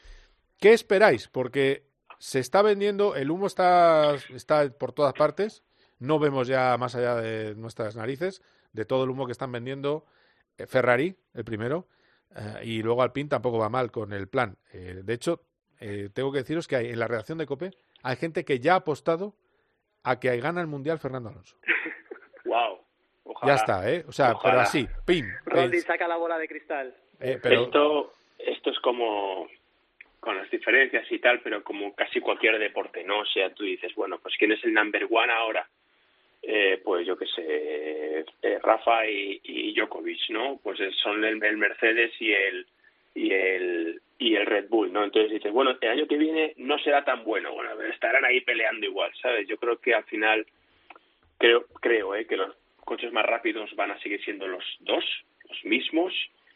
¿Qué 0.59 0.73
esperáis? 0.73 1.29
Porque 1.29 1.85
se 2.19 2.39
está 2.39 2.61
vendiendo, 2.61 3.15
el 3.15 3.31
humo 3.31 3.47
está, 3.47 4.15
está 4.35 4.69
por 4.71 4.93
todas 4.93 5.15
partes. 5.15 5.63
No 5.99 6.19
vemos 6.19 6.49
ya 6.49 6.77
más 6.79 6.95
allá 6.95 7.17
de 7.17 7.55
nuestras 7.55 7.97
narices 7.97 8.43
de 8.73 8.85
todo 8.85 9.05
el 9.05 9.11
humo 9.11 9.27
que 9.27 9.33
están 9.33 9.53
vendiendo 9.53 10.07
eh, 10.59 10.67
Ferrari, 10.67 11.17
el 11.35 11.45
primero, 11.45 11.87
eh, 12.35 12.65
y 12.65 12.83
luego 12.83 13.03
Alpine 13.03 13.29
tampoco 13.29 13.59
va 13.59 13.69
mal 13.69 13.91
con 13.91 14.13
el 14.13 14.29
plan. 14.29 14.57
Eh, 14.73 15.01
de 15.03 15.15
hecho, 15.15 15.43
tengo 16.13 16.31
que 16.31 16.39
deciros 16.41 16.69
que 16.69 16.77
hay, 16.77 16.91
en 16.91 16.99
la 16.99 17.09
redacción 17.09 17.39
de 17.39 17.47
COPE 17.47 17.71
hay 18.03 18.17
gente 18.17 18.45
que 18.45 18.61
ya 18.61 18.75
ha 18.75 18.77
apostado 18.77 19.35
a 20.03 20.21
que 20.21 20.39
gana 20.39 20.61
el 20.61 20.67
Mundial 20.67 20.99
Fernando 20.99 21.31
Alonso. 21.31 21.57
wow. 22.45 22.79
Ya 23.47 23.55
está, 23.55 23.91
¿eh? 23.91 24.05
O 24.07 24.13
sea, 24.13 24.35
pero 24.43 24.61
así, 24.61 24.87
pim. 25.07 25.27
Rodri 25.47 25.81
saca 25.81 26.07
la 26.07 26.17
bola 26.17 26.37
de 26.37 26.49
cristal. 26.49 26.95
Esto, 27.19 28.13
esto 28.39 28.71
es 28.71 28.79
como 28.81 29.49
con 30.21 30.37
las 30.37 30.51
diferencias 30.51 31.11
y 31.11 31.19
tal, 31.19 31.41
pero 31.41 31.65
como 31.65 31.95
casi 31.95 32.21
cualquier 32.21 32.59
deporte, 32.59 33.03
¿no? 33.05 33.21
O 33.21 33.27
sea, 33.27 33.53
tú 33.55 33.65
dices, 33.65 33.95
bueno, 33.95 34.19
pues 34.19 34.35
¿quién 34.39 34.53
es 34.53 34.63
el 34.65 34.75
number 34.75 35.07
one 35.11 35.33
ahora? 35.33 35.67
Eh, 36.53 36.81
pues 36.83 37.07
yo 37.07 37.17
qué 37.17 37.27
sé, 37.27 38.25
eh, 38.43 38.59
Rafa 38.61 39.07
y, 39.07 39.41
y, 39.45 39.73
Djokovic, 39.73 40.31
¿no? 40.31 40.59
Pues 40.61 40.81
son 41.01 41.25
el, 41.25 41.37
Mercedes 41.37 42.11
y 42.19 42.33
el 42.33 42.67
y 43.15 43.31
el 43.31 44.01
y 44.19 44.35
el 44.35 44.47
Red 44.47 44.69
Bull, 44.69 44.93
¿no? 44.93 45.05
Entonces 45.05 45.31
dices, 45.31 45.53
bueno, 45.53 45.79
el 45.81 45.89
año 45.89 46.09
que 46.09 46.17
viene 46.17 46.55
no 46.57 46.77
será 46.81 47.05
tan 47.05 47.23
bueno, 47.23 47.53
bueno, 47.53 47.81
estarán 47.83 48.25
ahí 48.25 48.41
peleando 48.41 48.85
igual, 48.85 49.13
¿sabes? 49.23 49.47
Yo 49.47 49.59
creo 49.59 49.79
que 49.79 49.95
al 49.95 50.03
final 50.05 50.45
creo 51.39 51.67
creo 51.81 52.17
eh, 52.17 52.27
que 52.27 52.37
los 52.37 52.53
coches 52.85 53.13
más 53.13 53.27
rápidos 53.27 53.73
van 53.77 53.93
a 53.93 54.01
seguir 54.01 54.21
siendo 54.25 54.49
los 54.49 54.65
dos, 54.81 55.05
los 55.49 55.65
mismos. 55.65 56.13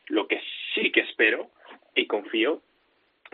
Lo 0.08 0.26
que 0.26 0.40
sí 0.74 0.90
que 0.90 1.02
espero 1.02 1.50
y 1.94 2.06
confío 2.06 2.62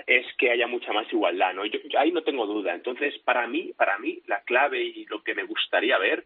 es 0.07 0.27
que 0.37 0.51
haya 0.51 0.67
mucha 0.67 0.93
más 0.93 1.11
igualdad, 1.11 1.55
¿no? 1.55 1.65
yo, 1.65 1.81
ahí 1.99 2.13
no 2.13 2.23
tengo 2.23 2.45
duda. 2.47 2.75
Entonces, 2.75 3.19
para 3.21 3.47
mí, 3.47 3.73
para 3.77 3.99
mí, 3.99 4.21
la 4.27 4.43
clave 4.43 4.83
y 4.83 5.07
lo 5.07 5.23
que 5.23 5.35
me 5.35 5.45
gustaría 5.45 5.97
ver 5.99 6.25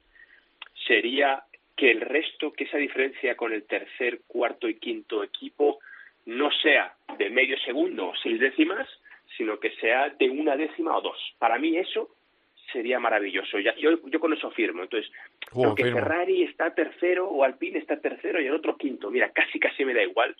sería 0.86 1.42
que 1.76 1.90
el 1.90 2.00
resto, 2.00 2.52
que 2.52 2.64
esa 2.64 2.78
diferencia 2.78 3.36
con 3.36 3.52
el 3.52 3.64
tercer, 3.64 4.20
cuarto 4.26 4.68
y 4.68 4.76
quinto 4.76 5.22
equipo 5.22 5.80
no 6.26 6.50
sea 6.62 6.94
de 7.18 7.30
medio 7.30 7.58
segundo 7.58 8.08
o 8.08 8.16
seis 8.22 8.38
décimas, 8.38 8.88
sino 9.36 9.58
que 9.58 9.70
sea 9.76 10.10
de 10.10 10.30
una 10.30 10.56
décima 10.56 10.96
o 10.96 11.00
dos. 11.00 11.18
Para 11.38 11.58
mí 11.58 11.76
eso 11.76 12.10
sería 12.72 12.98
maravilloso. 12.98 13.58
Ya, 13.58 13.74
yo, 13.76 13.98
yo 14.06 14.20
con 14.20 14.32
eso 14.32 14.50
firmo. 14.50 14.82
Entonces, 14.82 15.10
porque 15.52 15.84
Ferrari 15.84 16.42
está 16.42 16.74
tercero 16.74 17.28
o 17.28 17.44
Alpine 17.44 17.78
está 17.78 18.00
tercero 18.00 18.40
y 18.40 18.46
el 18.46 18.54
otro 18.54 18.76
quinto, 18.76 19.10
mira, 19.10 19.30
casi 19.30 19.58
casi 19.58 19.84
me 19.84 19.94
da 19.94 20.02
igual, 20.02 20.34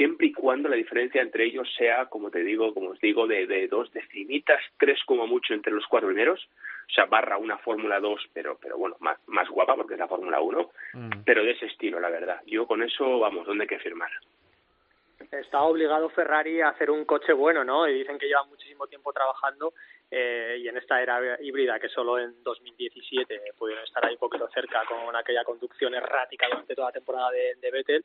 siempre 0.00 0.28
y 0.28 0.32
cuando 0.32 0.70
la 0.70 0.76
diferencia 0.76 1.20
entre 1.20 1.44
ellos 1.44 1.68
sea, 1.76 2.06
como 2.06 2.30
te 2.30 2.42
digo, 2.42 2.72
como 2.72 2.92
os 2.92 3.00
digo, 3.00 3.26
de, 3.26 3.46
de 3.46 3.68
dos 3.68 3.92
decimitas, 3.92 4.58
tres 4.78 4.98
como 5.04 5.26
mucho 5.26 5.52
entre 5.52 5.74
los 5.74 5.86
cuatro 5.86 6.08
primeros, 6.08 6.40
o 6.88 6.92
sea, 6.94 7.04
barra 7.04 7.36
una 7.36 7.58
Fórmula 7.58 8.00
2, 8.00 8.30
pero, 8.32 8.56
pero 8.62 8.78
bueno, 8.78 8.96
más, 9.00 9.18
más 9.26 9.46
guapa 9.50 9.76
porque 9.76 9.92
es 9.94 10.00
la 10.00 10.08
Fórmula 10.08 10.40
1, 10.40 10.70
mm. 10.94 11.10
pero 11.26 11.44
de 11.44 11.50
ese 11.50 11.66
estilo, 11.66 12.00
la 12.00 12.08
verdad. 12.08 12.40
Yo 12.46 12.66
con 12.66 12.82
eso, 12.82 13.18
vamos, 13.18 13.46
¿dónde 13.46 13.64
hay 13.64 13.68
que 13.68 13.78
firmar? 13.78 14.10
Está 15.30 15.60
obligado 15.64 16.08
Ferrari 16.08 16.62
a 16.62 16.70
hacer 16.70 16.90
un 16.90 17.04
coche 17.04 17.34
bueno, 17.34 17.62
¿no? 17.62 17.86
Y 17.86 17.98
dicen 17.98 18.18
que 18.18 18.26
lleva 18.26 18.44
muchísimo 18.44 18.86
tiempo 18.86 19.12
trabajando 19.12 19.74
eh, 20.10 20.58
y 20.60 20.68
en 20.68 20.76
esta 20.76 21.00
era 21.00 21.40
híbrida 21.40 21.78
que 21.78 21.88
solo 21.88 22.18
en 22.18 22.42
2017 22.42 23.40
pudieron 23.56 23.84
estar 23.84 24.04
ahí 24.04 24.14
un 24.14 24.18
poquito 24.18 24.48
cerca 24.52 24.82
con 24.86 25.14
aquella 25.14 25.44
conducción 25.44 25.94
errática 25.94 26.48
durante 26.48 26.74
toda 26.74 26.88
la 26.88 26.92
temporada 26.92 27.30
de, 27.30 27.54
de 27.60 27.70
Vettel, 27.70 28.04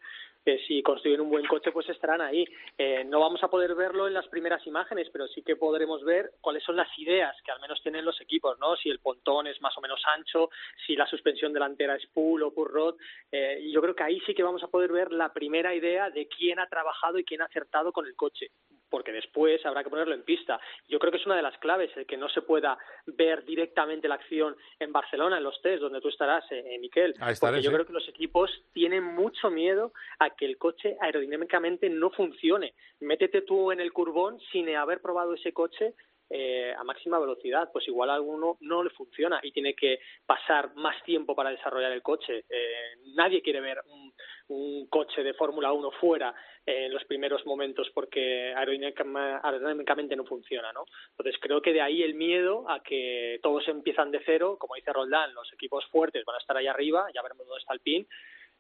si 0.68 0.82
construyen 0.84 1.22
un 1.22 1.30
buen 1.30 1.46
coche 1.46 1.72
pues 1.72 1.90
estarán 1.90 2.22
ahí. 2.22 2.46
Eh, 2.78 3.04
no 3.06 3.20
vamos 3.20 3.44
a 3.44 3.48
poder 3.48 3.74
verlo 3.76 4.08
en 4.08 4.14
las 4.14 4.28
primeras 4.28 4.66
imágenes, 4.68 5.10
pero 5.12 5.28
sí 5.28 5.42
que 5.42 5.56
podremos 5.56 6.04
ver 6.04 6.32
cuáles 6.42 6.64
son 6.64 6.76
las 6.76 6.88
ideas 7.00 7.36
que 7.44 7.52
al 7.52 7.60
menos 7.60 7.82
tienen 7.82 8.06
los 8.06 8.20
equipos, 8.22 8.58
¿no? 8.60 8.76
Si 8.76 8.90
el 8.90 9.00
pontón 9.00 9.48
es 9.48 9.60
más 9.62 9.76
o 9.78 9.82
menos 9.82 10.02
ancho, 10.16 10.50
si 10.86 10.96
la 10.96 11.08
suspensión 11.08 11.54
delantera 11.54 11.96
es 11.96 12.06
pull 12.08 12.44
o 12.44 12.54
pull 12.54 12.70
rod. 12.70 12.96
Eh, 13.32 13.68
yo 13.72 13.82
creo 13.82 13.96
que 13.96 14.04
ahí 14.04 14.20
sí 14.26 14.34
que 14.34 14.44
vamos 14.44 14.64
a 14.64 14.68
poder 14.68 14.92
ver 14.92 15.12
la 15.12 15.34
primera 15.34 15.74
idea 15.74 16.10
de 16.10 16.28
quién 16.28 16.60
ha 16.60 16.68
trabajado 16.68 17.18
y 17.18 17.26
quién 17.26 17.42
ha 17.42 17.46
acertado 17.46 17.92
con 17.92 18.06
el 18.06 18.16
coche 18.16 18.52
porque 18.90 19.12
después 19.12 19.66
habrá 19.66 19.84
que 19.84 19.90
ponerlo 19.90 20.14
en 20.14 20.24
pista. 20.24 20.60
Yo 20.88 21.00
creo 21.00 21.12
que 21.12 21.18
es 21.18 21.26
una 21.26 21.36
de 21.36 21.42
las 21.42 21.58
claves, 21.58 21.92
el 21.96 22.06
que 22.06 22.18
no 22.18 22.30
se 22.30 22.42
pueda 22.42 22.78
ver 23.06 23.44
directamente 23.46 24.08
la 24.08 24.16
acción 24.16 24.56
en 24.80 24.92
Barcelona, 24.92 25.38
en 25.38 25.44
los 25.44 25.62
test, 25.62 25.82
donde 25.82 26.02
tú 26.02 26.10
estarás, 26.10 26.44
eh, 26.52 26.78
Miquel. 26.80 27.16
porque 27.40 27.62
yo 27.62 27.72
creo 27.72 27.86
que 27.86 27.94
los 27.94 28.08
equipos 28.10 28.52
tienen 28.74 29.04
mucho 29.04 29.50
miedo 29.50 29.92
a 30.20 30.30
que 30.32 30.46
el 30.46 30.58
coche 30.58 30.98
aerodinámicamente 31.00 31.90
no 31.90 32.10
funcione. 32.12 32.74
Métete 33.00 33.42
tú 33.42 33.72
en 33.72 33.80
el 33.80 33.94
curbón 33.94 34.40
sin 34.52 34.70
haber 34.76 35.02
probado 35.02 35.34
ese 35.34 35.54
coche 35.54 35.94
eh, 36.30 36.74
a 36.76 36.84
máxima 36.84 37.20
velocidad, 37.20 37.70
pues 37.72 37.88
igual 37.88 38.10
a 38.10 38.16
alguno 38.16 38.58
no 38.62 38.84
le 38.84 38.90
funciona 38.90 39.40
y 39.44 39.52
tiene 39.52 39.76
que 39.76 40.00
pasar 40.26 40.76
más 40.76 41.02
tiempo 41.04 41.36
para 41.36 41.52
desarrollar 41.52 41.92
el 41.92 42.02
coche. 42.02 42.46
Eh, 42.50 42.98
nadie 43.16 43.42
quiere 43.42 43.62
ver 43.62 43.82
un, 43.88 44.14
un 44.48 44.88
coche 44.88 45.24
de 45.24 45.34
Fórmula 45.34 45.72
1 45.72 45.92
fuera 45.92 46.34
en 46.66 46.92
los 46.92 47.04
primeros 47.06 47.46
momentos 47.46 47.90
porque 47.94 48.54
aerodinámicamente 48.56 50.16
no 50.16 50.26
funciona, 50.26 50.72
¿no? 50.74 50.86
Entonces 51.12 51.40
creo 51.40 51.62
que 51.62 51.74
de 51.74 51.82
ahí 51.82 52.02
el 52.02 52.16
miedo 52.16 52.70
a 52.70 52.82
que 52.82 53.40
todos 53.44 53.68
empiezan 53.68 54.12
de 54.12 54.22
cero, 54.26 54.58
como 54.60 54.76
dice 54.76 54.94
Roldán, 54.94 55.34
los 55.34 55.52
equipos 55.54 55.86
fuertes 55.88 56.26
van 56.26 56.36
a 56.36 56.40
estar 56.40 56.58
ahí 56.58 56.68
arriba, 56.68 57.08
ya 57.14 57.22
veremos 57.22 57.46
dónde 57.46 57.62
está 57.62 57.74
el 57.74 57.82
pin, 57.82 58.08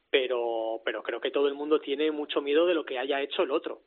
pero, 0.09 0.82
pero 0.86 1.01
creo 1.01 1.20
que 1.20 1.32
todo 1.32 1.47
el 1.47 1.55
mundo 1.55 1.80
tiene 1.80 2.11
mucho 2.11 2.41
miedo 2.41 2.68
de 2.68 2.76
lo 2.76 2.86
que 2.86 2.99
haya 2.99 3.22
hecho 3.22 3.41
el 3.41 3.51
otro. 3.51 3.82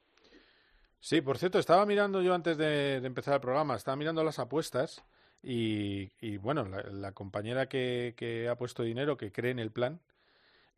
Sí, 1.00 1.20
por 1.20 1.38
cierto, 1.38 1.58
estaba 1.58 1.86
mirando 1.86 2.22
yo 2.22 2.34
antes 2.34 2.56
de, 2.58 2.96
empezar 2.96 3.34
el 3.34 3.40
programa, 3.40 3.76
estaba 3.76 3.96
mirando 3.96 4.24
las 4.24 4.38
apuestas 4.38 5.04
y, 5.42 6.36
bueno, 6.38 6.64
la, 6.64 7.12
compañera 7.12 7.68
que, 7.68 8.14
que, 8.16 8.48
ha 8.48 8.56
puesto 8.56 8.82
dinero, 8.82 9.16
que 9.16 9.30
cree 9.30 9.52
en 9.52 9.60
el 9.60 9.70
plan, 9.70 10.00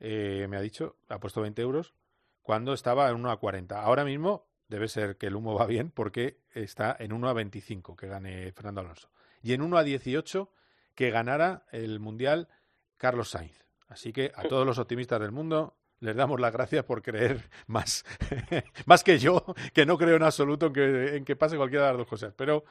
eh, 0.01 0.47
me 0.49 0.57
ha 0.57 0.61
dicho, 0.61 0.97
ha 1.09 1.19
puesto 1.21 1.41
20 1.43 1.61
euros 1.63 1.95
cuando 2.43 2.73
estaba 2.73 3.09
en 3.09 3.17
1 3.17 3.31
a 3.31 3.39
40. 3.39 3.81
Ahora 3.81 4.05
mismo 4.05 4.47
debe 4.69 4.89
ser 4.89 5.17
que 5.17 5.27
el 5.27 5.37
humo 5.37 5.55
va 5.55 5.67
bien 5.67 5.91
porque 5.91 6.39
está 6.53 6.97
en 6.99 7.13
1 7.13 7.29
a 7.29 7.33
25 7.33 7.97
que 7.97 8.07
gane 8.07 8.53
Fernando 8.53 8.81
Alonso. 8.81 9.11
Y 9.43 9.53
en 9.53 9.63
1 9.63 9.77
a 9.77 9.85
18 9.85 10.51
que 10.95 11.11
ganara 11.11 11.65
el 11.71 12.01
Mundial 12.01 12.49
Carlos 12.97 13.31
Sainz. 13.31 13.65
Así 13.89 14.13
que 14.13 14.33
a 14.35 14.43
todos 14.45 14.67
los 14.67 14.79
optimistas 14.79 15.21
del 15.21 15.33
mundo, 15.33 15.75
les 16.01 16.17
damos 16.17 16.41
las 16.41 16.53
gracias 16.53 16.85
por 16.85 17.03
creer 17.03 17.49
más, 17.67 18.05
más 18.87 19.05
que 19.05 19.19
yo, 19.19 19.45
que 19.73 19.87
no 19.87 19.97
creo 19.97 20.17
en 20.17 20.23
absoluto 20.23 20.67
en 20.67 20.73
que, 20.73 21.17
en 21.17 21.25
que 21.25 21.37
pase 21.37 21.57
cualquiera 21.57 21.87
de 21.87 21.93
las 21.93 21.99
dos 21.99 22.09
cosas. 22.09 22.35
Pero 22.37 22.65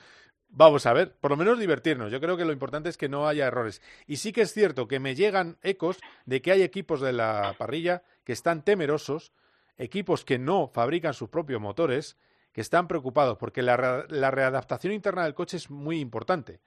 vamos 0.50 0.86
a 0.86 0.94
ver, 0.94 1.16
por 1.16 1.32
lo 1.32 1.38
menos 1.38 1.60
divertirnos. 1.60 2.12
Yo 2.12 2.20
creo 2.20 2.36
que 2.36 2.46
lo 2.46 2.52
importante 2.52 2.90
es 2.90 2.98
que 2.98 3.10
no 3.10 3.28
haya 3.28 3.48
errores. 3.48 3.82
Y 4.08 4.18
sí 4.18 4.32
que 4.34 4.42
es 4.42 4.54
cierto 4.54 4.88
que 4.88 5.00
me 5.00 5.16
llegan 5.16 5.58
ecos 5.62 6.00
de 6.26 6.42
que 6.42 6.52
hay 6.52 6.64
equipos 6.64 7.02
de 7.02 7.14
la 7.14 7.56
parrilla 7.58 8.04
que 8.24 8.34
están 8.34 8.64
temerosos, 8.64 9.32
equipos 9.78 10.26
que 10.26 10.40
no 10.40 10.68
fabrican 10.68 11.14
sus 11.14 11.30
propios 11.30 11.62
motores, 11.62 12.18
que 12.52 12.62
están 12.62 12.88
preocupados, 12.88 13.38
porque 13.38 13.62
la, 13.62 14.06
la 14.10 14.32
readaptación 14.32 14.92
interna 14.92 15.24
del 15.24 15.36
coche 15.36 15.58
es 15.58 15.70
muy 15.70 16.00
importante. 16.00 16.60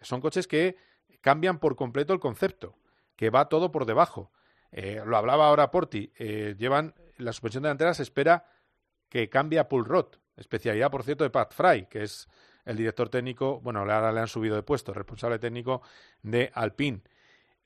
Son 0.00 0.20
coches 0.20 0.46
que 0.46 0.76
cambian 1.20 1.58
por 1.58 1.76
completo 1.76 2.12
el 2.12 2.20
concepto, 2.20 2.74
que 3.16 3.30
va 3.30 3.48
todo 3.48 3.70
por 3.70 3.84
debajo. 3.84 4.30
Eh, 4.78 5.00
lo 5.06 5.16
hablaba 5.16 5.46
ahora 5.46 5.70
Porti, 5.70 6.12
eh, 6.18 6.54
llevan 6.58 6.94
la 7.16 7.32
suspensión 7.32 7.62
delantera 7.62 7.94
se 7.94 8.02
espera 8.02 8.44
que 9.08 9.30
cambie 9.30 9.58
a 9.58 9.66
pull 9.66 9.86
rod, 9.86 10.08
especialidad 10.36 10.90
por 10.90 11.02
cierto 11.02 11.24
de 11.24 11.30
Pat 11.30 11.54
Fry, 11.54 11.86
que 11.86 12.02
es 12.02 12.28
el 12.66 12.76
director 12.76 13.08
técnico, 13.08 13.58
bueno, 13.60 13.80
ahora 13.80 14.12
le 14.12 14.20
han 14.20 14.28
subido 14.28 14.54
de 14.54 14.62
puesto, 14.62 14.92
responsable 14.92 15.38
técnico 15.38 15.80
de 16.20 16.50
Alpine. 16.52 17.00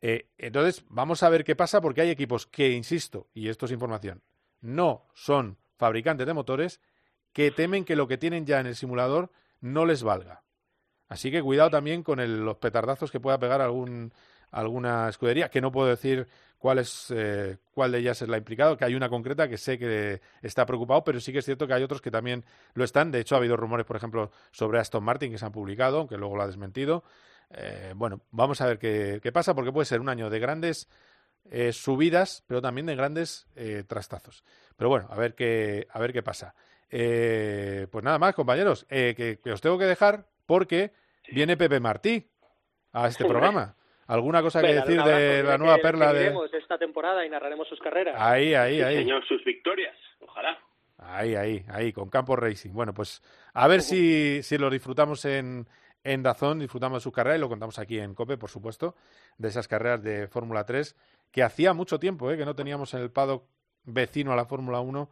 Eh, 0.01 0.31
entonces, 0.39 0.85
vamos 0.89 1.25
a 1.25 1.29
ver 1.31 1.43
qué 1.43 1.57
pasa 1.57 1.81
porque 1.81 2.03
hay 2.03 2.11
equipos 2.11 2.47
que, 2.47 2.71
insisto, 2.71 3.29
y 3.35 3.49
esto 3.49 3.67
es 3.67 3.73
información, 3.73 4.23
no 4.61 5.09
son 5.13 5.59
fabricantes 5.79 6.29
de 6.29 6.35
motores 6.35 6.81
que 7.33 7.51
temen 7.51 7.85
que 7.85 7.97
lo 7.97 8.07
que 8.07 8.19
tienen 8.19 8.47
ya 8.47 8.61
en 8.61 8.69
el 8.69 8.77
simulador 8.77 9.33
no 9.61 9.85
les 9.85 10.05
valga. 10.05 10.45
Así 11.09 11.33
que 11.33 11.43
cuidado 11.43 11.71
también 11.71 12.05
con 12.05 12.45
los 12.45 12.57
petardazos 12.59 13.11
que 13.11 13.19
pueda 13.19 13.41
pegar 13.41 13.61
algún, 13.61 14.13
alguna 14.51 15.09
escudería, 15.09 15.51
que 15.51 15.61
no 15.61 15.73
puedo 15.73 15.89
decir 15.89 16.27
cuál, 16.61 16.79
es, 16.79 17.07
eh, 17.11 17.57
cuál 17.73 17.91
de 17.91 17.99
ellas 17.99 18.21
es 18.23 18.29
la 18.29 18.37
implicada, 18.37 18.77
que 18.77 18.85
hay 18.85 18.95
una 18.95 19.09
concreta 19.09 19.49
que 19.49 19.57
sé 19.57 19.79
que 19.79 20.21
está 20.43 20.67
preocupado, 20.67 21.03
pero 21.03 21.19
sí 21.19 21.33
que 21.33 21.39
es 21.39 21.45
cierto 21.45 21.67
que 21.67 21.73
hay 21.73 21.83
otros 21.83 22.03
que 22.03 22.11
también 22.11 22.45
lo 22.75 22.85
están. 22.85 23.11
De 23.11 23.19
hecho, 23.19 23.35
ha 23.35 23.39
habido 23.39 23.57
rumores, 23.57 23.87
por 23.87 23.97
ejemplo, 23.97 24.31
sobre 24.53 24.79
Aston 24.79 25.03
Martin 25.03 25.33
que 25.33 25.39
se 25.39 25.47
han 25.47 25.53
publicado, 25.53 26.01
aunque 26.01 26.19
luego 26.19 26.37
lo 26.37 26.43
ha 26.43 26.47
desmentido. 26.47 27.03
Eh, 27.51 27.95
bueno, 27.97 28.21
vamos 28.31 28.61
a 28.61 28.67
ver 28.67 28.79
qué, 28.79 29.31
pasa, 29.33 29.55
porque 29.55 29.73
puede 29.73 29.87
ser 29.87 30.01
un 30.01 30.11
año 30.11 30.29
de 30.29 30.39
grandes 30.39 30.89
eh, 31.51 31.73
subidas, 31.73 32.45
pero 32.47 32.61
también 32.61 32.87
de 32.87 32.95
grandes 32.95 33.47
trastazos. 33.87 34.45
Pero 34.77 34.91
bueno, 34.91 35.09
a 35.11 35.17
ver 35.17 35.35
qué, 35.35 35.89
a 35.91 35.99
ver 35.99 36.13
qué 36.13 36.23
pasa. 36.23 36.55
pues 36.91 38.05
nada 38.05 38.19
más, 38.19 38.35
compañeros, 38.35 38.85
que, 38.85 39.41
os 39.51 39.63
tengo 39.63 39.79
que 39.79 39.87
dejar 39.87 40.27
porque 40.45 40.93
viene 41.33 41.57
Pepe 41.57 41.81
Martí 41.81 42.31
a 42.93 43.09
este 43.09 43.25
programa. 43.25 43.77
¿Alguna 44.11 44.43
cosa 44.43 44.61
que 44.61 44.75
decir 44.75 45.01
de 45.03 45.45
la 45.45 45.57
nueva 45.57 45.79
perla 45.79 46.13
de 46.13 46.35
esta 46.53 46.77
temporada 46.77 47.25
y 47.25 47.31
narraremos 47.31 47.69
sus 47.69 47.79
carreras? 47.79 48.17
Ahí, 48.19 48.55
ahí, 48.55 48.83
ahí. 48.83 48.97
Señor, 48.97 49.25
sus 49.25 49.45
victorias, 49.45 49.97
ojalá. 50.21 50.59
Ahí, 50.99 51.37
ahí, 51.37 51.65
ahí, 51.69 51.93
con 51.93 52.11
Campo 52.11 52.35
Racing. 52.35 52.73
Bueno, 52.73 52.93
pues 52.93 53.23
a 53.55 53.69
ver 53.69 53.83
si, 53.83 54.43
si 54.43 54.59
lo 54.59 54.69
disfrutamos 54.69 55.25
en, 55.27 55.69
en 56.03 56.25
Dazón, 56.25 56.59
disfrutamos 56.59 56.97
de 56.97 57.05
su 57.05 57.13
carrera 57.13 57.37
y 57.37 57.41
lo 57.41 57.49
contamos 57.49 57.79
aquí 57.79 58.01
en 58.01 58.15
COPE, 58.15 58.37
por 58.37 58.51
supuesto, 58.51 58.97
de 59.39 59.47
esas 59.49 59.69
carreras 59.69 60.03
de 60.03 60.27
Fórmula 60.27 60.65
3, 60.65 60.97
que 61.31 61.45
hacía 61.45 61.73
mucho 61.73 62.01
tiempo 62.01 62.33
¿eh? 62.33 62.37
que 62.37 62.45
no 62.45 62.57
teníamos 62.57 62.93
en 62.95 63.03
el 63.03 63.13
paddock 63.13 63.45
vecino 63.85 64.33
a 64.33 64.37
la 64.37 64.45
Fórmula 64.45 64.81
1 64.81 65.09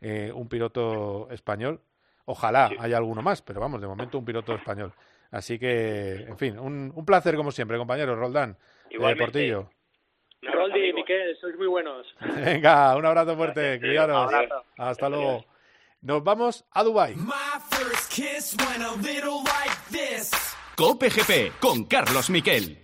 eh, 0.00 0.32
un 0.34 0.48
piloto 0.48 1.28
español. 1.30 1.80
Ojalá 2.24 2.70
haya 2.80 2.96
alguno 2.96 3.22
más, 3.22 3.42
pero 3.42 3.60
vamos, 3.60 3.80
de 3.80 3.86
momento 3.86 4.18
un 4.18 4.24
piloto 4.24 4.54
español. 4.54 4.92
Así 5.30 5.58
que, 5.58 6.24
en 6.28 6.38
fin, 6.38 6.58
un, 6.58 6.92
un 6.94 7.04
placer 7.04 7.36
como 7.36 7.52
siempre, 7.52 7.78
compañero 7.78 8.16
Roldán, 8.16 8.56
de 8.90 9.16
Portillo. 9.16 9.70
Roldi 10.42 10.88
y 10.88 10.92
Miquel, 10.92 11.36
sois 11.40 11.56
muy 11.56 11.66
buenos. 11.66 12.06
Venga, 12.44 12.96
un 12.96 13.04
abrazo 13.04 13.36
fuerte, 13.36 13.78
cuidaros. 13.78 14.32
Hasta 14.78 15.08
luego. 15.08 15.44
Nos 16.02 16.24
vamos 16.24 16.64
a 16.70 16.82
Dubai. 16.82 17.14
Cope 20.76 21.10
GP 21.10 21.58
con 21.60 21.84
Carlos 21.84 22.30
Miquel. 22.30 22.78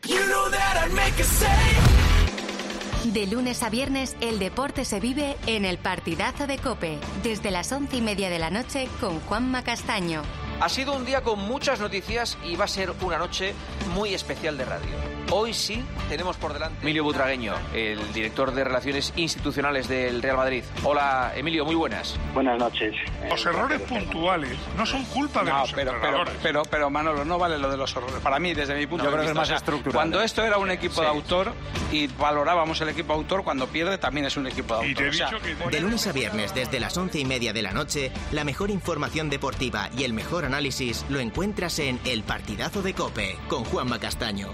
De 3.05 3.27
lunes 3.27 3.63
a 3.63 3.71
viernes, 3.71 4.17
el 4.21 4.39
deporte 4.39 4.85
se 4.85 5.01
vive 5.01 5.37
en 5.47 5.65
el 5.65 5.79
partidazo 5.79 6.47
de 6.47 6.59
Cope, 6.59 6.99
desde 7.23 7.51
las 7.51 7.73
once 7.73 7.97
y 7.97 8.03
media 8.03 8.29
de 8.29 8.39
la 8.39 8.51
noche 8.51 8.89
con 9.01 9.21
Juanma 9.21 9.65
Castaño. 9.65 10.23
Ha 10.59 10.71
sido 10.71 10.95
un 10.95 11.05
día 11.05 11.23
con 11.23 11.39
muchas 11.39 11.81
noticias 11.81 12.39
y 12.43 12.57
va 12.57 12.65
a 12.65 12.69
ser 12.69 12.91
una 13.03 13.19
noche 13.19 13.55
muy 13.95 14.15
especial 14.15 14.57
de 14.57 14.65
radio. 14.65 15.16
Hoy 15.31 15.53
sí 15.53 15.83
tenemos 16.09 16.37
por 16.37 16.53
delante. 16.53 16.79
Emilio 16.83 17.03
Butragueño, 17.03 17.55
el 17.75 18.13
director 18.13 18.53
de 18.53 18.63
Relaciones 18.63 19.13
Institucionales 19.17 19.89
del 19.89 20.23
Real 20.23 20.37
Madrid. 20.37 20.63
Hola, 20.85 21.33
Emilio, 21.35 21.65
muy 21.65 21.75
buenas. 21.75 22.17
Buenas 22.33 22.59
noches. 22.59 22.95
Los 23.29 23.45
errores 23.45 23.81
puntuales 23.83 24.57
no 24.77 24.87
son 24.87 25.05
culpa 25.07 25.43
de 25.43 25.51
los 25.51 25.73
pero, 25.73 25.95
pero, 26.01 26.25
pero, 26.43 26.63
pero, 26.71 26.91
Manolo, 26.91 27.25
no 27.25 27.39
vale 27.39 27.59
lo 27.59 27.69
de 27.69 27.77
los 27.77 27.95
errores. 27.97 28.17
Para 28.23 28.39
mí, 28.39 28.55
desde 28.55 28.77
mi 28.77 28.87
punto 28.87 29.11
de 29.11 29.17
vista, 29.17 29.31
es 29.31 29.35
más 29.35 29.51
estructural. 29.51 29.95
Cuando 29.95 30.21
esto 30.21 30.45
era 30.45 30.59
un 30.59 30.71
equipo 30.71 31.01
de 31.01 31.09
autor 31.09 31.53
y 31.91 32.07
valorábamos 32.07 32.81
el 32.81 32.91
equipo 32.91 33.13
autor, 33.13 33.43
cuando 33.43 33.67
pierde 33.67 33.99
también 33.99 34.27
es 34.27 34.37
un 34.37 34.47
equipo 34.47 34.77
de 34.79 34.91
autor. 34.91 35.71
De 35.71 35.81
lunes 35.81 36.07
a 36.07 36.13
viernes, 36.13 36.55
desde 36.55 36.79
las 36.79 36.97
once 36.97 37.19
y 37.19 37.25
media 37.25 37.53
de 37.53 37.63
la 37.63 37.73
noche, 37.73 38.13
la 38.31 38.45
mejor 38.45 38.71
información 38.71 39.29
deportiva 39.29 39.91
y 39.97 40.05
el 40.05 40.13
mejor 40.13 40.45
análisis 40.45 41.05
lo 41.09 41.19
encuentras 41.19 41.81
en 41.81 41.99
El 42.05 42.23
Partidazo 42.23 42.83
de 42.83 42.95
Cope 42.95 43.37
con 43.49 43.65
Juanma 43.65 43.99
Castaño. 43.99 44.51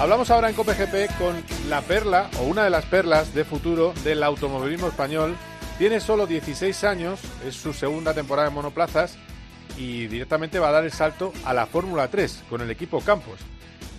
Hablamos 0.00 0.30
ahora 0.30 0.48
en 0.48 0.54
COPGP 0.54 1.18
con 1.18 1.44
la 1.68 1.82
perla, 1.82 2.30
o 2.40 2.44
una 2.44 2.64
de 2.64 2.70
las 2.70 2.86
perlas 2.86 3.34
de 3.34 3.44
futuro 3.44 3.92
del 4.02 4.22
automovilismo 4.22 4.88
español. 4.88 5.36
Tiene 5.76 6.00
solo 6.00 6.26
16 6.26 6.84
años, 6.84 7.20
es 7.46 7.54
su 7.54 7.74
segunda 7.74 8.14
temporada 8.14 8.48
en 8.48 8.54
monoplazas 8.54 9.18
y 9.76 10.06
directamente 10.06 10.58
va 10.58 10.70
a 10.70 10.72
dar 10.72 10.84
el 10.84 10.90
salto 10.90 11.34
a 11.44 11.52
la 11.52 11.66
Fórmula 11.66 12.08
3 12.08 12.44
con 12.48 12.62
el 12.62 12.70
equipo 12.70 13.02
Campos, 13.02 13.40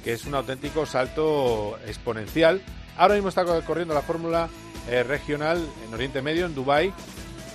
que 0.03 0.13
es 0.13 0.25
un 0.25 0.33
auténtico 0.33 0.87
salto 0.87 1.77
exponencial. 1.85 2.63
Ahora 2.97 3.13
mismo 3.13 3.29
está 3.29 3.45
corriendo 3.61 3.93
la 3.93 4.01
Fórmula 4.01 4.49
eh, 4.89 5.03
regional 5.03 5.63
en 5.85 5.93
Oriente 5.93 6.23
Medio, 6.23 6.47
en 6.47 6.55
Dubái. 6.55 6.91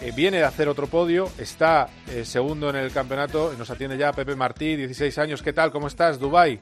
Eh, 0.03 0.13
viene 0.15 0.37
de 0.37 0.45
hacer 0.45 0.69
otro 0.69 0.87
podio, 0.87 1.29
está 1.39 1.89
eh, 2.13 2.25
segundo 2.25 2.71
en 2.71 2.77
el 2.77 2.93
campeonato, 2.93 3.53
nos 3.59 3.71
atiende 3.71 3.99
ya 3.99 4.13
Pepe 4.13 4.37
Martí, 4.37 4.77
16 4.77 5.19
años. 5.19 5.43
¿Qué 5.43 5.53
tal? 5.53 5.73
¿Cómo 5.73 5.89
estás, 5.89 6.21
Dubái? 6.21 6.61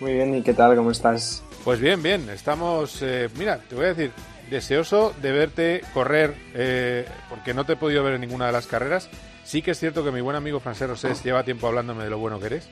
Muy 0.00 0.12
bien, 0.12 0.34
¿y 0.34 0.42
qué 0.42 0.54
tal? 0.54 0.76
¿Cómo 0.76 0.90
estás? 0.90 1.42
Pues 1.64 1.80
bien, 1.80 2.02
bien. 2.02 2.28
Estamos, 2.28 3.00
eh, 3.02 3.28
mira, 3.38 3.58
te 3.58 3.74
voy 3.74 3.86
a 3.86 3.94
decir, 3.94 4.12
deseoso 4.50 5.14
de 5.22 5.32
verte 5.32 5.82
correr, 5.94 6.34
eh, 6.54 7.06
porque 7.28 7.54
no 7.54 7.64
te 7.64 7.74
he 7.74 7.76
podido 7.76 8.02
ver 8.02 8.14
en 8.14 8.20
ninguna 8.20 8.46
de 8.46 8.52
las 8.52 8.66
carreras. 8.66 9.08
Sí 9.44 9.62
que 9.62 9.70
es 9.70 9.78
cierto 9.78 10.04
que 10.04 10.10
mi 10.10 10.20
buen 10.20 10.36
amigo 10.36 10.60
Francés 10.60 10.88
Rosés 10.88 11.22
lleva 11.22 11.44
tiempo 11.44 11.66
hablándome 11.66 12.04
de 12.04 12.10
lo 12.10 12.18
bueno 12.18 12.40
que 12.40 12.46
eres, 12.46 12.68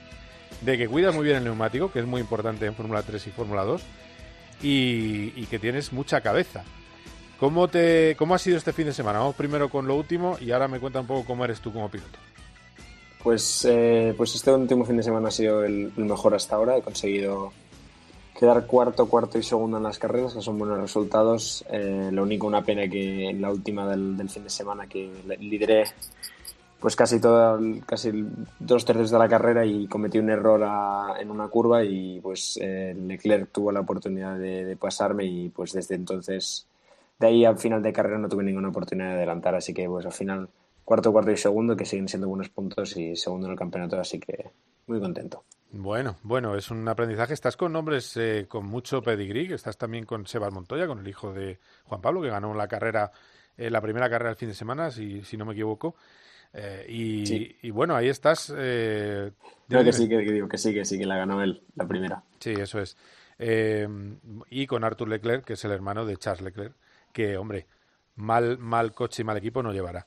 de 0.61 0.77
que 0.77 0.87
cuidas 0.87 1.15
muy 1.15 1.23
bien 1.23 1.37
el 1.37 1.43
neumático, 1.43 1.91
que 1.91 1.99
es 1.99 2.05
muy 2.05 2.19
importante 2.19 2.65
en 2.65 2.75
Fórmula 2.75 3.03
3 3.03 3.27
y 3.27 3.31
Fórmula 3.31 3.63
2, 3.63 3.81
y, 4.61 5.45
que 5.45 5.59
tienes 5.59 5.93
mucha 5.93 6.21
cabeza. 6.21 6.63
¿Cómo, 7.39 7.67
te, 7.67 8.15
¿Cómo 8.17 8.35
ha 8.35 8.39
sido 8.39 8.57
este 8.57 8.73
fin 8.73 8.85
de 8.85 8.93
semana? 8.93 9.19
Vamos 9.19 9.35
primero 9.35 9.69
con 9.69 9.87
lo 9.87 9.95
último 9.95 10.37
y 10.39 10.51
ahora 10.51 10.67
me 10.67 10.79
cuenta 10.79 10.99
un 10.99 11.07
poco 11.07 11.25
cómo 11.25 11.45
eres 11.45 11.59
tú 11.59 11.71
como 11.71 11.89
piloto. 11.89 12.17
Pues, 13.23 13.65
eh, 13.69 14.13
pues 14.17 14.35
este 14.35 14.51
último 14.51 14.83
fin 14.83 14.97
de 14.97 15.03
semana 15.03 15.29
ha 15.29 15.31
sido 15.31 15.63
el, 15.63 15.93
mejor 15.95 16.35
hasta 16.35 16.57
ahora. 16.57 16.77
He 16.77 16.81
conseguido 16.81 17.53
quedar 18.37 18.67
cuarto, 18.67 19.07
cuarto 19.07 19.39
y 19.39 19.43
segundo 19.43 19.77
en 19.77 19.83
las 19.83 19.97
carreras, 19.97 20.33
que 20.33 20.41
son 20.41 20.59
buenos 20.59 20.77
resultados. 20.77 21.63
Eh, 21.69 22.09
lo 22.11 22.23
único, 22.23 22.47
una 22.47 22.63
pena 22.63 22.85
que 22.89 23.29
en 23.29 23.41
la 23.41 23.49
última 23.49 23.87
del, 23.87 24.29
fin 24.29 24.43
de 24.43 24.49
semana 24.49 24.87
que 24.87 25.09
lideré 25.39 25.85
pues 26.81 26.97
casi 26.97 27.21
todo, 27.21 27.61
casi 27.85 28.11
dos 28.59 28.83
tercios 28.83 29.09
de 29.09 29.17
la 29.17 29.29
carrera 29.29 29.65
y 29.65 29.87
cometí 29.87 30.19
un 30.19 30.29
error 30.29 30.61
en 31.17 31.31
una 31.31 31.47
curva 31.47 31.81
y 31.81 32.19
pues 32.19 32.59
eh, 32.61 32.93
Leclerc 32.93 33.53
tuvo 33.53 33.71
la 33.71 33.79
oportunidad 33.79 34.37
de, 34.37 34.65
de, 34.65 34.75
pasarme 34.75 35.23
y 35.23 35.47
pues 35.47 35.71
desde 35.71 35.95
entonces 35.95 36.67
de 37.19 37.27
ahí 37.27 37.45
al 37.45 37.57
final 37.57 37.81
de 37.81 37.93
carrera 37.93 38.17
no 38.17 38.27
tuve 38.27 38.43
ninguna 38.43 38.67
oportunidad 38.67 39.11
de 39.11 39.13
adelantar 39.13 39.55
así 39.55 39.73
que 39.73 39.87
pues 39.87 40.05
al 40.05 40.11
final 40.11 40.49
cuarto, 40.83 41.11
cuarto 41.11 41.31
y 41.31 41.37
segundo, 41.37 41.75
que 41.75 41.85
siguen 41.85 42.07
siendo 42.07 42.27
buenos 42.27 42.49
puntos 42.49 42.95
y 42.97 43.15
segundo 43.15 43.47
en 43.47 43.53
el 43.53 43.57
campeonato, 43.57 43.99
así 43.99 44.19
que 44.19 44.51
muy 44.87 44.99
contento. 44.99 45.43
Bueno, 45.71 46.17
bueno, 46.21 46.55
es 46.55 46.69
un 46.69 46.87
aprendizaje. 46.87 47.33
Estás 47.33 47.57
con 47.57 47.73
nombres 47.73 48.15
eh, 48.17 48.45
con 48.47 48.65
mucho 48.65 49.01
pedigrí, 49.01 49.51
estás 49.51 49.75
también 49.75 50.05
con 50.05 50.27
Sebas 50.27 50.53
Montoya, 50.53 50.85
con 50.85 50.99
el 50.99 51.07
hijo 51.07 51.33
de 51.33 51.59
Juan 51.85 51.99
Pablo, 51.99 52.21
que 52.21 52.29
ganó 52.29 52.53
la 52.53 52.67
carrera, 52.67 53.11
eh, 53.57 53.71
la 53.71 53.81
primera 53.81 54.07
carrera 54.07 54.29
el 54.29 54.35
fin 54.35 54.49
de 54.49 54.53
semana, 54.53 54.91
si, 54.91 55.23
si 55.23 55.35
no 55.35 55.45
me 55.45 55.53
equivoco. 55.53 55.95
Eh, 56.53 56.85
y, 56.87 57.71
bueno, 57.71 57.95
ahí 57.95 58.07
estás. 58.07 58.53
Creo 58.53 59.33
que 59.67 59.93
sí, 59.93 60.07
que, 60.07 60.19
digo 60.19 60.47
que 60.47 60.59
sí, 60.59 60.75
que 60.75 60.85
sí, 60.85 60.99
que 60.99 61.07
la 61.07 61.17
ganó 61.17 61.41
él, 61.41 61.63
la 61.75 61.87
primera. 61.87 62.23
Sí, 62.39 62.51
eso 62.51 62.79
es. 62.79 62.95
y 63.39 64.67
con 64.67 64.83
Arthur 64.83 65.09
Leclerc, 65.09 65.43
que 65.43 65.53
es 65.53 65.65
el 65.65 65.71
hermano 65.71 66.05
de 66.05 66.17
Charles 66.17 66.43
Leclerc, 66.43 66.75
que, 67.11 67.35
hombre, 67.35 67.65
mal, 68.15 68.59
mal 68.59 68.93
coche 68.93 69.23
y 69.23 69.25
mal 69.25 69.37
equipo 69.37 69.63
no 69.63 69.73
llevará. 69.73 70.05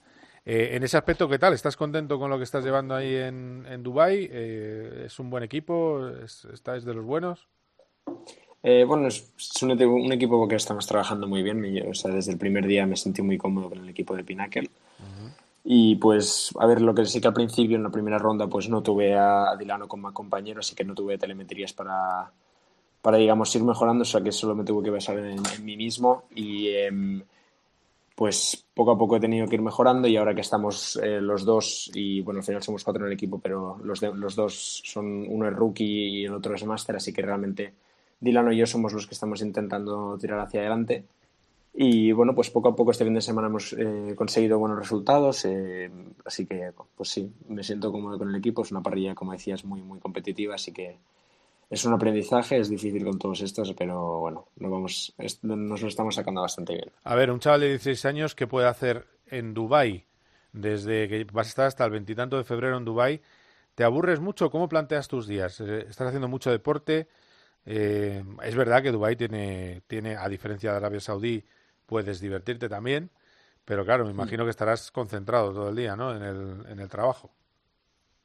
Eh, 0.49 0.76
en 0.76 0.84
ese 0.84 0.97
aspecto, 0.97 1.28
¿qué 1.28 1.40
tal? 1.40 1.55
¿Estás 1.55 1.76
contento 1.76 2.20
con 2.20 2.30
lo 2.30 2.38
que 2.38 2.44
estás 2.44 2.64
llevando 2.64 2.94
ahí 2.94 3.16
en, 3.16 3.66
en 3.68 3.82
Dubái? 3.82 4.28
Eh, 4.30 5.03
¿Es 5.07 5.18
un 5.18 5.28
buen 5.28 5.42
equipo? 5.42 6.07
¿Es, 6.09 6.44
¿Estáis 6.44 6.84
de 6.84 6.94
los 6.94 7.05
buenos? 7.05 7.49
Eh, 8.62 8.84
bueno, 8.84 9.09
es, 9.09 9.32
es 9.36 9.62
un, 9.64 9.72
un, 9.72 10.12
equipo 10.12 10.47
que 10.47 10.55
estamos 10.55 10.86
trabajando 10.86 11.26
muy 11.26 11.42
bien. 11.42 11.90
O 11.90 11.94
sea, 11.94 12.12
desde 12.12 12.30
el 12.30 12.38
primer 12.38 12.64
día 12.64 12.86
me 12.86 12.97
sentí 12.97 13.22
muy 13.22 13.36
cómodo 13.36 13.70
con 13.70 13.78
el 13.78 13.88
equipo 13.88 14.14
de 14.14 14.22
Pinnacle. 14.22 14.70
Y 15.64 15.97
pues, 15.97 16.55
a 16.61 16.66
ver, 16.66 16.80
lo 16.80 16.94
que 16.94 17.07
sí 17.07 17.20
que 17.20 17.26
al 17.26 17.34
principio, 17.34 17.76
en 17.76 17.82
la 17.82 17.90
primera 17.90 18.18
ronda, 18.18 18.47
pues 18.47 18.68
no 18.68 18.84
tuve 18.84 19.14
a 19.14 19.57
Dilano 19.59 19.88
como 19.88 20.14
compañero, 20.14 20.61
así 20.61 20.76
que 20.76 20.84
no 20.84 20.94
tuve 20.94 21.18
telemetrías 21.18 21.72
para, 21.72 22.30
para 23.03 23.16
digamos, 23.16 23.53
ir 23.57 23.64
mejorando, 23.64 24.03
o 24.03 24.05
sea 24.05 24.20
que 24.20 24.30
solo 24.30 24.55
me 24.55 24.62
tuve 24.62 24.84
que 24.84 24.90
basar 24.90 25.18
en, 25.18 25.44
en 25.44 25.64
mí 25.64 25.76
mismo. 25.76 26.22
Y 26.36 26.68
eh, 26.68 27.24
pues 28.17 28.64
poco 28.73 28.93
a 28.93 28.99
poco 28.99 29.17
he 29.17 29.21
tenido 29.21 29.47
que 29.47 29.57
ir 29.57 29.62
mejorando 29.62 30.09
y 30.09 30.17
ahora 30.17 30.35
que 30.35 30.41
estamos 30.41 30.99
eh, 31.03 31.21
los 31.21 31.45
dos, 31.45 31.91
y 31.95 32.23
bueno, 32.23 32.41
al 32.41 32.45
final 32.45 32.62
somos 32.62 32.83
cuatro 32.83 33.05
en 33.05 33.09
el 33.09 33.12
equipo, 33.12 33.39
pero 33.39 33.79
los, 33.85 34.01
dos 34.35 34.83
son, 34.85 35.27
uno 35.29 35.47
es 35.47 35.55
rookie 35.55 35.85
y 35.85 36.25
el 36.25 36.33
otro 36.33 36.55
es 36.55 36.64
máster, 36.64 36.97
así 36.97 37.12
que 37.12 37.21
realmente 37.21 37.75
Dilano 38.19 38.51
y 38.51 38.57
yo 38.57 38.67
somos 38.67 38.95
los 38.95 39.07
que 39.07 39.12
estamos 39.12 39.43
intentando 39.43 40.17
tirar 40.19 40.41
hacia 40.41 40.61
adelante. 40.61 41.05
Y 41.75 42.11
bueno, 42.12 42.35
pues 42.35 42.49
poco 42.49 42.71
a 42.71 42.75
poco 42.75 42.91
este 42.91 43.05
fin 43.05 43.12
de 43.12 43.21
semana 43.21 43.49
hemos 43.49 43.75
eh, 43.75 44.14
conseguido 44.17 44.59
buenos 44.59 44.79
resultados, 44.79 45.45
eh, 45.45 45.91
así 46.25 46.47
que 46.47 46.73
pues 46.97 47.11
sí, 47.11 47.31
me 47.49 47.62
siento 47.62 47.93
cómodo 47.93 48.17
con 48.17 48.31
el 48.31 48.37
equipo, 48.37 48.62
es 48.62 48.71
una 48.71 48.83
parrilla, 48.83 49.14
como 49.14 49.33
decías, 49.33 49.62
muy, 49.67 49.83
muy 49.83 49.99
competitiva, 49.99 50.55
así 50.55 50.73
que 50.73 50.97
es 51.69 51.85
un 51.85 51.95
aprendizaje, 51.95 52.59
es 52.59 52.69
difícil 52.69 53.05
con 53.05 53.19
todos 53.19 53.41
estos, 53.41 53.73
pero 53.75 54.21
bueno, 54.21 54.49
lo 54.57 54.71
vamos, 54.71 55.14
nos 55.43 55.83
lo 55.83 55.89
estamos 55.89 56.14
sacando 56.14 56.43
bastante 56.43 56.75
bien. 56.75 56.93
A 57.03 57.14
ver, 57.17 57.31
un 57.31 57.41
chaval 57.41 57.61
de 57.61 57.69
16 57.71 58.05
años, 58.05 58.35
¿qué 58.35 58.47
puede 58.47 58.69
hacer 58.69 59.07
en 59.27 59.53
Dubai 59.53 60.07
desde 60.53 61.09
que 61.09 61.25
vas 61.33 61.47
a 61.47 61.51
estar 61.51 61.67
hasta 61.67 61.85
el 61.85 61.91
veintitanto 61.91 62.37
de 62.37 62.45
febrero 62.45 62.77
en 62.77 62.85
Dubai? 62.85 63.21
¿Te 63.75 63.85
aburres 63.85 64.21
mucho? 64.21 64.51
¿Cómo 64.51 64.69
planteas 64.69 65.09
tus 65.09 65.27
días? 65.27 65.61
Eh, 65.61 65.87
¿Estás 65.89 66.09
haciendo 66.09 66.29
mucho 66.29 66.51
deporte? 66.51 67.09
Eh, 67.64 68.23
es 68.45 68.55
verdad 68.55 68.83
que 68.83 68.93
Dubai 68.93 69.17
tiene, 69.17 69.83
tiene, 69.89 70.17
a 70.17 70.29
diferencia 70.29 70.71
de 70.71 70.77
Arabia 70.77 71.01
Saudí, 71.01 71.45
puedes 71.85 72.21
divertirte 72.21 72.69
también, 72.69 73.11
pero 73.64 73.85
claro, 73.85 74.05
me 74.05 74.12
imagino 74.12 74.45
que 74.45 74.51
estarás 74.51 74.93
concentrado 74.93 75.53
todo 75.53 75.69
el 75.69 75.77
día, 75.77 75.97
¿no? 75.97 76.14
En 76.14 76.23
el, 76.23 76.67
en 76.69 76.79
el 76.79 76.89
trabajo. 76.89 77.33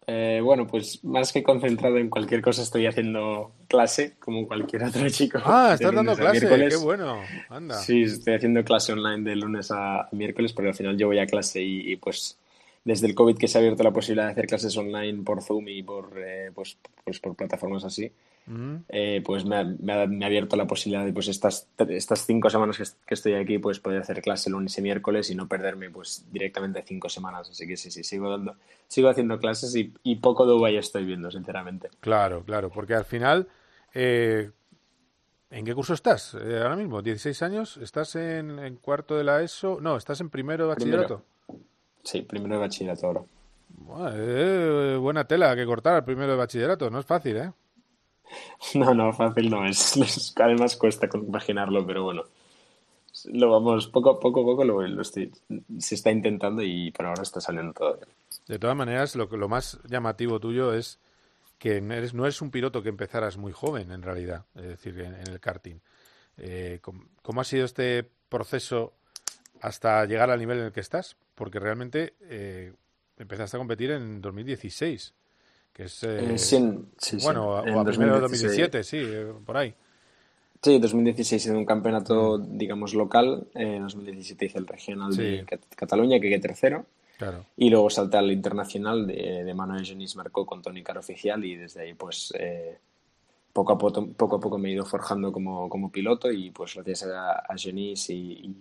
Eh, 0.08 0.41
bueno, 0.43 0.68
pues 0.68 1.04
más 1.04 1.32
que 1.32 1.43
concentrado 1.43 1.97
en 1.97 2.10
cualquier 2.10 2.41
cosa, 2.41 2.64
estoy 2.64 2.88
haciendo 2.88 3.52
clase, 3.68 4.16
como 4.20 4.47
cualquier 4.47 4.84
otro 4.84 5.08
chico. 5.10 5.39
Ah, 5.45 5.72
estás 5.74 5.93
dando 5.93 6.16
clase, 6.16 6.47
qué 6.47 6.76
bueno, 6.78 7.20
anda. 7.49 7.76
Sí, 7.76 8.04
estoy 8.04 8.34
haciendo 8.34 8.64
clase 8.64 8.93
online 8.93 9.30
de 9.30 9.36
lunes 9.36 9.70
a 9.72 10.10
miércoles, 10.12 10.54
pero 10.54 10.70
al 10.70 10.76
final 10.76 10.97
yo 10.97 11.08
voy 11.08 11.20
a 11.20 11.28
clase 11.28 11.62
y, 11.62 11.91
y 11.91 11.95
pues 11.97 12.38
desde 12.84 13.08
el 13.08 13.16
COVID 13.16 13.38
que 13.38 13.47
se 13.47 13.58
ha 13.58 13.62
abierto 13.62 13.84
la 13.84 13.91
posibilidad 13.91 14.26
de 14.26 14.32
hacer 14.32 14.47
clases 14.47 14.76
online 14.76 15.24
por 15.24 15.41
Zoom 15.41 15.68
y 15.68 15.84
por, 15.84 16.12
eh, 16.18 16.52
pues, 16.54 16.78
pues 17.04 17.20
por 17.20 17.36
plataformas 17.36 17.84
así, 17.84 18.12
mm. 18.48 18.76
eh, 18.89 19.22
pues 19.26 19.46
me 19.46 19.58
ha, 19.58 19.64
me, 19.64 19.94
ha, 19.94 20.08
me 20.08 20.26
ha, 20.26 20.28
abierto 20.28 20.56
la 20.56 20.68
posibilidad 20.68 21.06
de 21.06 21.14
pues 21.14 21.28
estas, 21.28 21.68
estas 21.78 22.26
cinco 22.26 22.50
semanas 22.50 22.78
que, 22.78 22.84
que, 23.06 23.14
estoy 23.14 23.34
aquí, 23.34 23.58
pues 23.60 23.80
poder 23.80 24.02
hacer 24.02 24.22
clase 24.22 24.50
lunes 24.50 24.78
y 24.78 24.82
miércoles 24.82 25.30
y 25.30 25.36
no 25.36 25.48
perderme 25.48 25.89
pues 25.89 26.26
directamente 26.32 26.84
cinco 26.86 27.10
semanas. 27.10 27.50
Así 27.50 27.68
que 27.68 27.78
sí, 27.78 27.92
sí, 27.92 28.04
sigo 28.04 28.30
dando, 28.30 28.56
sigo 28.88 29.10
haciendo 29.10 29.39
clases 29.39 29.76
y, 29.76 29.94
y 30.04 30.18
poco 30.18 30.46
Dubai 30.46 30.78
estoy 30.78 31.06
viendo, 31.06 31.32
sinceramente. 31.32 31.89
Claro, 32.00 32.44
claro, 32.44 32.70
porque 32.70 32.94
al 32.94 33.06
final, 33.06 33.48
eh, 33.94 34.52
¿en 35.50 35.66
qué 35.66 35.74
curso 35.74 35.94
estás 35.94 36.34
eh, 36.34 36.60
ahora 36.62 36.76
mismo? 36.76 37.02
¿16 37.02 37.42
años? 37.44 37.78
¿Estás 37.78 38.16
en, 38.16 38.60
en, 38.60 38.76
cuarto 38.76 39.18
de 39.18 39.24
la 39.24 39.42
ESO? 39.42 39.80
No, 39.82 39.98
¿estás 39.98 40.20
en 40.22 40.30
primero 40.30 40.66
de 40.66 40.70
bachillerato? 40.70 41.24
Primero. 41.48 41.66
Sí, 42.04 42.22
primero 42.24 42.56
de 42.56 42.62
bachillerato 42.62 43.08
ahora. 43.08 43.22
Bueno, 43.70 44.12
eh, 44.14 44.98
buena 44.98 45.26
tela 45.26 45.56
que 45.56 45.66
cortar 45.66 45.96
al 45.96 46.04
primero 46.04 46.32
de 46.32 46.38
bachillerato, 46.38 46.89
no 46.89 47.00
es 47.00 47.06
fácil, 47.06 47.38
¿eh? 47.38 47.52
No, 48.76 48.93
no, 48.93 49.11
fácil 49.13 49.49
no 49.49 49.65
es. 49.65 50.34
Además 50.38 50.78
cuesta 50.78 51.09
compaginarlo, 51.09 51.86
pero 51.86 52.03
bueno. 52.03 52.24
Lo 53.26 53.51
vamos, 53.51 53.88
poco 53.88 54.11
a 54.11 54.19
poco, 54.19 54.45
poco 54.45 54.63
lo, 54.63 54.82
lo 54.88 55.01
estoy, 55.01 55.32
se 55.80 55.95
está 55.95 56.11
intentando 56.11 56.61
y 56.63 56.91
por 56.91 57.05
ahora 57.05 57.24
está 57.24 57.41
saliendo 57.41 57.74
todo. 57.74 57.99
De 58.47 58.57
todas 58.57 58.76
maneras, 58.76 59.15
lo, 59.15 59.26
lo 59.26 59.49
más 59.49 59.80
llamativo 59.88 60.39
tuyo 60.39 60.74
es 60.74 60.97
que 61.61 61.80
no 61.80 61.93
eres 61.93 62.41
un 62.41 62.49
piloto 62.49 62.82
que 62.82 62.89
empezaras 62.89 63.38
muy 63.38 63.51
joven, 63.51 63.91
en 63.91 64.01
realidad, 64.01 64.45
es 64.55 64.63
decir, 64.63 64.99
en, 64.99 65.13
el 65.13 65.39
karting. 65.39 65.76
Eh, 66.38 66.80
¿cómo, 66.82 67.03
¿Cómo 67.22 67.41
ha 67.41 67.43
sido 67.43 67.65
este 67.65 68.09
proceso 68.30 68.93
hasta 69.61 70.03
llegar 70.05 70.32
al 70.32 70.39
nivel 70.39 70.57
en 70.57 70.65
el 70.65 70.72
que 70.72 70.80
estás? 70.80 71.17
Porque 71.36 71.59
realmente 71.59 72.15
eh, 72.22 72.74
empezaste 73.17 73.57
a 73.57 73.59
competir 73.59 73.91
en 73.91 74.22
2016, 74.22 75.13
que 75.74 75.84
es... 75.84 76.03
Eh, 76.03 76.38
sí, 76.38 76.57
sí, 76.97 77.17
bueno, 77.22 77.61
sí. 77.63 77.72
o 77.72 77.80
a 77.80 77.86
primero 77.86 78.15
de 78.15 78.22
2017, 78.22 78.84
sí, 78.84 78.97
eh, 79.01 79.34
por 79.45 79.57
ahí. 79.57 79.74
Sí, 80.61 80.80
2016 80.80 81.47
en 81.47 81.55
un 81.55 81.65
campeonato, 81.65 82.38
digamos, 82.38 82.93
local. 82.93 83.47
En 83.55 83.84
2017 83.84 84.45
hice 84.45 84.57
el 84.59 84.67
regional 84.67 85.13
sí. 85.13 85.22
de 85.22 85.45
Cataluña, 85.76 86.19
que 86.19 86.30
quedé 86.30 86.39
tercero. 86.39 86.86
Claro. 87.17 87.45
Y 87.57 87.69
luego 87.69 87.89
salté 87.89 88.17
al 88.17 88.32
internacional 88.32 89.07
de, 89.07 89.43
de 89.43 89.53
Manuel 89.53 89.86
Genís 89.86 90.15
Marcó 90.15 90.45
con 90.45 90.61
Tony 90.61 90.84
Car 90.84 90.97
oficial 90.97 91.43
y 91.45 91.55
desde 91.55 91.82
ahí, 91.82 91.93
pues, 91.93 92.34
eh, 92.38 92.78
poco, 93.53 93.74
a 93.74 93.78
poco, 93.78 94.07
poco 94.07 94.36
a 94.38 94.39
poco 94.39 94.57
me 94.57 94.69
he 94.69 94.74
ido 94.74 94.86
forjando 94.86 95.32
como, 95.32 95.69
como 95.69 95.91
piloto 95.91 96.32
y, 96.32 96.51
pues, 96.51 96.76
gracias 96.76 97.03
a, 97.03 97.32
a 97.39 97.57
Genís 97.57 98.09
y, 98.09 98.13
y 98.15 98.55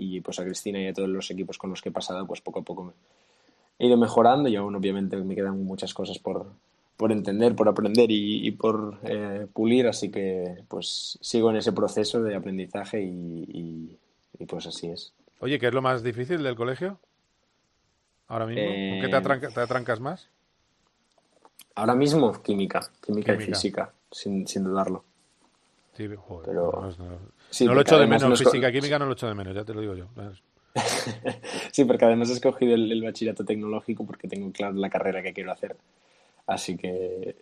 y 0.00 0.20
pues 0.20 0.38
a 0.40 0.44
Cristina 0.44 0.80
y 0.80 0.86
a 0.86 0.94
todos 0.94 1.08
los 1.08 1.30
equipos 1.30 1.58
con 1.58 1.70
los 1.70 1.82
que 1.82 1.90
he 1.90 1.92
pasado, 1.92 2.26
pues 2.26 2.40
poco 2.40 2.60
a 2.60 2.62
poco 2.62 2.94
he 3.80 3.86
ido 3.86 3.96
mejorando 3.96 4.48
y 4.48 4.56
aún 4.56 4.76
obviamente 4.76 5.16
me 5.16 5.34
quedan 5.34 5.64
muchas 5.64 5.94
cosas 5.94 6.18
por, 6.18 6.46
por 6.98 7.12
entender, 7.12 7.56
por 7.56 7.66
aprender 7.66 8.10
y, 8.10 8.46
y 8.46 8.50
por 8.50 8.98
eh, 9.04 9.46
pulir, 9.52 9.88
así 9.88 10.10
que 10.10 10.64
pues 10.68 11.18
sigo 11.22 11.48
en 11.50 11.56
ese 11.56 11.72
proceso 11.72 12.22
de 12.22 12.36
aprendizaje 12.36 13.02
y, 13.02 13.08
y, 13.48 13.98
y, 14.38 14.44
pues 14.44 14.66
así 14.66 14.88
es. 14.88 15.14
Oye, 15.40 15.58
¿qué 15.58 15.68
es 15.68 15.72
lo 15.72 15.80
más 15.80 16.02
difícil 16.02 16.42
del 16.42 16.56
colegio? 16.56 17.00
Ahora 18.28 18.44
mismo, 18.44 18.62
eh, 18.62 18.90
¿con 18.92 19.00
qué 19.00 19.08
te, 19.08 19.16
atranca, 19.16 19.48
te, 19.48 19.60
atrancas 19.60 19.98
más? 19.98 20.28
Ahora 21.74 21.94
mismo, 21.94 22.32
química, 22.42 22.80
química, 23.00 23.32
química. 23.32 23.32
y 23.32 23.46
física, 23.46 23.92
sin, 24.10 24.46
sin 24.46 24.64
dudarlo. 24.64 25.04
Sí, 25.96 26.06
joder, 26.14 26.46
Pero... 26.46 26.70
no, 26.70 27.06
no, 27.06 27.18
Sí, 27.48 27.64
no 27.64 27.74
lo 27.74 27.80
echo 27.80 27.98
de 27.98 28.06
menos, 28.06 28.28
no 28.28 28.36
física, 28.36 28.70
química 28.70 28.98
no 28.98 29.06
lo 29.06 29.12
echo 29.12 29.26
de 29.26 29.34
menos, 29.34 29.54
ya 29.54 29.64
te 29.64 29.72
lo 29.72 29.80
digo 29.80 29.94
yo. 29.94 30.06
sí, 31.72 31.84
porque 31.84 32.04
además 32.04 32.30
he 32.30 32.34
escogido 32.34 32.74
el, 32.74 32.90
el, 32.90 33.02
bachillerato 33.02 33.44
tecnológico 33.44 34.06
porque 34.06 34.28
tengo 34.28 34.50
claro 34.52 34.74
la 34.74 34.90
carrera 34.90 35.22
que 35.22 35.32
quiero 35.32 35.52
hacer. 35.52 35.76
Así 36.46 36.76
que, 36.76 37.36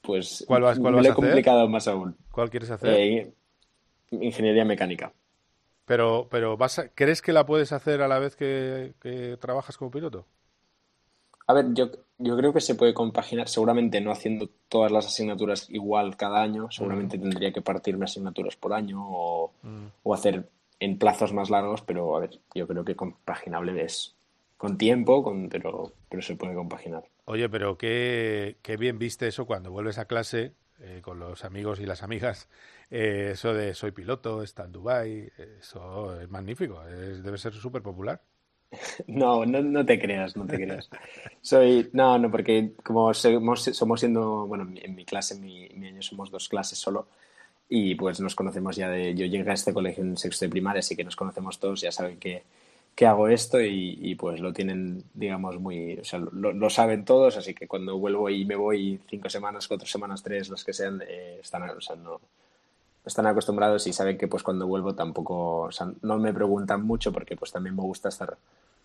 pues, 0.00 0.44
¿Cuál 0.46 0.62
vas, 0.62 0.78
cuál 0.78 0.92
me 0.92 0.96
vas 0.96 1.02
lo 1.04 1.08
he 1.08 1.10
a 1.10 1.12
hacer? 1.12 1.24
complicado 1.24 1.68
más 1.68 1.88
aún. 1.88 2.16
¿Cuál 2.30 2.50
quieres 2.50 2.70
hacer? 2.70 2.94
Eh, 2.94 3.32
ingeniería 4.10 4.64
mecánica. 4.64 5.12
Pero, 5.84 6.28
pero 6.30 6.56
vas 6.56 6.78
a, 6.78 6.88
¿crees 6.88 7.22
que 7.22 7.32
la 7.32 7.44
puedes 7.44 7.72
hacer 7.72 8.02
a 8.02 8.08
la 8.08 8.18
vez 8.18 8.36
que, 8.36 8.94
que 9.00 9.36
trabajas 9.38 9.76
como 9.76 9.90
piloto? 9.90 10.26
A 11.46 11.54
ver, 11.54 11.66
yo, 11.74 11.90
yo 12.18 12.36
creo 12.36 12.52
que 12.52 12.60
se 12.60 12.76
puede 12.76 12.94
compaginar, 12.94 13.48
seguramente 13.48 14.00
no 14.00 14.12
haciendo 14.12 14.48
todas 14.68 14.92
las 14.92 15.06
asignaturas 15.06 15.68
igual 15.70 16.16
cada 16.16 16.40
año, 16.40 16.70
seguramente 16.70 17.18
mm. 17.18 17.20
tendría 17.20 17.52
que 17.52 17.62
partirme 17.62 18.04
asignaturas 18.04 18.56
por 18.56 18.72
año 18.72 19.04
o, 19.04 19.52
mm. 19.62 19.86
o, 20.04 20.14
hacer 20.14 20.48
en 20.82 20.98
plazos 20.98 21.32
más 21.32 21.48
largos, 21.48 21.80
pero 21.82 22.16
a 22.16 22.20
ver, 22.20 22.40
yo 22.54 22.66
creo 22.66 22.84
que 22.84 22.96
compaginable 22.96 23.80
es 23.84 24.16
con 24.56 24.76
tiempo, 24.76 25.22
con, 25.22 25.48
pero, 25.48 25.92
pero 26.08 26.22
se 26.22 26.34
puede 26.34 26.54
compaginar. 26.54 27.04
Oye, 27.24 27.48
pero 27.48 27.78
qué, 27.78 28.56
qué 28.62 28.76
bien 28.76 28.98
viste 28.98 29.28
eso 29.28 29.46
cuando 29.46 29.70
vuelves 29.70 29.98
a 29.98 30.06
clase 30.06 30.54
eh, 30.80 31.00
con 31.00 31.20
los 31.20 31.44
amigos 31.44 31.78
y 31.78 31.86
las 31.86 32.02
amigas, 32.02 32.48
eh, 32.90 33.30
eso 33.34 33.54
de 33.54 33.74
soy 33.74 33.92
piloto, 33.92 34.42
está 34.42 34.64
en 34.64 34.72
Dubai, 34.72 35.30
eso 35.60 36.20
es 36.20 36.28
magnífico, 36.28 36.82
es, 36.88 37.22
debe 37.22 37.38
ser 37.38 37.52
súper 37.52 37.82
popular. 37.82 38.20
No, 39.06 39.44
no, 39.44 39.60
no 39.62 39.84
te 39.84 40.00
creas, 40.00 40.34
no 40.34 40.46
te 40.46 40.56
creas. 40.56 40.88
Soy, 41.42 41.90
no, 41.92 42.18
no, 42.18 42.30
porque 42.30 42.72
como 42.82 43.12
somos, 43.12 43.64
somos 43.64 44.00
siendo, 44.00 44.46
bueno, 44.46 44.66
en 44.74 44.94
mi 44.94 45.04
clase, 45.04 45.34
en 45.34 45.42
mi, 45.42 45.66
en 45.66 45.78
mi, 45.78 45.88
año 45.88 46.02
somos 46.02 46.30
dos 46.30 46.48
clases 46.48 46.78
solo 46.78 47.08
y 47.74 47.94
pues 47.94 48.20
nos 48.20 48.34
conocemos 48.34 48.76
ya 48.76 48.90
de, 48.90 49.14
yo 49.14 49.24
llegué 49.24 49.50
a 49.50 49.54
este 49.54 49.72
colegio 49.72 50.04
en 50.04 50.18
sexto 50.18 50.44
de 50.44 50.50
primaria, 50.50 50.80
así 50.80 50.94
que 50.94 51.04
nos 51.04 51.16
conocemos 51.16 51.58
todos, 51.58 51.80
ya 51.80 51.90
saben 51.90 52.18
que, 52.18 52.42
que 52.94 53.06
hago 53.06 53.28
esto 53.28 53.62
y, 53.62 53.98
y, 53.98 54.14
pues 54.14 54.40
lo 54.40 54.52
tienen, 54.52 55.04
digamos, 55.14 55.58
muy, 55.58 55.98
o 55.98 56.04
sea, 56.04 56.18
lo, 56.18 56.52
lo, 56.52 56.68
saben 56.68 57.06
todos, 57.06 57.38
así 57.38 57.54
que 57.54 57.66
cuando 57.66 57.96
vuelvo 57.96 58.28
y 58.28 58.44
me 58.44 58.56
voy 58.56 59.00
cinco 59.08 59.30
semanas, 59.30 59.68
cuatro 59.68 59.86
semanas, 59.86 60.22
tres, 60.22 60.50
las 60.50 60.64
que 60.64 60.74
sean, 60.74 61.02
eh, 61.08 61.38
están, 61.40 61.62
o 61.70 61.80
sea, 61.80 61.96
no, 61.96 62.20
están 63.06 63.26
acostumbrados 63.26 63.86
y 63.86 63.94
saben 63.94 64.18
que 64.18 64.28
pues 64.28 64.42
cuando 64.42 64.66
vuelvo 64.66 64.94
tampoco, 64.94 65.60
o 65.60 65.72
sea, 65.72 65.90
no 66.02 66.18
me 66.18 66.34
preguntan 66.34 66.82
mucho 66.82 67.10
porque 67.10 67.36
pues 67.36 67.52
también 67.52 67.74
me 67.74 67.80
gusta 67.80 68.10
estar 68.10 68.36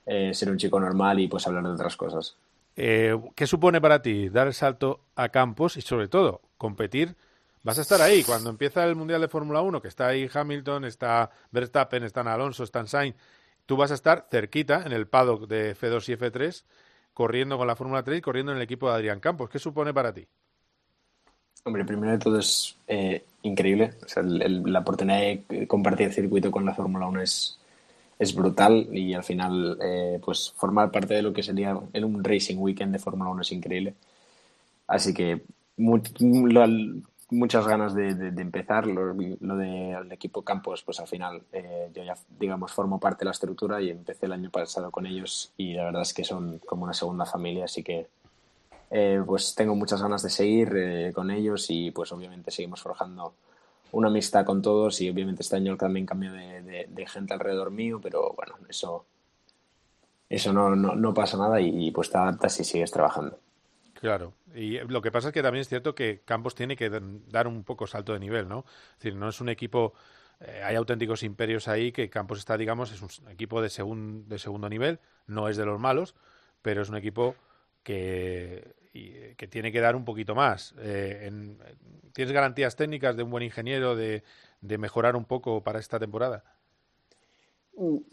eh, 0.06 0.34
ser 0.34 0.50
un 0.50 0.58
chico 0.58 0.80
normal 0.80 1.20
y 1.20 1.28
pues 1.28 1.46
hablar 1.46 1.64
de 1.64 1.72
otras 1.72 1.98
cosas. 1.98 2.38
Eh, 2.78 3.20
¿Qué 3.36 3.48
supone 3.48 3.82
para 3.82 4.02
ti 4.02 4.30
dar 4.30 4.48
el 4.48 4.54
salto 4.54 5.02
a 5.18 5.28
campos 5.28 5.76
y 5.76 5.82
sobre 5.82 6.08
todo 6.08 6.40
competir 6.58 7.18
vas 7.68 7.78
a 7.80 7.82
estar 7.82 8.02
ahí 8.02 8.24
cuando 8.24 8.50
empieza 8.50 8.86
el 8.86 8.96
Mundial 8.96 9.20
de 9.20 9.28
Fórmula 9.28 9.62
1, 9.62 9.82
que 9.82 9.90
está 9.90 10.08
ahí 10.08 10.30
Hamilton, 10.34 10.86
está 10.86 11.30
Verstappen, 11.52 12.04
están 12.04 12.28
Alonso, 12.30 12.64
están 12.64 12.88
Sainz, 12.88 13.16
tú 13.66 13.76
vas 13.76 13.92
a 13.92 13.96
estar 13.96 14.26
cerquita 14.32 14.84
en 14.86 14.94
el 14.94 15.08
paddock 15.08 15.48
de 15.48 15.76
F2 15.76 16.08
y 16.08 16.14
F3, 16.14 16.64
corriendo 17.14 17.58
con 17.58 17.68
la 17.68 17.76
Fórmula 17.76 18.04
3 18.04 18.20
y 18.20 18.22
corriendo 18.22 18.54
en 18.54 18.58
el 18.60 18.64
equipo 18.64 18.88
de 18.90 18.96
Adrián 18.96 19.20
Campos. 19.20 19.50
¿Qué 19.50 19.60
supone 19.60 19.94
para 19.94 20.14
ti? 20.14 20.26
Hombre, 21.66 21.84
primero 21.84 22.14
de 22.14 22.20
todo 22.20 22.40
es 22.40 22.78
eh, 22.88 23.26
increíble. 23.42 23.96
El- 24.16 24.42
el- 24.42 24.64
la 24.72 24.80
oportunidad 24.80 25.18
de 25.20 25.68
compartir 25.68 26.14
circuito 26.14 26.50
con 26.50 26.64
la 26.64 26.74
Fórmula 26.74 27.08
1 27.08 27.22
es, 27.22 27.60
es 28.18 28.34
brutal 28.34 28.88
y 28.94 29.14
al 29.14 29.26
final, 29.26 29.78
eh, 29.84 30.22
pues 30.24 30.54
formar 30.56 30.90
parte 30.90 31.16
de 31.16 31.22
lo 31.22 31.34
que 31.34 31.44
sería 31.44 31.78
en 31.92 32.04
un 32.06 32.24
Racing 32.24 32.56
Weekend 32.60 32.94
de 32.94 33.00
Fórmula 33.00 33.30
1 33.32 33.42
es 33.42 33.52
increíble. 33.52 33.94
Así 34.88 35.14
que 35.14 35.42
mu- 35.76 36.02
lo- 36.22 37.02
muchas 37.30 37.68
ganas 37.68 37.94
de, 37.94 38.10
empezar. 38.38 38.88
Lo, 38.88 39.14
lo 39.14 39.58
del 39.58 40.12
equipo 40.12 40.44
Campos, 40.44 40.84
pues 40.84 41.00
al 41.00 41.08
final 41.08 41.44
eh, 41.52 41.90
yo 41.94 42.04
ya, 42.04 42.16
digamos, 42.40 42.72
formo 42.72 43.00
parte 43.00 43.20
de 43.20 43.26
la 43.26 43.32
estructura 43.32 43.82
y 43.82 43.90
empecé 43.90 44.26
el 44.26 44.34
año 44.34 44.50
pasado 44.50 44.92
con 44.92 45.06
ellos 45.06 45.52
y 45.58 45.74
la 45.74 45.86
verdad 45.86 46.02
es 46.04 46.14
que 46.14 46.24
son 46.24 46.60
como 46.60 46.84
una 46.84 46.94
segunda 46.94 47.26
familia, 47.26 47.66
así 47.66 47.84
que 47.84 48.08
eh, 48.90 49.22
pues 49.26 49.54
tengo 49.56 49.76
muchas 49.76 50.02
ganas 50.02 50.24
de 50.24 50.30
seguir 50.30 50.74
eh, 50.76 51.12
con 51.14 51.30
ellos 51.30 51.66
y 51.70 51.92
pues 51.92 52.12
obviamente 52.12 52.52
seguimos 52.52 52.82
forjando 52.82 53.34
una 53.92 54.08
amistad 54.08 54.46
con 54.46 54.62
todos 54.62 55.02
y 55.02 55.10
obviamente 55.10 55.42
este 55.44 55.58
año 55.58 55.76
también 55.78 56.06
cambio 56.06 56.32
de, 56.32 57.06
gente 57.08 57.34
alrededor 57.34 57.72
mío, 57.72 58.00
pero 58.02 58.34
bueno, 58.34 58.56
eso, 58.70 59.06
eso 60.30 60.54
no, 60.54 60.76
no, 60.76 60.96
no 60.96 61.14
pasa 61.14 61.38
nada 61.38 61.60
y 61.62 61.92
pues 61.92 62.10
te 62.10 62.18
adaptas 62.18 62.60
y 62.60 62.64
sigues 62.64 62.92
trabajando. 62.92 63.38
Claro, 64.00 64.36
y 64.54 64.78
lo 64.80 65.02
que 65.02 65.12
pasa 65.12 65.30
es 65.30 65.34
que 65.34 65.42
también 65.42 65.62
es 65.62 65.70
cierto 65.70 65.96
que 65.96 66.22
Campos 66.24 66.54
tiene 66.54 66.76
que 66.76 66.92
dar 66.92 67.48
un 67.48 67.64
poco 67.64 67.88
salto 67.88 68.14
de 68.14 68.20
nivel, 68.20 68.48
¿no? 68.48 68.64
Es 68.92 68.98
decir, 69.00 69.16
no 69.16 69.28
es 69.28 69.42
un 69.42 69.50
equipo, 69.50 69.94
eh, 70.40 70.62
hay 70.64 70.76
auténticos 70.76 71.24
imperios 71.24 71.68
ahí 71.68 71.92
que 71.92 72.08
Campos 72.08 72.38
está, 72.38 72.58
digamos, 72.58 72.92
es 72.92 73.02
un 73.02 73.28
equipo 73.30 73.60
de, 73.60 73.70
de 73.70 74.40
segundo 74.40 74.70
nivel, 74.70 75.00
no 75.26 75.50
es 75.50 75.58
de 75.58 75.66
los 75.66 75.80
malos, 75.80 76.14
pero 76.62 76.84
es 76.84 76.90
un 76.90 76.96
equipo 76.98 77.36
que, 77.82 78.76
y- 78.94 79.34
que 79.36 79.48
tiene 79.48 79.72
que 79.72 79.80
dar 79.82 79.96
un 79.96 80.06
poquito 80.06 80.36
más. 80.36 80.76
Eh, 80.78 81.24
en- 81.28 81.58
¿Tienes 82.14 82.32
garantías 82.34 82.76
técnicas 82.76 83.16
de 83.18 83.24
un 83.24 83.32
buen 83.32 83.44
ingeniero 83.44 83.96
de, 83.96 84.24
de 84.62 84.78
mejorar 84.78 85.16
un 85.16 85.26
poco 85.26 85.64
para 85.64 85.80
esta 85.80 85.98
temporada? 86.00 86.44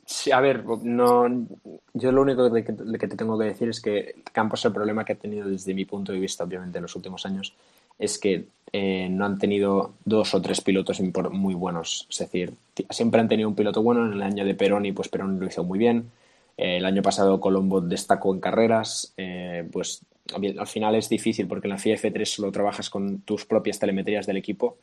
Sí, 0.04 0.30
a 0.30 0.40
ver, 0.40 0.64
no, 0.82 1.46
yo 1.94 2.12
lo 2.12 2.20
único 2.22 2.52
que, 2.52 2.64
que 2.64 3.08
te 3.08 3.16
tengo 3.16 3.38
que 3.38 3.46
decir 3.46 3.70
es 3.70 3.80
que 3.80 4.16
Campos 4.32 4.64
el 4.66 4.72
problema 4.72 5.04
que 5.04 5.14
ha 5.14 5.16
tenido 5.16 5.48
desde 5.48 5.72
mi 5.72 5.86
punto 5.86 6.12
de 6.12 6.20
vista, 6.20 6.44
obviamente, 6.44 6.78
en 6.78 6.82
los 6.82 6.94
últimos 6.96 7.24
años, 7.24 7.54
es 7.98 8.18
que 8.18 8.44
eh, 8.72 9.08
no 9.10 9.24
han 9.24 9.38
tenido 9.38 9.94
dos 10.04 10.34
o 10.34 10.42
tres 10.42 10.60
pilotos 10.60 11.00
muy 11.00 11.54
buenos. 11.54 12.06
Es 12.10 12.18
decir, 12.18 12.52
siempre 12.90 13.20
han 13.20 13.28
tenido 13.28 13.48
un 13.48 13.54
piloto 13.54 13.82
bueno. 13.82 14.04
En 14.06 14.12
el 14.12 14.22
año 14.22 14.44
de 14.44 14.54
Peroni, 14.54 14.92
pues 14.92 15.08
Peroni 15.08 15.38
lo 15.40 15.46
hizo 15.46 15.64
muy 15.64 15.78
bien. 15.78 16.10
Eh, 16.58 16.76
el 16.78 16.84
año 16.84 17.02
pasado 17.02 17.40
Colombo 17.40 17.80
destacó 17.80 18.34
en 18.34 18.40
carreras. 18.40 19.14
eh, 19.16 19.66
pues 19.72 20.02
al 20.34 20.58
al 20.58 20.66
final 20.66 20.94
es 20.94 21.08
difícil 21.08 21.46
porque 21.46 21.66
en 21.68 21.70
la 21.72 21.78
FIA 21.78 21.96
F3 21.96 22.24
solo 22.24 22.52
trabajas 22.52 22.90
con 22.90 23.20
tus 23.20 23.44
propias 23.44 23.78
telemetrías 23.78 24.26
del 24.26 24.38
equipo 24.38 24.76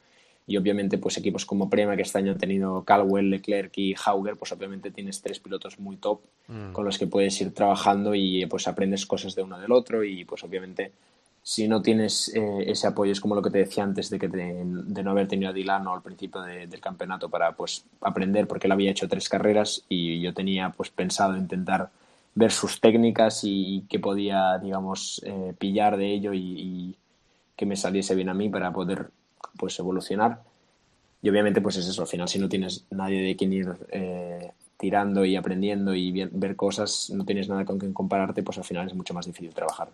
y 0.48 0.58
obviamente 0.58 0.98
pues 0.98 1.18
equipos 1.18 1.46
como 1.46 1.70
Prema 1.70 1.96
que 1.96 2.02
este 2.02 2.18
año 2.18 2.32
han 2.34 2.38
tenido 2.38 2.84
Caldwell, 2.84 3.30
Leclerc 3.30 3.78
y 3.78 3.96
Hauger, 4.06 4.36
pues 4.38 4.52
obviamente 4.52 4.92
tienes 4.92 5.22
tres 5.22 5.40
pilotos 5.40 5.80
muy 5.80 5.98
top 5.98 6.22
Mm. 6.48 6.74
con 6.74 6.84
los 6.84 6.98
que 6.98 7.08
puedes 7.08 7.40
ir 7.40 7.54
trabajando 7.54 8.14
y 8.14 8.46
pues 8.48 8.68
aprendes 8.68 9.06
cosas 9.06 9.36
de 9.36 9.42
uno 9.44 9.58
del 9.58 9.72
otro 9.72 10.04
y 10.04 10.26
pues 10.26 10.44
obviamente 10.44 10.92
si 11.44 11.68
no 11.68 11.82
tienes 11.82 12.30
eh, 12.36 12.64
ese 12.68 12.88
apoyo 12.88 13.12
es 13.14 13.22
como 13.22 13.36
lo 13.36 13.42
que 13.42 13.50
te 13.52 13.60
decía 13.60 13.84
antes 13.84 14.10
de 14.10 14.20
que 14.20 14.28
te- 14.28 14.62
de 14.66 15.04
no 15.04 15.12
haber 15.12 15.28
tenido 15.30 15.50
a 15.52 15.54
Dilano 15.54 15.94
al 15.94 16.02
principio 16.02 16.42
de- 16.42 16.68
del 16.68 16.82
campeonato 16.82 17.30
para 17.30 17.54
pues 17.56 17.86
aprender 18.02 18.48
porque 18.48 18.68
él 18.68 18.74
había 18.74 18.92
hecho 18.92 19.08
tres 19.08 19.30
carreras 19.30 19.84
y 19.88 20.20
yo 20.20 20.34
tenía 20.34 20.72
pues 20.76 20.90
pensado 20.90 21.38
intentar 21.38 21.90
ver 22.36 22.52
sus 22.52 22.82
técnicas 22.82 23.44
y, 23.46 23.76
y 23.78 23.82
qué 23.90 24.00
podía 24.00 24.58
digamos 24.58 25.22
eh, 25.26 25.54
pillar 25.58 25.96
de 25.96 26.12
ello 26.14 26.34
y, 26.34 26.40
y 26.60 26.96
que 27.56 27.66
me 27.66 27.76
saliese 27.78 28.14
bien 28.16 28.28
a 28.30 28.34
mí 28.34 28.50
para 28.50 28.74
poder 28.74 29.10
pues 29.58 29.78
evolucionar 29.80 30.44
y 31.22 31.30
obviamente 31.30 31.62
pues 31.62 31.78
es 31.78 31.88
eso 31.88 32.02
al 32.04 32.08
final 32.08 32.28
si 32.30 32.40
no 32.40 32.50
tienes 32.50 32.86
nadie 32.92 33.22
de 33.24 33.36
quien 33.36 33.54
ir 33.54 33.70
eh, 33.92 34.54
tirando 34.78 35.26
y 35.26 35.36
aprendiendo 35.36 35.94
y 35.96 36.12
bien- 36.12 36.32
ver 36.34 36.56
cosas 36.56 37.12
no 37.12 37.26
tienes 37.26 37.50
nada 37.50 37.66
con 37.66 37.80
quien 37.80 37.94
compararte 37.94 38.44
pues 38.44 38.58
al 38.60 38.66
final 38.66 38.88
es 38.88 38.96
mucho 38.96 39.14
más 39.14 39.26
difícil 39.28 39.54
trabajar 39.54 39.90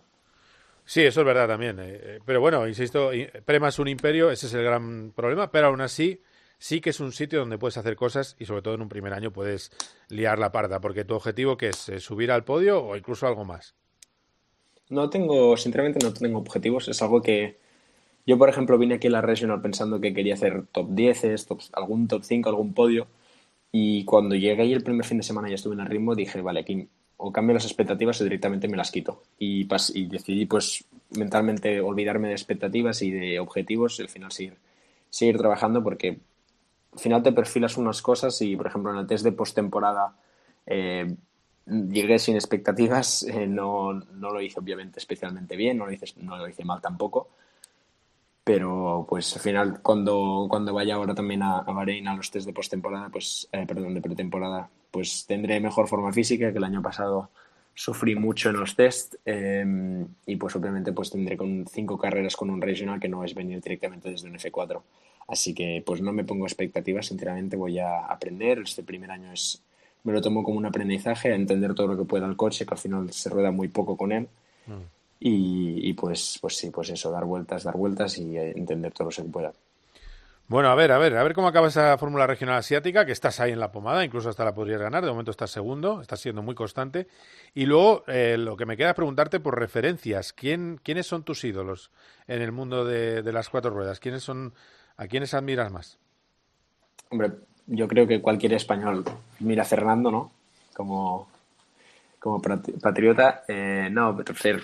Sí, 0.84 1.02
eso 1.02 1.20
es 1.20 1.26
verdad 1.26 1.48
también. 1.48 1.78
eh, 1.80 2.00
eh, 2.02 2.20
pero 2.24 2.40
bueno, 2.40 2.66
insisto, 2.66 3.10
Prema 3.44 3.68
es 3.68 3.78
un 3.78 3.88
imperio, 3.88 4.30
ese 4.30 4.46
es 4.46 4.54
el 4.54 4.64
gran 4.64 5.12
problema, 5.14 5.50
pero 5.50 5.66
aún 5.68 5.80
así 5.82 6.22
sí 6.58 6.80
que 6.80 6.90
es 6.90 7.00
un 7.00 7.12
sitio 7.12 7.40
donde 7.40 7.58
puedes 7.58 7.76
hacer 7.76 7.94
cosas 7.96 8.36
y 8.38 8.46
sobre 8.46 8.62
todo 8.62 8.74
en 8.74 8.82
un 8.82 8.88
primer 8.88 9.12
año 9.12 9.32
puedes 9.32 9.70
liar 10.08 10.38
la 10.38 10.50
parda, 10.52 10.80
porque 10.80 11.04
tu 11.04 11.14
objetivo 11.14 11.56
que 11.58 11.68
es 11.68 11.76
subir 11.98 12.32
al 12.32 12.44
podio 12.44 12.82
o 12.82 12.96
incluso 12.96 13.26
algo 13.26 13.44
más. 13.44 13.74
No 14.90 15.08
tengo, 15.10 15.56
sinceramente 15.56 15.98
no 16.04 16.12
tengo 16.12 16.38
objetivos. 16.38 16.88
Es 16.88 17.00
algo 17.02 17.22
que 17.22 17.58
yo, 18.28 18.38
por 18.38 18.50
ejemplo, 18.50 18.78
vine 18.78 18.96
aquí 18.96 19.08
a 19.08 19.10
la 19.10 19.22
Regional 19.22 19.62
pensando 19.62 20.00
que 20.00 20.14
quería 20.14 20.34
hacer 20.34 20.66
top 20.72 20.90
10, 20.92 21.22
top, 21.46 21.60
algún 21.74 22.08
top 22.08 22.24
5, 22.24 22.50
algún 22.50 22.74
podio. 22.74 23.08
Y 23.72 24.04
cuando 24.04 24.34
llegué 24.36 24.62
ahí 24.62 24.72
el 24.72 24.82
primer 24.84 25.04
fin 25.06 25.18
de 25.18 25.24
semana 25.24 25.50
y 25.50 25.54
estuve 25.54 25.74
en 25.74 25.80
el 25.80 25.86
ritmo, 25.88 26.14
dije, 26.14 26.40
vale, 26.42 26.60
aquí 26.60 26.88
o 27.18 27.32
cambio 27.32 27.54
las 27.54 27.64
expectativas 27.66 28.20
o 28.20 28.24
directamente 28.24 28.68
me 28.68 28.76
las 28.76 28.90
quito. 28.92 29.22
Y, 29.38 29.66
pas- 29.68 29.92
y 29.94 30.06
decidí, 30.06 30.46
pues, 30.46 30.84
mentalmente 31.16 31.80
olvidarme 31.80 32.28
de 32.28 32.34
expectativas 32.34 33.02
y 33.02 33.10
de 33.12 33.40
objetivos 33.40 33.98
y 33.98 34.02
al 34.02 34.08
final 34.08 34.32
seguir, 34.32 34.56
seguir 35.10 35.38
trabajando 35.38 35.82
porque 35.84 36.20
al 36.92 36.98
final 36.98 37.22
te 37.22 37.32
perfilas 37.32 37.76
unas 37.76 38.02
cosas 38.02 38.40
y, 38.42 38.56
por 38.56 38.66
ejemplo, 38.66 38.92
en 38.92 38.98
el 38.98 39.06
test 39.06 39.24
de 39.24 39.32
postemporada 39.32 40.16
eh, 40.66 41.14
llegué 41.66 42.18
sin 42.18 42.34
expectativas, 42.36 43.22
eh, 43.28 43.46
no, 43.46 43.92
no 43.94 44.30
lo 44.30 44.40
hice 44.40 44.60
obviamente 44.60 44.98
especialmente 44.98 45.56
bien, 45.56 45.78
no 45.78 45.86
lo 45.86 45.92
hice, 45.92 46.06
no 46.22 46.36
lo 46.36 46.48
hice 46.48 46.64
mal 46.64 46.80
tampoco, 46.80 47.28
pero 48.48 49.04
pues 49.06 49.36
al 49.36 49.42
final 49.42 49.82
cuando, 49.82 50.46
cuando 50.48 50.72
vaya 50.72 50.94
ahora 50.94 51.14
también 51.14 51.42
a, 51.42 51.58
a 51.58 51.70
Bahrein 51.70 52.08
a 52.08 52.16
los 52.16 52.30
test 52.30 52.46
de 52.46 52.54
postemporada, 52.54 53.10
pues, 53.10 53.46
eh, 53.52 53.66
perdón, 53.66 53.92
de 53.92 54.00
pretemporada, 54.00 54.70
pues 54.90 55.26
tendré 55.26 55.60
mejor 55.60 55.86
forma 55.86 56.14
física 56.14 56.50
que 56.50 56.56
el 56.56 56.64
año 56.64 56.80
pasado 56.80 57.28
sufrí 57.74 58.14
mucho 58.14 58.48
en 58.48 58.56
los 58.56 58.74
test 58.74 59.16
eh, 59.26 59.66
y 60.24 60.36
pues 60.36 60.56
obviamente 60.56 60.94
pues 60.94 61.10
tendré 61.10 61.36
con 61.36 61.66
cinco 61.66 61.98
carreras 61.98 62.36
con 62.36 62.48
un 62.48 62.62
regional 62.62 62.98
que 62.98 63.10
no 63.10 63.22
es 63.22 63.34
venir 63.34 63.60
directamente 63.60 64.08
desde 64.08 64.30
un 64.30 64.36
F4. 64.36 64.80
Así 65.26 65.52
que 65.52 65.82
pues 65.84 66.00
no 66.00 66.14
me 66.14 66.24
pongo 66.24 66.46
expectativas, 66.46 67.04
sinceramente 67.04 67.54
voy 67.54 67.78
a 67.78 68.06
aprender. 68.06 68.60
Este 68.60 68.82
primer 68.82 69.10
año 69.10 69.30
es 69.30 69.62
me 70.04 70.14
lo 70.14 70.22
tomo 70.22 70.42
como 70.42 70.56
un 70.56 70.64
aprendizaje, 70.64 71.32
a 71.32 71.34
entender 71.34 71.74
todo 71.74 71.88
lo 71.88 71.98
que 71.98 72.04
pueda 72.04 72.24
el 72.24 72.36
coche, 72.36 72.64
que 72.64 72.72
al 72.72 72.80
final 72.80 73.12
se 73.12 73.28
rueda 73.28 73.50
muy 73.50 73.68
poco 73.68 73.98
con 73.98 74.12
él. 74.12 74.26
Y, 75.20 75.88
y, 75.88 75.92
pues, 75.94 76.38
pues 76.40 76.56
sí, 76.56 76.70
pues 76.70 76.90
eso, 76.90 77.10
dar 77.10 77.24
vueltas, 77.24 77.64
dar 77.64 77.76
vueltas 77.76 78.18
y 78.18 78.36
eh, 78.36 78.52
entender 78.56 78.92
todo 78.92 79.08
lo 79.08 79.10
que 79.10 79.22
pueda. 79.24 79.52
Bueno, 80.46 80.70
a 80.70 80.74
ver, 80.74 80.92
a 80.92 80.98
ver, 80.98 81.14
a 81.16 81.22
ver 81.22 81.34
cómo 81.34 81.48
acaba 81.48 81.68
esa 81.68 81.98
Fórmula 81.98 82.26
Regional 82.26 82.56
Asiática, 82.56 83.04
que 83.04 83.12
estás 83.12 83.38
ahí 83.38 83.52
en 83.52 83.60
la 83.60 83.70
pomada, 83.70 84.02
incluso 84.02 84.30
hasta 84.30 84.46
la 84.46 84.54
podrías 84.54 84.80
ganar, 84.80 85.04
de 85.04 85.10
momento 85.10 85.30
estás 85.30 85.50
segundo, 85.50 86.00
estás 86.00 86.20
siendo 86.20 86.42
muy 86.42 86.54
constante. 86.54 87.08
Y 87.52 87.66
luego, 87.66 88.04
eh, 88.06 88.38
lo 88.38 88.56
que 88.56 88.64
me 88.64 88.76
queda 88.76 88.90
es 88.90 88.94
preguntarte 88.94 89.40
por 89.40 89.58
referencias, 89.58 90.32
¿quién, 90.32 90.80
¿quiénes 90.82 91.06
son 91.06 91.22
tus 91.22 91.44
ídolos 91.44 91.90
en 92.28 92.40
el 92.40 92.52
mundo 92.52 92.86
de, 92.86 93.22
de 93.22 93.32
las 93.32 93.50
cuatro 93.50 93.70
ruedas? 93.70 94.00
¿Quiénes 94.00 94.22
son, 94.22 94.54
¿A 94.96 95.06
quiénes 95.06 95.34
admiras 95.34 95.70
más? 95.70 95.98
Hombre, 97.10 97.32
yo 97.66 97.86
creo 97.86 98.06
que 98.06 98.22
cualquier 98.22 98.54
español 98.54 99.04
mira 99.40 99.62
a 99.62 99.66
Fernando, 99.66 100.10
¿no? 100.10 100.32
Como, 100.74 101.28
como 102.18 102.40
patri- 102.42 102.80
patriota. 102.80 103.44
Eh, 103.48 103.88
no, 103.90 104.16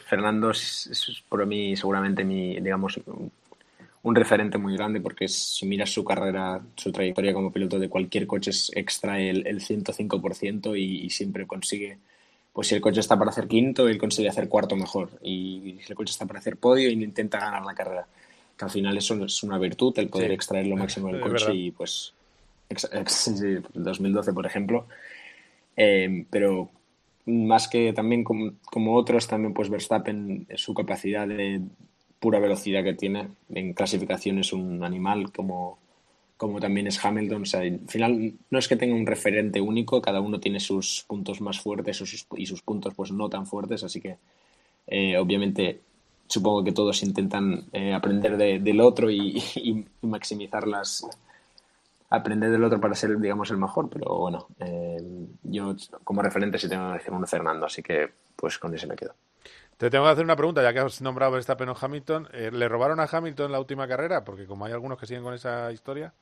Fernando 0.07 0.50
es, 0.50 0.86
es 0.90 1.22
por 1.28 1.44
mí 1.46 1.76
seguramente 1.76 2.24
mi, 2.24 2.59
digamos, 2.61 2.98
un, 3.07 4.14
referente 4.14 4.59
muy 4.59 4.76
grande 4.76 5.00
porque 5.00 5.28
si 5.28 5.64
miras 5.66 5.90
su 5.90 6.05
carrera, 6.05 6.61
su 6.76 6.92
trayectoria 6.92 7.32
como 7.32 7.50
piloto 7.52 7.78
de 7.78 7.88
cualquier 7.88 8.26
coche 8.26 8.50
es 8.50 8.70
extrae 8.74 9.30
el, 9.30 9.46
el 9.46 9.61
105% 9.61 10.76
y, 10.78 11.07
y 11.07 11.11
siempre 11.11 11.46
consigue, 11.46 11.98
pues 12.52 12.68
si 12.68 12.74
el 12.74 12.80
coche 12.80 13.00
está 13.00 13.18
para 13.18 13.30
hacer 13.30 13.46
quinto, 13.48 13.88
él 13.88 13.96
consigue 13.98 14.28
hacer 14.28 14.48
cuarto 14.48 14.76
mejor 14.76 15.11
y 15.22 15.78
si 15.82 15.92
el 15.92 15.96
coche 15.96 16.11
está 16.12 16.26
para 16.26 16.40
hacer 16.40 16.57
podio, 16.59 16.88
él 16.88 17.02
intenta 17.02 17.38
ganar 17.38 17.64
la 17.64 17.74
carrera. 17.74 18.07
Que 18.57 18.64
al 18.66 18.70
final 18.70 18.96
eso 18.96 19.24
es 19.24 19.42
una 19.42 19.59
virtud, 19.59 19.92
el 19.98 20.09
poder 20.09 20.28
Sí. 20.28 20.34
extraer 20.34 20.66
lo 20.66 20.76
máximo 20.76 21.09
del 21.09 21.20
coche 21.20 21.32
verdad. 21.46 21.52
y 21.55 21.70
pues 21.72 22.12
ex- 22.68 22.88
ex- 22.92 23.12
sí, 23.38 23.57
2012 23.74 24.32
por 24.32 24.44
ejemplo 24.46 24.86
Eh, 25.76 26.24
pero 26.30 26.70
más 27.26 27.68
que 27.68 27.92
también 27.92 28.24
como, 28.24 28.52
otros 28.96 29.26
también 29.26 29.54
pues 29.54 29.70
Verstappen 29.70 30.46
su 30.56 30.74
capacidad 30.74 31.26
de 31.26 31.62
pura 32.20 32.38
velocidad 32.38 32.84
que 32.84 32.94
tiene 32.94 33.28
en 33.50 33.72
clasificación 33.74 34.38
es 34.38 34.52
un 34.52 34.82
animal 34.84 35.32
como 35.32 35.78
como 36.36 36.58
también 36.60 36.88
es 36.88 37.02
Hamilton. 37.02 37.44
Al 37.54 37.80
final 37.86 38.34
no 38.50 38.58
es 38.58 38.68
que 38.68 38.76
tenga 38.76 38.94
un 38.94 39.06
referente 39.06 39.60
único 39.60 40.02
cada 40.02 40.20
uno 40.20 40.40
tiene 40.40 40.60
sus 40.60 41.04
puntos 41.06 41.40
más 41.40 41.60
fuertes 41.60 42.02
y 42.36 42.46
sus 42.46 42.62
puntos 42.62 42.92
pues 42.94 43.12
no 43.12 43.28
tan 43.28 43.46
fuertes 43.46 43.84
así 43.84 44.00
que 44.00 44.16
eh, 44.86 45.16
obviamente 45.16 45.80
supongo 46.26 46.64
que 46.64 46.72
todos 46.72 47.02
intentan 47.02 47.64
eh, 47.72 47.92
aprender 47.94 48.36
de- 48.36 48.58
del 48.58 48.80
otro 48.80 49.10
y 49.10 49.42
maximizar 50.02 50.66
las 50.66 51.06
aprender 52.16 52.50
del 52.50 52.64
otro 52.64 52.80
para 52.80 52.94
ser 52.94 53.18
digamos 53.18 53.50
el 53.50 53.58
mejor 53.58 53.88
pero 53.90 54.16
bueno 54.18 54.48
eh, 54.60 54.98
yo 55.42 55.74
como 56.04 56.22
referente 56.22 56.58
sí 56.58 56.68
tengo 56.68 56.88
que 56.88 56.98
decir 56.98 57.12
uno 57.12 57.26
Fernando 57.26 57.66
así 57.66 57.82
que 57.82 58.10
pues 58.36 58.58
con 58.58 58.74
ese 58.74 58.86
me 58.86 58.96
quedo 58.96 59.14
Te 59.76 59.90
tengo 59.90 60.04
que 60.04 60.10
hacer 60.12 60.24
una 60.24 60.36
pregunta, 60.36 60.62
ya 60.62 60.72
que 60.72 60.78
has 60.80 61.00
nombrado 61.02 61.32
Verstappen 61.32 61.68
o 61.68 61.76
Hamilton. 61.80 62.28
Eh, 62.32 62.50
¿Le 62.52 62.68
robaron 62.68 63.00
a 63.00 63.08
Hamilton 63.10 63.52
la 63.52 63.60
última 63.60 63.88
carrera? 63.88 64.24
Porque 64.24 64.46
como 64.46 64.64
hay 64.64 64.72
algunos 64.72 64.98
que 64.98 65.06
siguen 65.06 65.22
con 65.24 65.34
esa 65.34 65.70
historia. 65.72 66.14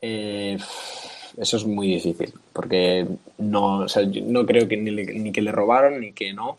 Eh, 0.00 0.56
eso 1.36 1.56
es 1.56 1.64
muy 1.66 1.88
difícil, 1.88 2.32
porque 2.52 3.06
no, 3.38 3.78
o 3.80 3.88
sea, 3.88 4.02
yo 4.04 4.22
no 4.24 4.44
creo 4.46 4.68
que 4.68 4.76
ni, 4.76 4.90
le- 4.90 5.06
ni 5.18 5.32
que 5.32 5.42
le 5.42 5.52
robaron 5.52 6.00
ni 6.00 6.12
que 6.12 6.32
no, 6.32 6.58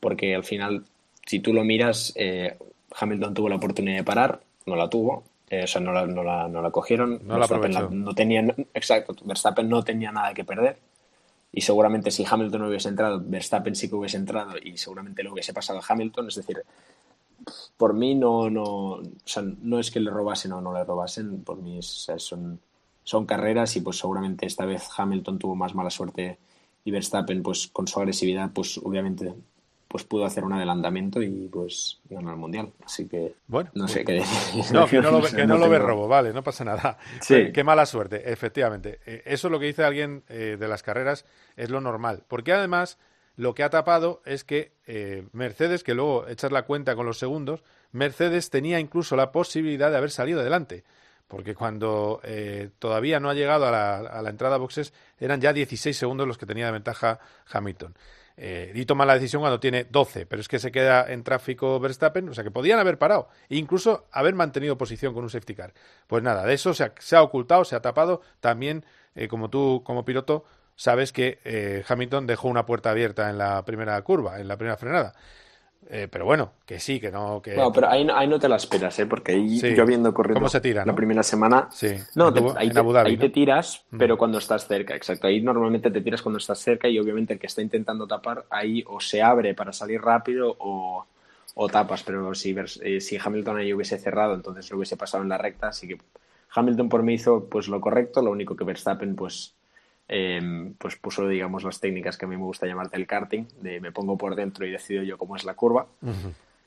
porque 0.00 0.34
al 0.34 0.44
final, 0.44 0.84
si 1.26 1.40
tú 1.40 1.52
lo 1.54 1.64
miras, 1.64 2.14
Hamilton 2.98 3.34
tuvo 3.34 3.48
la 3.48 3.56
oportunidad 3.56 3.98
de 3.98 4.04
parar, 4.04 4.40
no 4.66 4.76
la 4.76 4.90
tuvo, 4.90 5.24
eh, 5.50 5.64
o 5.64 5.66
sea, 5.66 5.80
no 5.80 5.92
la, 5.92 6.06
no 6.06 6.22
la, 6.22 6.48
no 6.48 6.60
la 6.62 6.70
cogieron, 6.70 7.20
No 7.24 7.38
la 7.38 7.46
Verstappen 7.46 8.04
no 8.04 8.14
tenía, 8.14 8.54
exacto, 8.74 9.14
Verstappen 9.24 9.68
no 9.68 9.82
tenía 9.82 10.12
nada 10.12 10.34
que 10.34 10.44
perder, 10.44 10.78
y 11.52 11.60
seguramente 11.62 12.10
si 12.10 12.24
Hamilton 12.28 12.60
no 12.62 12.68
hubiese 12.68 12.88
entrado, 12.90 13.22
Verstappen 13.24 13.74
sí 13.74 13.88
que 13.88 13.94
hubiese 13.94 14.16
entrado 14.18 14.54
y 14.62 14.76
seguramente 14.76 15.22
lo 15.22 15.32
hubiese 15.32 15.52
pasado 15.54 15.78
a 15.80 15.82
Hamilton, 15.88 16.28
es 16.28 16.34
decir, 16.36 16.62
por 17.76 17.94
mí 17.94 18.14
no, 18.14 18.50
no, 18.50 18.64
o 18.64 19.02
sea, 19.24 19.42
no 19.42 19.78
es 19.78 19.90
que 19.90 20.00
le 20.00 20.10
robasen 20.10 20.52
o 20.52 20.60
no 20.60 20.72
le 20.72 20.84
robasen, 20.84 21.42
por 21.44 21.56
mí 21.58 21.78
es- 21.78 21.96
o 21.96 22.00
sea, 22.00 22.18
son, 22.18 22.60
son 23.04 23.24
carreras 23.26 23.74
y 23.76 23.80
pues 23.80 23.98
seguramente 23.98 24.44
esta 24.46 24.66
vez 24.66 24.88
Hamilton 24.96 25.38
tuvo 25.38 25.54
más 25.54 25.74
mala 25.74 25.88
suerte 25.90 26.38
y 26.84 26.90
Verstappen 26.90 27.42
pues 27.42 27.68
con 27.68 27.86
su 27.88 27.98
agresividad 28.00 28.50
pues 28.52 28.78
obviamente 28.78 29.32
pues 29.88 30.04
pudo 30.04 30.26
hacer 30.26 30.44
un 30.44 30.52
adelantamiento 30.52 31.22
y 31.22 31.48
pues 31.50 31.98
ganó 32.10 32.30
el 32.30 32.36
mundial, 32.36 32.70
así 32.84 33.08
que 33.08 33.34
Bueno, 33.46 33.70
no 33.74 33.88
sé 33.88 34.04
qué 34.04 34.12
decir. 34.12 34.62
No, 34.72 34.86
que 34.86 35.00
no 35.00 35.10
lo, 35.10 35.22
ve- 35.22 35.30
que 35.34 35.46
no 35.46 35.56
lo 35.56 35.68
ve 35.70 35.78
robo, 35.78 36.06
vale, 36.08 36.32
no 36.34 36.42
pasa 36.44 36.62
nada. 36.64 36.98
Sí. 37.22 37.34
Qué- 37.46 37.52
Qué 37.52 37.64
mala 37.64 37.86
suerte, 37.86 38.30
efectivamente. 38.30 39.00
Eh, 39.06 39.22
Eso 39.24 39.48
es 39.48 39.52
lo 39.52 39.58
que 39.58 39.66
dice 39.66 39.84
alguien 39.84 40.22
eh, 40.28 40.56
de 40.60 40.68
las 40.68 40.82
carreras, 40.82 41.24
es 41.56 41.70
lo 41.70 41.80
normal. 41.80 42.22
Porque 42.28 42.52
además, 42.52 42.98
lo 43.36 43.54
que 43.54 43.62
ha 43.62 43.70
tapado 43.70 44.20
es 44.26 44.44
que 44.44 44.72
eh, 44.86 45.26
Mercedes, 45.32 45.82
que 45.82 45.94
luego 45.94 46.28
echas 46.28 46.52
la 46.52 46.62
cuenta 46.64 46.94
con 46.94 47.06
los 47.06 47.18
segundos, 47.18 47.62
Mercedes 47.92 48.50
tenía 48.50 48.78
incluso 48.80 49.16
la 49.16 49.32
posibilidad 49.32 49.90
de 49.90 49.96
haber 49.96 50.10
salido 50.10 50.40
adelante. 50.40 50.84
Porque 51.28 51.54
cuando 51.54 52.20
eh, 52.24 52.70
todavía 52.78 53.20
no 53.20 53.28
ha 53.30 53.34
llegado 53.34 53.66
a 53.66 53.70
la, 53.70 53.96
a 53.98 54.22
la 54.22 54.30
entrada 54.30 54.54
a 54.56 54.58
boxes, 54.58 54.92
eran 55.18 55.40
ya 55.40 55.52
16 55.52 55.96
segundos 55.96 56.26
los 56.26 56.36
que 56.38 56.46
tenía 56.46 56.66
de 56.66 56.72
ventaja 56.72 57.20
Hamilton. 57.52 57.94
Eh, 58.40 58.70
y 58.72 58.84
toma 58.86 59.04
la 59.04 59.14
decisión 59.14 59.42
cuando 59.42 59.58
tiene 59.58 59.84
12, 59.90 60.24
pero 60.26 60.40
es 60.40 60.46
que 60.46 60.60
se 60.60 60.70
queda 60.70 61.10
en 61.10 61.24
tráfico 61.24 61.80
Verstappen, 61.80 62.28
o 62.28 62.34
sea 62.34 62.44
que 62.44 62.52
podían 62.52 62.78
haber 62.78 62.96
parado, 62.96 63.28
e 63.48 63.56
incluso 63.56 64.06
haber 64.12 64.36
mantenido 64.36 64.78
posición 64.78 65.12
con 65.12 65.24
un 65.24 65.30
safety 65.30 65.56
car. 65.56 65.74
Pues 66.06 66.22
nada, 66.22 66.44
de 66.46 66.54
eso 66.54 66.72
se 66.72 67.16
ha, 67.16 67.22
ocultado, 67.22 67.64
se 67.64 67.74
ha 67.74 67.82
tapado. 67.82 68.20
También, 68.38 68.84
eh, 69.16 69.26
como 69.26 69.50
tú, 69.50 69.82
como 69.84 70.04
piloto, 70.04 70.44
sabes 70.76 71.12
que 71.12 71.40
eh, 71.44 71.84
Hamilton 71.88 72.28
dejó 72.28 72.46
una 72.46 72.64
puerta 72.64 72.90
abierta 72.90 73.28
en 73.28 73.38
la 73.38 73.64
primera 73.64 74.00
curva, 74.02 74.38
en 74.38 74.46
la 74.46 74.56
primera 74.56 74.76
frenada. 74.76 75.14
Eh, 75.90 76.06
pero 76.10 76.26
bueno, 76.26 76.52
que 76.66 76.78
sí, 76.80 77.00
que 77.00 77.10
no, 77.10 77.40
que 77.40 77.56
No, 77.56 77.72
pero 77.72 77.88
ahí, 77.88 78.04
no- 78.04 78.14
ahí 78.14 78.28
no 78.28 78.38
te 78.38 78.48
la 78.48 78.56
esperas, 78.56 78.98
¿eh? 78.98 79.06
Porque 79.06 79.32
ahí 79.32 79.58
Sí. 79.58 79.74
yo 79.74 79.86
viendo 79.86 80.12
corriendo 80.12 80.40
¿Cómo 80.40 80.48
se 80.48 80.60
tira, 80.60 80.84
la 80.84 80.92
no? 80.92 80.96
primera 80.96 81.22
semana... 81.22 81.68
Sí, 81.70 81.94
No, 82.14 82.32
te- 82.32 82.40
ahí, 82.56 82.68
te, 82.68 82.74
Dhabi, 82.74 82.96
ahí 83.10 83.16
¿no? 83.16 83.20
te 83.22 83.28
tiras, 83.30 83.84
Mm. 83.90 83.96
pero 83.98 84.18
cuando 84.18 84.36
estás 84.38 84.66
cerca, 84.66 84.94
exacto. 84.94 85.28
Ahí 85.28 85.40
normalmente 85.40 85.90
te 85.90 86.00
tiras 86.02 86.20
cuando 86.20 86.38
estás 86.38 86.58
cerca 86.58 86.88
y 86.88 86.98
obviamente 86.98 87.32
el 87.32 87.38
que 87.38 87.46
está 87.46 87.62
intentando 87.62 88.06
tapar, 88.06 88.44
ahí 88.50 88.84
o 88.86 89.00
se 89.00 89.22
abre 89.22 89.54
para 89.54 89.72
salir 89.72 90.02
rápido 90.02 90.54
o, 90.58 91.06
o 91.54 91.68
tapas. 91.68 92.02
Pero 92.02 92.34
si, 92.34 92.54
eh, 92.82 93.00
si 93.00 93.16
Hamilton 93.22 93.56
ahí 93.58 93.72
hubiese 93.72 93.98
cerrado, 93.98 94.34
entonces 94.34 94.70
lo 94.70 94.76
hubiese 94.76 94.96
pasado 94.98 95.22
en 95.22 95.30
la 95.30 95.38
recta. 95.38 95.68
Así 95.68 95.88
que 95.88 95.96
Hamilton 96.54 96.88
por 96.90 97.02
mí 97.02 97.14
hizo 97.14 97.46
pues 97.48 97.68
lo 97.68 97.80
correcto, 97.80 98.20
lo 98.20 98.30
único 98.30 98.56
que 98.56 98.64
Verstappen 98.64 99.16
pues 99.16 99.54
eh, 100.08 100.72
pues 100.78 100.96
puso 100.96 101.28
digamos 101.28 101.64
las 101.64 101.80
técnicas 101.80 102.16
que 102.16 102.24
a 102.24 102.28
mí 102.28 102.36
me 102.36 102.42
gusta 102.42 102.66
llamar 102.66 102.90
del 102.90 103.06
karting, 103.06 103.44
de 103.60 103.80
me 103.80 103.92
pongo 103.92 104.16
por 104.16 104.34
dentro 104.34 104.66
y 104.66 104.70
decido 104.70 105.02
yo 105.02 105.18
cómo 105.18 105.36
es 105.36 105.44
la 105.44 105.54
curva. 105.54 105.86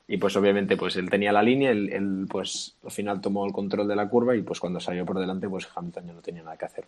Y 0.08 0.16
pues 0.16 0.36
obviamente 0.36 0.76
pues 0.76 0.96
él 0.96 1.10
tenía 1.10 1.32
la 1.32 1.42
línea, 1.42 1.70
él, 1.70 1.88
él, 1.92 2.26
pues 2.28 2.76
al 2.84 2.90
final 2.90 3.20
tomó 3.20 3.46
el 3.46 3.52
control 3.52 3.88
de 3.88 3.96
la 3.96 4.08
curva 4.08 4.36
y 4.36 4.42
pues 4.42 4.60
cuando 4.60 4.80
salió 4.80 5.04
por 5.04 5.18
delante 5.18 5.48
pues 5.48 5.68
Hamilton 5.74 6.06
ya 6.06 6.12
no 6.12 6.22
tenía 6.22 6.42
nada 6.42 6.56
que 6.56 6.64
hacer. 6.64 6.84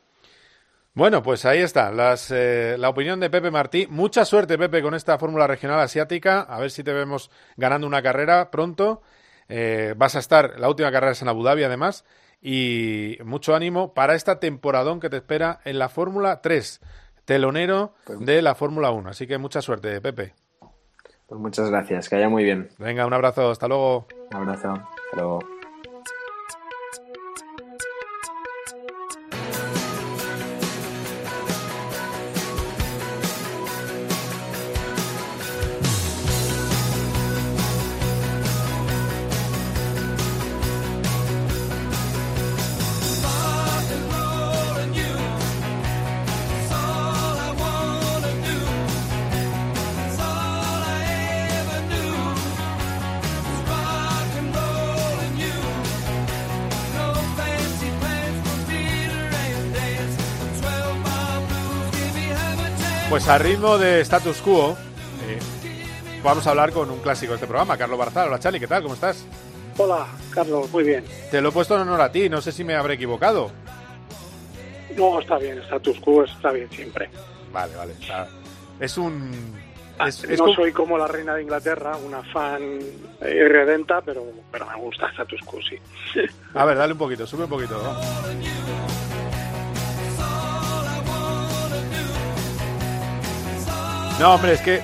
Bueno, 0.94 1.24
pues 1.24 1.44
ahí 1.44 1.58
está, 1.58 1.90
las, 1.90 2.30
eh, 2.30 2.76
la 2.78 2.88
opinión 2.88 3.18
de 3.18 3.28
Pepe 3.28 3.50
Martí. 3.50 3.88
Mucha 3.90 4.24
suerte, 4.24 4.56
Pepe, 4.56 4.80
con 4.80 4.94
esta 4.94 5.18
Fórmula 5.18 5.48
Regional 5.48 5.80
Asiática. 5.80 6.42
A 6.42 6.60
ver 6.60 6.70
si 6.70 6.84
te 6.84 6.92
vemos 6.92 7.32
ganando 7.56 7.84
una 7.84 8.00
carrera 8.00 8.48
pronto. 8.52 9.02
Eh, 9.48 9.94
vas 9.96 10.14
a 10.14 10.20
estar, 10.20 10.60
la 10.60 10.68
última 10.68 10.92
carrera 10.92 11.10
es 11.10 11.20
en 11.20 11.26
Abu 11.26 11.42
Dhabi, 11.42 11.64
además. 11.64 12.04
Y 12.46 13.16
mucho 13.24 13.54
ánimo 13.54 13.94
para 13.94 14.14
esta 14.14 14.38
temporadón 14.38 15.00
que 15.00 15.08
te 15.08 15.16
espera 15.16 15.60
en 15.64 15.78
la 15.78 15.88
Fórmula 15.88 16.42
3, 16.42 16.80
telonero 17.24 17.94
de 18.20 18.42
la 18.42 18.54
Fórmula 18.54 18.90
1. 18.90 19.08
Así 19.08 19.26
que 19.26 19.38
mucha 19.38 19.62
suerte, 19.62 19.98
Pepe. 20.02 20.34
Pues 21.26 21.40
muchas 21.40 21.70
gracias, 21.70 22.10
que 22.10 22.16
haya 22.16 22.28
muy 22.28 22.44
bien. 22.44 22.68
Venga, 22.78 23.06
un 23.06 23.14
abrazo, 23.14 23.50
hasta 23.50 23.66
luego. 23.66 24.06
Un 24.30 24.36
abrazo, 24.36 24.72
hasta 24.72 25.16
luego. 25.16 25.38
Pues 63.24 63.28
a 63.28 63.38
ritmo 63.38 63.78
de 63.78 64.00
status 64.02 64.36
quo, 64.42 64.76
eh, 65.26 65.38
vamos 66.22 66.46
a 66.46 66.50
hablar 66.50 66.72
con 66.72 66.90
un 66.90 67.00
clásico 67.00 67.32
de 67.32 67.36
este 67.36 67.46
programa, 67.46 67.78
Carlos 67.78 67.98
Barzal. 67.98 68.28
Hola, 68.28 68.38
Chali, 68.38 68.60
¿qué 68.60 68.66
tal? 68.66 68.82
¿Cómo 68.82 68.94
estás? 68.94 69.24
Hola, 69.78 70.06
Carlos, 70.30 70.70
muy 70.70 70.84
bien. 70.84 71.04
Te 71.30 71.40
lo 71.40 71.48
he 71.48 71.52
puesto 71.52 71.74
en 71.74 71.80
honor 71.82 72.02
a 72.02 72.12
ti, 72.12 72.28
no 72.28 72.42
sé 72.42 72.52
si 72.52 72.64
me 72.64 72.74
habré 72.74 72.94
equivocado. 72.94 73.50
No, 74.96 75.18
está 75.20 75.38
bien, 75.38 75.58
status 75.60 75.98
quo 76.00 76.24
está 76.24 76.52
bien 76.52 76.68
siempre. 76.70 77.08
Vale, 77.52 77.74
vale. 77.76 77.92
está- 77.98 78.28
Es 78.78 78.98
un... 78.98 79.54
Es, 80.06 80.22
es 80.24 80.30
Ah, 80.30 80.32
no 80.32 80.44
como- 80.44 80.54
soy 80.56 80.72
como 80.72 80.98
la 80.98 81.06
reina 81.08 81.34
de 81.34 81.42
Inglaterra, 81.42 81.96
una 81.96 82.22
fan 82.24 82.60
eh, 83.22 83.34
irredenta, 83.46 84.02
pero, 84.02 84.22
pero 84.52 84.66
me 84.66 84.76
gusta 84.76 85.08
status 85.12 85.40
quo, 85.46 85.60
sí. 85.62 85.76
A 86.54 86.64
ver, 86.66 86.76
dale 86.76 86.92
un 86.92 86.98
poquito, 86.98 87.26
sube 87.26 87.44
un 87.44 87.50
poquito. 87.50 87.80
¿no? 87.82 88.93
No, 94.18 94.34
hombre, 94.34 94.52
es 94.52 94.60
que 94.60 94.80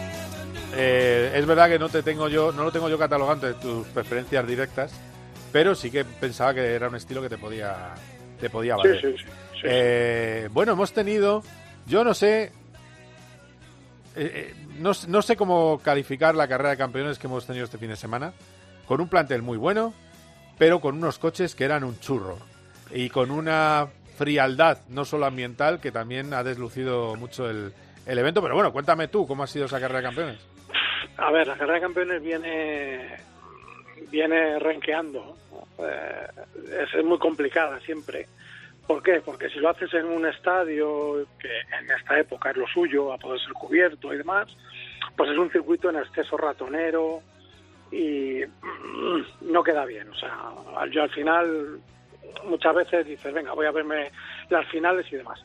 eh, 0.75 1.33
es 1.35 1.47
verdad 1.47 1.69
que 1.69 1.79
no 1.79 1.89
te 1.89 2.03
tengo 2.03 2.29
yo, 2.29 2.51
no 2.51 2.65
lo 2.65 2.73
tengo 2.73 2.89
yo 2.89 2.99
catalogando 2.99 3.47
de 3.47 3.55
tus 3.55 3.87
preferencias 3.89 4.47
directas, 4.47 4.93
pero 5.53 5.75
sí 5.77 5.89
que 5.91 6.05
pensaba 6.05 6.53
que 6.53 6.75
era 6.75 6.89
un 6.89 6.97
estilo 6.97 7.23
que 7.23 7.29
te 7.29 7.39
podía, 7.39 7.95
te 8.41 8.51
podía 8.51 8.75
valer. 8.75 9.01
sí, 9.01 9.15
sí, 9.19 9.25
sí. 9.53 9.61
Eh, 9.63 10.49
bueno, 10.53 10.73
hemos 10.73 10.93
tenido, 10.93 11.45
yo 11.87 12.03
no 12.03 12.13
sé, 12.13 12.43
eh, 12.43 12.53
eh, 14.17 14.55
no, 14.79 14.91
no 15.07 15.23
sé 15.23 15.37
cómo 15.37 15.79
calificar 15.79 16.35
la 16.35 16.49
carrera 16.49 16.71
de 16.71 16.77
campeones 16.77 17.19
que 17.19 17.29
hemos 17.29 17.47
tenido 17.47 17.65
este 17.65 17.79
fin 17.79 17.91
de 17.91 17.97
semana, 17.97 18.33
con 18.85 19.01
un 19.01 19.09
plantel 19.09 19.43
muy 19.43 19.59
bueno, 19.59 19.95
pero 20.59 20.81
con 20.81 20.97
unos 20.97 21.21
coches 21.21 21.55
que 21.55 21.65
eran 21.65 21.85
un 21.85 22.01
churro 22.01 22.37
y 22.93 23.09
con 23.11 23.31
una 23.31 23.87
frialdad 24.19 24.79
no 24.89 25.05
solo 25.05 25.27
ambiental 25.27 25.81
que 25.81 25.93
también 25.93 26.35
ha 26.35 26.43
deslucido 26.43 27.15
mucho 27.15 27.49
el, 27.49 27.73
el 28.07 28.19
evento. 28.19 28.43
Pero 28.43 28.55
bueno, 28.55 28.73
cuéntame 28.73 29.09
tú 29.09 29.27
cómo 29.27 29.43
ha 29.43 29.47
sido 29.47 29.67
esa 29.67 29.81
carrera 29.81 30.01
de 30.01 30.07
campeones. 30.07 30.49
A 31.17 31.31
ver, 31.31 31.47
la 31.47 31.55
carrera 31.55 31.75
de 31.75 31.81
campeones 31.81 32.23
viene 32.23 33.17
viene 34.11 34.59
renqueando. 34.59 35.37
Eh, 35.79 36.27
es, 36.83 36.95
es 36.95 37.05
muy 37.05 37.19
complicada 37.19 37.79
siempre. 37.81 38.27
¿Por 38.87 39.03
qué? 39.03 39.21
Porque 39.25 39.49
si 39.51 39.61
lo 39.61 39.69
haces 39.69 39.93
en 39.95 40.07
un 40.07 40.27
estadio 40.27 41.27
que 41.39 41.61
en 41.79 41.91
esta 41.97 42.19
época 42.19 42.51
es 42.51 42.57
lo 42.57 42.67
suyo, 42.67 43.13
a 43.13 43.19
poder 43.19 43.41
ser 43.41 43.53
cubierto 43.53 44.13
y 44.13 44.19
demás, 44.19 44.49
pues 45.17 45.31
es 45.31 45.39
un 45.39 45.51
circuito 45.51 45.91
en 45.91 45.97
exceso 45.97 46.37
ratonero 46.37 47.21
y 47.93 48.41
mm, 48.45 49.53
no 49.53 49.63
queda 49.63 49.85
bien. 49.85 50.09
O 50.09 50.15
sea, 50.15 50.53
yo 50.91 51.03
al 51.03 51.11
final 51.11 51.81
muchas 52.47 52.75
veces 52.75 53.07
dices, 53.07 53.33
venga, 53.33 53.53
voy 53.53 53.67
a 53.67 53.71
verme 53.71 54.11
las 54.49 54.67
finales 54.69 55.07
y 55.13 55.17
demás. 55.17 55.41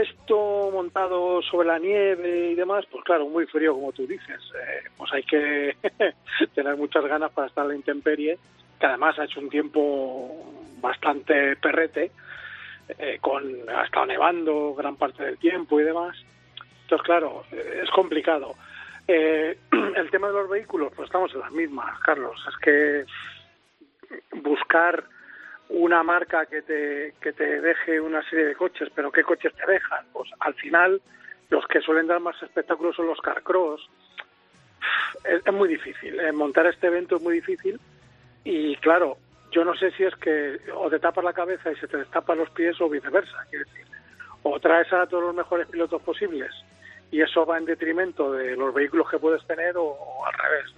Esto 0.00 0.70
montado 0.70 1.40
sobre 1.42 1.68
la 1.68 1.78
nieve 1.78 2.50
y 2.50 2.54
demás, 2.54 2.84
pues 2.90 3.02
claro, 3.04 3.28
muy 3.28 3.46
frío 3.46 3.74
como 3.74 3.92
tú 3.92 4.06
dices. 4.06 4.40
Eh, 4.54 4.88
pues 4.96 5.12
hay 5.12 5.22
que 5.22 5.76
tener 6.54 6.76
muchas 6.76 7.04
ganas 7.06 7.32
para 7.32 7.48
estar 7.48 7.64
en 7.64 7.70
la 7.70 7.76
intemperie, 7.76 8.38
que 8.78 8.86
además 8.86 9.18
ha 9.18 9.24
hecho 9.24 9.40
un 9.40 9.48
tiempo 9.48 10.52
bastante 10.80 11.56
perrete, 11.56 12.10
eh, 12.98 13.18
con 13.20 13.42
ha 13.70 13.84
estado 13.84 14.06
nevando 14.06 14.74
gran 14.74 14.96
parte 14.96 15.24
del 15.24 15.38
tiempo 15.38 15.80
y 15.80 15.84
demás. 15.84 16.16
Entonces, 16.82 17.04
claro, 17.04 17.44
eh, 17.52 17.80
es 17.82 17.90
complicado. 17.90 18.54
El 19.08 20.10
tema 20.10 20.26
de 20.26 20.32
los 20.32 20.50
vehículos, 20.50 20.92
pues 20.94 21.06
estamos 21.06 21.32
en 21.32 21.40
las 21.40 21.52
mismas, 21.52 21.98
Carlos. 22.00 22.44
Es 22.48 22.56
que 22.56 23.04
buscar 24.42 25.04
una 25.68 26.02
marca 26.02 26.46
que 26.46 26.62
te, 26.62 27.14
que 27.20 27.32
te 27.32 27.60
deje 27.60 28.00
una 28.00 28.22
serie 28.28 28.46
de 28.46 28.54
coches, 28.54 28.88
pero 28.94 29.10
¿qué 29.10 29.22
coches 29.22 29.52
te 29.54 29.70
dejan? 29.70 30.04
Pues 30.12 30.30
al 30.40 30.54
final 30.54 31.00
los 31.48 31.66
que 31.66 31.80
suelen 31.80 32.06
dar 32.06 32.20
más 32.20 32.40
espectáculos 32.42 32.96
son 32.96 33.06
los 33.06 33.20
carcross. 33.20 33.88
Es, 35.24 35.52
muy 35.52 35.68
difícil, 35.68 36.20
eh, 36.20 36.32
montar 36.32 36.66
este 36.66 36.86
evento 36.86 37.16
es 37.16 37.22
muy 37.22 37.34
difícil 37.34 37.80
y 38.44 38.76
claro, 38.76 39.18
yo 39.50 39.64
no 39.64 39.74
sé 39.74 39.90
si 39.92 40.04
es 40.04 40.14
que 40.16 40.58
o 40.74 40.88
te 40.88 41.00
tapas 41.00 41.24
la 41.24 41.32
cabeza 41.32 41.72
y 41.72 41.76
se 41.76 41.88
te 41.88 41.96
destapan 41.96 42.38
los 42.38 42.50
pies 42.50 42.80
o 42.80 42.88
viceversa, 42.88 43.44
quiero 43.50 43.64
decir, 43.64 43.86
o 44.42 44.60
traes 44.60 44.92
a 44.92 45.06
todos 45.06 45.24
los 45.24 45.34
mejores 45.34 45.66
pilotos 45.68 46.00
posibles 46.02 46.52
y 47.10 47.20
eso 47.20 47.44
va 47.44 47.58
en 47.58 47.64
detrimento 47.64 48.32
de 48.32 48.56
los 48.56 48.72
vehículos 48.72 49.10
que 49.10 49.18
puedes 49.18 49.44
tener 49.46 49.76
o 49.76 49.96
al 50.24 50.32
revés. 50.34 50.74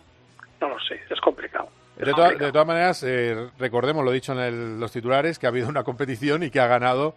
No 0.61 0.68
lo 0.68 0.80
sé, 0.80 1.03
es 1.11 1.20
complicado. 1.20 1.68
De, 1.99 2.12
toda- 2.12 2.30
de 2.34 2.53
todas 2.53 2.66
maneras, 2.66 3.03
eh, 3.03 3.51
recordemos 3.59 4.05
lo 4.05 4.11
dicho 4.12 4.32
en 4.32 4.38
el- 4.38 4.80
los 4.80 4.92
titulares, 4.92 5.38
que 5.38 5.46
ha 5.46 5.51
habido 5.51 5.68
una 5.68 5.84
competición 5.84 6.42
y 6.42 6.51
que 6.51 6.61
ha 6.61 6.66
ganado 6.66 7.14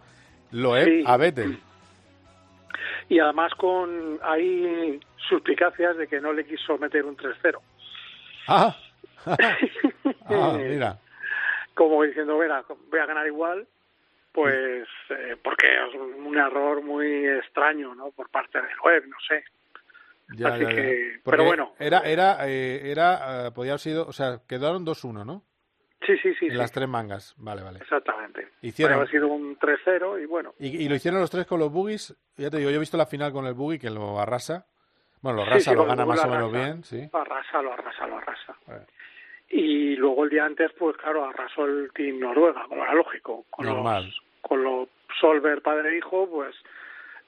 Loeb 0.50 0.84
Sí. 0.84 1.04
a 1.06 1.16
Vettel. 1.16 1.58
Y 3.08 3.18
además 3.18 3.52
con 3.54 4.18
hay 4.22 4.98
suspicacias 5.28 5.96
de 5.96 6.06
que 6.08 6.20
no 6.20 6.32
le 6.32 6.44
quiso 6.46 6.78
meter 6.78 7.04
un 7.04 7.16
3-0. 7.16 7.60
Ah, 8.48 8.76
Ah, 10.26 10.56
mira. 10.58 10.98
Como 11.74 12.02
diciendo, 12.02 12.36
verá, 12.38 12.64
voy 12.90 13.00
a 13.00 13.06
ganar 13.06 13.26
igual, 13.26 13.66
pues 14.32 14.86
eh, 15.10 15.36
porque 15.42 15.66
es 15.66 15.94
un 15.94 16.36
error 16.36 16.82
muy 16.82 17.26
extraño, 17.26 17.94
¿no? 17.94 18.10
Por 18.10 18.28
parte 18.30 18.60
del 18.60 18.78
web, 18.84 19.04
no 19.08 19.16
sé. 19.28 19.44
Ya, 20.36 20.48
Así 20.48 20.62
ya, 20.62 20.70
ya. 20.70 20.74
que- 20.76 21.20
Porque 21.22 21.36
pero 21.36 21.44
bueno. 21.44 21.72
Era, 21.78 21.98
era, 22.00 22.48
eh, 22.48 22.90
era, 22.90 23.46
eh, 23.48 23.50
podía 23.52 23.72
haber 23.72 23.80
sido, 23.80 24.06
o 24.06 24.12
sea, 24.12 24.40
quedaron 24.48 24.84
2-1, 24.84 25.24
¿no? 25.24 25.42
Sí, 26.06 26.14
sí, 26.22 26.34
sí. 26.34 26.46
En 26.46 26.52
sí. 26.52 26.56
las 26.58 26.72
tres 26.72 26.88
mangas. 26.88 27.34
Vale, 27.38 27.62
vale. 27.62 27.78
Exactamente. 27.80 28.48
Hicieron- 28.62 28.94
Podría 28.94 28.96
haber 28.96 29.10
sido 29.10 29.28
un 29.28 29.56
3-0 29.58 30.18
y 30.18 30.26
bueno. 30.26 30.54
Y, 30.58 30.84
y 30.84 30.88
lo 30.88 30.94
hicieron 30.96 31.20
los 31.20 31.30
tres 31.30 31.46
con 31.46 31.60
los 31.60 31.70
buggies. 31.70 32.16
Ya 32.36 32.50
te 32.50 32.56
digo, 32.58 32.70
yo 32.70 32.76
he 32.76 32.80
visto 32.80 32.96
la 32.96 33.06
final 33.06 33.32
con 33.32 33.46
el 33.46 33.54
buggy 33.54 33.78
que 33.78 33.90
lo 33.90 34.18
arrasa. 34.18 34.66
Bueno, 35.20 35.36
lo 35.38 35.42
arrasa, 35.44 35.70
sí, 35.70 35.76
lo 35.76 35.84
gana 35.86 36.04
más 36.04 36.24
o 36.24 36.28
menos 36.28 36.52
arrasa. 36.52 36.64
bien, 36.66 36.82
sí. 36.84 37.08
Lo 37.12 37.20
arrasa, 37.20 37.62
lo 37.62 37.72
arrasa, 37.72 38.06
lo 38.08 38.16
arrasa. 38.18 38.56
Y 39.50 39.94
luego 39.96 40.24
el 40.24 40.30
día 40.30 40.44
antes, 40.46 40.72
pues 40.78 40.96
claro, 40.96 41.24
arrasó 41.24 41.66
el 41.66 41.90
Team 41.94 42.18
Noruega, 42.18 42.64
como 42.68 42.82
era 42.82 42.94
lógico. 42.94 43.44
Con 43.50 43.66
Normal. 43.66 44.06
Los, 44.06 44.22
con 44.40 44.64
los 44.64 44.88
Solver 45.20 45.60
padre 45.62 45.90
e 45.90 45.98
hijo, 45.98 46.28
pues 46.28 46.54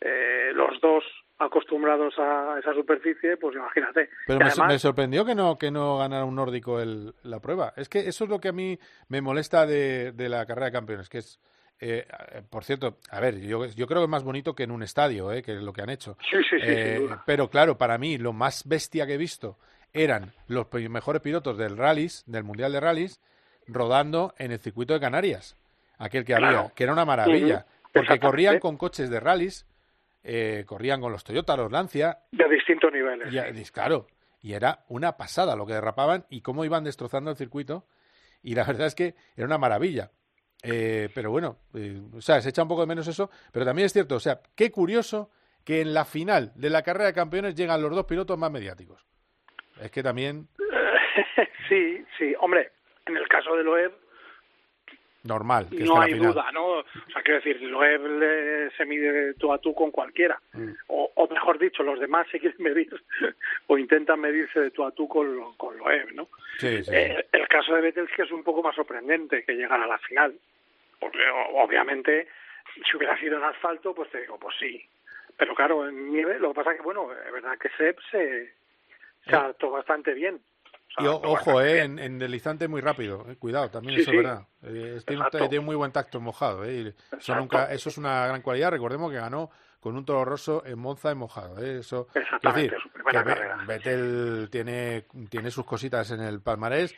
eh, 0.00 0.50
los 0.54 0.80
dos 0.80 1.04
acostumbrados 1.38 2.14
a 2.18 2.56
esa 2.58 2.72
superficie, 2.74 3.36
pues 3.36 3.56
imagínate. 3.56 4.08
Pero 4.26 4.38
me, 4.38 4.46
además- 4.46 4.68
me 4.68 4.78
sorprendió 4.78 5.24
que 5.24 5.34
no, 5.34 5.58
que 5.58 5.70
no 5.70 5.98
ganara 5.98 6.24
un 6.24 6.34
nórdico 6.36 6.80
el, 6.80 7.14
la 7.22 7.40
prueba. 7.40 7.72
Es 7.76 7.88
que 7.88 8.00
eso 8.08 8.24
es 8.24 8.30
lo 8.30 8.40
que 8.40 8.48
a 8.48 8.52
mí 8.52 8.78
me 9.08 9.20
molesta 9.20 9.66
de, 9.66 10.12
de 10.12 10.28
la 10.28 10.46
carrera 10.46 10.66
de 10.66 10.72
campeones, 10.72 11.08
que 11.08 11.18
es, 11.18 11.40
eh, 11.80 12.06
por 12.50 12.64
cierto, 12.64 12.98
a 13.10 13.20
ver, 13.20 13.40
yo, 13.40 13.66
yo 13.66 13.86
creo 13.86 14.00
que 14.00 14.04
es 14.04 14.10
más 14.10 14.22
bonito 14.24 14.54
que 14.54 14.62
en 14.62 14.70
un 14.70 14.82
estadio, 14.82 15.32
eh, 15.32 15.42
que 15.42 15.54
es 15.56 15.62
lo 15.62 15.72
que 15.72 15.82
han 15.82 15.90
hecho. 15.90 16.16
Sí, 16.30 16.38
sí, 16.48 16.56
sí, 16.58 16.62
Eh, 16.66 17.08
pero 17.26 17.50
claro, 17.50 17.76
para 17.76 17.98
mí 17.98 18.16
lo 18.16 18.32
más 18.32 18.66
bestia 18.66 19.06
que 19.06 19.14
he 19.14 19.18
visto 19.18 19.58
eran 19.92 20.32
los 20.48 20.66
mejores 20.72 21.20
pilotos 21.20 21.58
del 21.58 21.76
rallies, 21.76 22.22
del 22.26 22.44
Mundial 22.44 22.72
de 22.72 22.80
Rallies, 22.80 23.20
rodando 23.66 24.34
en 24.38 24.52
el 24.52 24.58
circuito 24.58 24.94
de 24.94 25.00
Canarias, 25.00 25.56
aquel 25.98 26.24
que 26.24 26.34
Claro. 26.34 26.58
había, 26.58 26.70
que 26.74 26.84
era 26.84 26.92
una 26.92 27.04
maravilla, 27.04 27.66
porque 27.92 28.18
corrían 28.18 28.58
con 28.58 28.76
coches 28.76 29.08
de 29.10 29.20
rallies, 29.20 29.66
eh, 30.24 30.64
corrían 30.66 31.00
con 31.00 31.12
los 31.12 31.22
Toyota, 31.22 31.56
los 31.56 31.70
Lancia, 31.70 32.18
de 32.32 32.48
distintos 32.48 32.90
niveles. 32.92 33.32
y, 33.32 33.70
claro, 33.70 34.06
y 34.40 34.54
era 34.54 34.80
una 34.88 35.16
pasada 35.16 35.54
lo 35.54 35.66
que 35.66 35.74
derrapaban 35.74 36.24
y 36.30 36.40
cómo 36.40 36.64
iban 36.64 36.84
destrozando 36.84 37.30
el 37.30 37.36
circuito. 37.36 37.86
Y 38.42 38.54
la 38.54 38.64
verdad 38.66 38.86
es 38.86 38.94
que 38.94 39.14
era 39.36 39.46
una 39.46 39.58
maravilla. 39.58 40.10
Eh, 40.62 41.10
pero 41.14 41.30
bueno, 41.30 41.58
eh, 41.74 42.00
o 42.16 42.22
sea, 42.22 42.40
se 42.40 42.48
echa 42.48 42.62
un 42.62 42.68
poco 42.68 42.80
de 42.80 42.86
menos 42.86 43.06
eso, 43.06 43.30
pero 43.52 43.66
también 43.66 43.84
es 43.84 43.92
cierto, 43.92 44.16
o 44.16 44.20
sea, 44.20 44.40
qué 44.56 44.70
curioso 44.70 45.30
que 45.62 45.82
en 45.82 45.92
la 45.92 46.06
final 46.06 46.52
de 46.54 46.70
la 46.70 46.82
carrera 46.82 47.06
de 47.06 47.12
campeones 47.12 47.54
llegan 47.54 47.82
los 47.82 47.90
dos 47.90 48.06
pilotos 48.06 48.38
más 48.38 48.50
mediáticos. 48.50 49.06
Es 49.78 49.90
que 49.90 50.02
también 50.02 50.48
sí, 51.68 52.04
sí. 52.18 52.34
Hombre, 52.40 52.72
en 53.06 53.16
el 53.16 53.28
caso 53.28 53.56
de 53.56 53.64
Loeb, 53.64 53.92
normal 55.24 55.68
que 55.70 55.84
no 55.84 55.98
la 55.98 56.04
hay 56.04 56.14
duda, 56.14 56.52
¿no? 56.52 56.66
O 56.78 56.84
sea, 57.12 57.22
quiero 57.22 57.40
decir, 57.40 57.60
Loeb 57.62 58.70
se 58.76 58.84
mide 58.84 59.10
de 59.12 59.34
tú 59.34 59.52
a 59.52 59.58
tú 59.58 59.74
con 59.74 59.90
cualquiera. 59.90 60.40
Mm. 60.52 60.70
O, 60.88 61.10
o 61.14 61.28
mejor 61.28 61.58
dicho, 61.58 61.82
los 61.82 61.98
demás 61.98 62.26
se 62.30 62.38
quieren 62.38 62.62
medir 62.62 62.88
o 63.66 63.78
intentan 63.78 64.20
medirse 64.20 64.60
de 64.60 64.70
tú 64.70 64.84
a 64.84 64.92
tú 64.92 65.08
con, 65.08 65.34
lo- 65.36 65.54
con 65.56 65.76
Loeb, 65.78 66.12
¿no? 66.14 66.28
Sí, 66.58 66.82
sí. 66.84 66.90
Eh, 66.94 67.26
el 67.32 67.48
caso 67.48 67.74
de 67.74 67.82
sí 67.82 68.10
que 68.14 68.22
es 68.22 68.30
un 68.30 68.44
poco 68.44 68.62
más 68.62 68.74
sorprendente 68.74 69.44
que 69.44 69.54
llegar 69.54 69.80
a 69.80 69.86
la 69.86 69.98
final. 69.98 70.34
Porque 71.00 71.18
obviamente, 71.54 72.28
si 72.88 72.96
hubiera 72.96 73.18
sido 73.18 73.36
en 73.38 73.44
asfalto, 73.44 73.94
pues 73.94 74.10
te 74.10 74.20
digo, 74.20 74.38
pues 74.38 74.54
sí. 74.58 74.82
Pero 75.36 75.54
claro, 75.54 75.88
en 75.88 76.12
nieve, 76.12 76.38
lo 76.38 76.48
que 76.50 76.54
pasa 76.54 76.70
es 76.72 76.76
que, 76.76 76.82
bueno, 76.82 77.10
es 77.12 77.32
verdad 77.32 77.58
que 77.58 77.68
Sepp 77.76 77.98
se, 78.10 78.54
se 79.26 79.34
adaptó 79.34 79.70
bastante 79.70 80.14
bien. 80.14 80.40
Y 80.98 81.06
ojo, 81.06 81.60
eh, 81.60 81.82
en, 81.82 81.98
en 81.98 82.18
deslizante 82.18 82.68
muy 82.68 82.80
rápido, 82.80 83.26
eh, 83.28 83.36
cuidado, 83.36 83.68
también 83.70 83.96
Sí, 83.96 84.02
eso 84.02 84.10
sí. 84.12 84.16
es 84.16 84.22
verdad. 84.22 84.46
Eh, 84.62 85.00
tiene, 85.06 85.22
Exacto. 85.24 85.48
tiene 85.48 85.64
muy 85.64 85.74
buen 85.76 85.90
tacto 85.92 86.18
en 86.18 86.24
mojado, 86.24 86.64
eh, 86.64 86.72
y 86.74 86.80
eso, 86.88 86.96
Exacto. 87.16 87.40
nunca, 87.40 87.72
eso 87.72 87.88
es 87.88 87.98
una 87.98 88.26
gran 88.28 88.42
cualidad. 88.42 88.70
Recordemos 88.70 89.10
que 89.10 89.16
ganó 89.18 89.50
con 89.80 89.96
un 89.96 90.04
toro 90.04 90.24
rosso 90.24 90.62
en 90.64 90.78
Monza 90.78 91.10
en 91.10 91.18
mojado. 91.18 91.58
Eso, 91.62 92.06
Exactamente, 92.14 92.74
decir, 92.74 92.80
su 92.82 92.88
primera 92.90 93.24
que. 93.24 93.66
Vettel 93.66 94.48
tiene, 94.50 95.04
tiene 95.28 95.50
sus 95.50 95.64
cositas 95.66 96.10
en 96.12 96.20
el 96.20 96.40
palmarés 96.40 96.94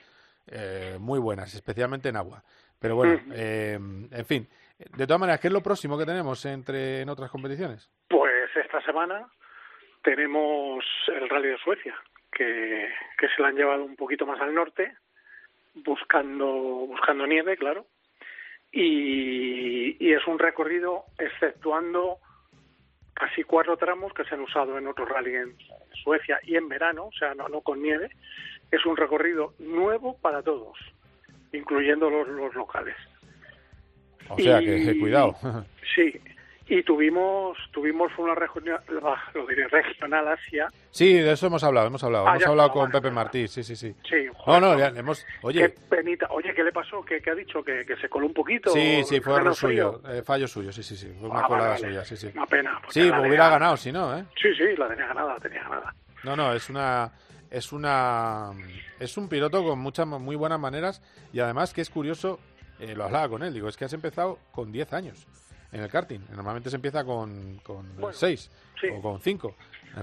eh, 0.47 0.97
muy 1.01 1.18
buenas, 1.18 1.53
especialmente 1.55 2.11
en 2.11 2.16
agua. 2.16 2.42
Pero 2.78 2.94
bueno, 2.97 3.18
en 3.32 4.26
fin, 4.26 4.47
de 4.78 5.07
todas 5.07 5.18
maneras, 5.18 5.40
¿qué 5.40 5.47
es 5.49 5.53
lo 5.53 5.62
próximo 5.62 5.97
que 5.97 6.05
tenemos 6.05 6.44
entre 6.44 7.01
en 7.01 7.09
otras 7.09 7.30
competiciones? 7.30 7.90
Pues 8.09 8.55
esta 8.55 8.80
semana 8.82 9.26
tenemos 10.03 10.84
el 11.09 11.28
Rally 11.28 11.49
de 11.49 11.59
Suecia, 11.59 11.94
que, 12.37 12.89
que 13.18 13.28
se 13.28 13.41
la 13.41 13.49
han 13.49 13.57
llevado 13.57 13.84
un 13.84 13.97
poquito 13.97 14.26
más 14.26 14.41
al 14.41 14.55
norte, 14.55 14.95
buscando, 15.74 16.47
buscando 16.47 17.26
nieve, 17.26 17.57
claro. 17.57 17.87
Y, 18.70 19.97
y 20.05 20.12
es 20.12 20.26
un 20.26 20.39
recorrido 20.39 21.05
exceptuando 21.18 22.18
casi 23.14 23.45
cuatro 23.45 23.76
tramos 23.78 24.12
que 24.12 24.24
se 24.24 24.34
han 24.34 24.43
usado 24.43 24.76
en 24.76 24.87
otros 24.87 25.09
rally 25.09 25.34
en 25.34 25.57
Suecia 26.05 26.39
y 26.43 26.57
en 26.57 26.68
verano, 26.68 27.07
o 27.07 27.12
sea, 27.12 27.34
no, 27.34 27.49
no 27.49 27.62
con 27.62 27.82
nieve. 27.82 28.11
Es 28.70 28.84
un 28.84 28.97
recorrido 28.97 29.55
nuevo 29.59 30.18
para 30.18 30.43
todos, 30.43 30.76
incluyendo 31.53 32.11
los, 32.11 32.28
los 32.28 32.55
locales. 32.55 32.97
O 34.28 34.39
sea, 34.39 34.61
que 34.61 34.99
cuidado. 34.99 35.34
Sí, 35.95 36.20
y 36.68 36.82
tuvimos 36.82 37.56
tuvimos 37.72 38.10
una 38.18 38.34
regional, 38.34 38.80
lo 39.34 39.46
diré, 39.46 39.68
regional 39.68 40.26
Asia. 40.28 40.68
Sí, 40.90 41.12
de 41.14 41.32
eso 41.32 41.46
hemos 41.46 41.62
hablado, 41.62 41.86
hemos 41.86 42.02
hablado. 42.02 42.26
Ah, 42.26 42.32
hemos 42.32 42.46
hablado 42.46 42.70
con 42.72 42.90
Pepe 42.90 43.10
Martí, 43.10 43.46
sí, 43.48 43.62
sí, 43.62 43.76
sí. 43.76 43.94
Sí, 44.08 44.26
joder, 44.34 44.60
no, 44.62 44.72
no. 44.72 44.78
ya 44.78 44.88
hemos... 44.88 45.24
Qué 45.24 45.46
Oye, 45.46 45.68
penita. 45.88 46.26
Oye, 46.30 46.52
¿qué 46.54 46.64
le 46.64 46.72
pasó? 46.72 47.04
¿Qué, 47.04 47.20
qué 47.20 47.30
ha 47.30 47.34
dicho? 47.34 47.62
¿Que, 47.62 47.84
que 47.86 47.96
se 47.96 48.08
coló 48.08 48.26
un 48.26 48.34
poquito? 48.34 48.70
sí, 48.70 49.02
sí, 49.04 49.20
fue 49.20 49.36
error 49.36 49.54
suyo, 49.54 50.00
eh, 50.08 50.22
fallo 50.22 50.48
suyo, 50.48 50.72
sí, 50.72 50.82
sí, 50.82 50.96
sí. 50.96 51.12
Fue 51.20 51.28
una 51.28 51.40
Ah, 51.40 51.46
colada 51.46 51.68
vale, 51.70 51.86
suya, 51.88 52.04
sí, 52.04 52.16
sí. 52.16 52.30
Una 52.34 52.46
pena. 52.46 52.80
Sí, 52.88 53.00
la 53.08 53.20
hubiera 53.20 53.28
tenía- 53.44 53.48
ganado, 53.50 53.76
si 53.76 53.92
no, 53.92 54.16
¿eh? 54.18 54.24
Sí, 54.40 54.48
sí, 54.56 54.76
la 54.76 54.88
tenía 54.88 55.06
ganada, 55.06 55.34
la 55.34 55.40
tenía 55.40 55.62
ganada. 55.62 55.94
No, 56.24 56.34
no, 56.36 56.52
es 56.52 56.68
una 56.70 57.12
es 57.48 57.72
una 57.72 58.50
es 58.98 59.16
un 59.16 59.28
piloto 59.28 59.62
con 59.62 59.78
muchas 59.78 60.04
muy 60.06 60.34
buenas 60.34 60.58
maneras 60.58 61.00
y 61.32 61.38
además 61.38 61.72
que 61.72 61.80
es 61.82 61.90
curioso, 61.90 62.40
eh, 62.80 62.94
lo 62.96 63.04
hablaba 63.04 63.28
con 63.28 63.42
él, 63.44 63.54
digo, 63.54 63.68
es 63.68 63.76
que 63.76 63.84
has 63.84 63.92
empezado 63.92 64.38
con 64.50 64.72
10 64.72 64.92
años 64.94 65.26
en 65.72 65.82
el 65.82 65.90
karting. 65.90 66.20
Normalmente 66.34 66.70
se 66.70 66.76
empieza 66.76 67.04
con 67.04 67.58
con 67.64 67.86
6 68.12 68.50
sí. 68.80 68.88
o 68.92 69.00
con 69.02 69.20
5. 69.20 69.54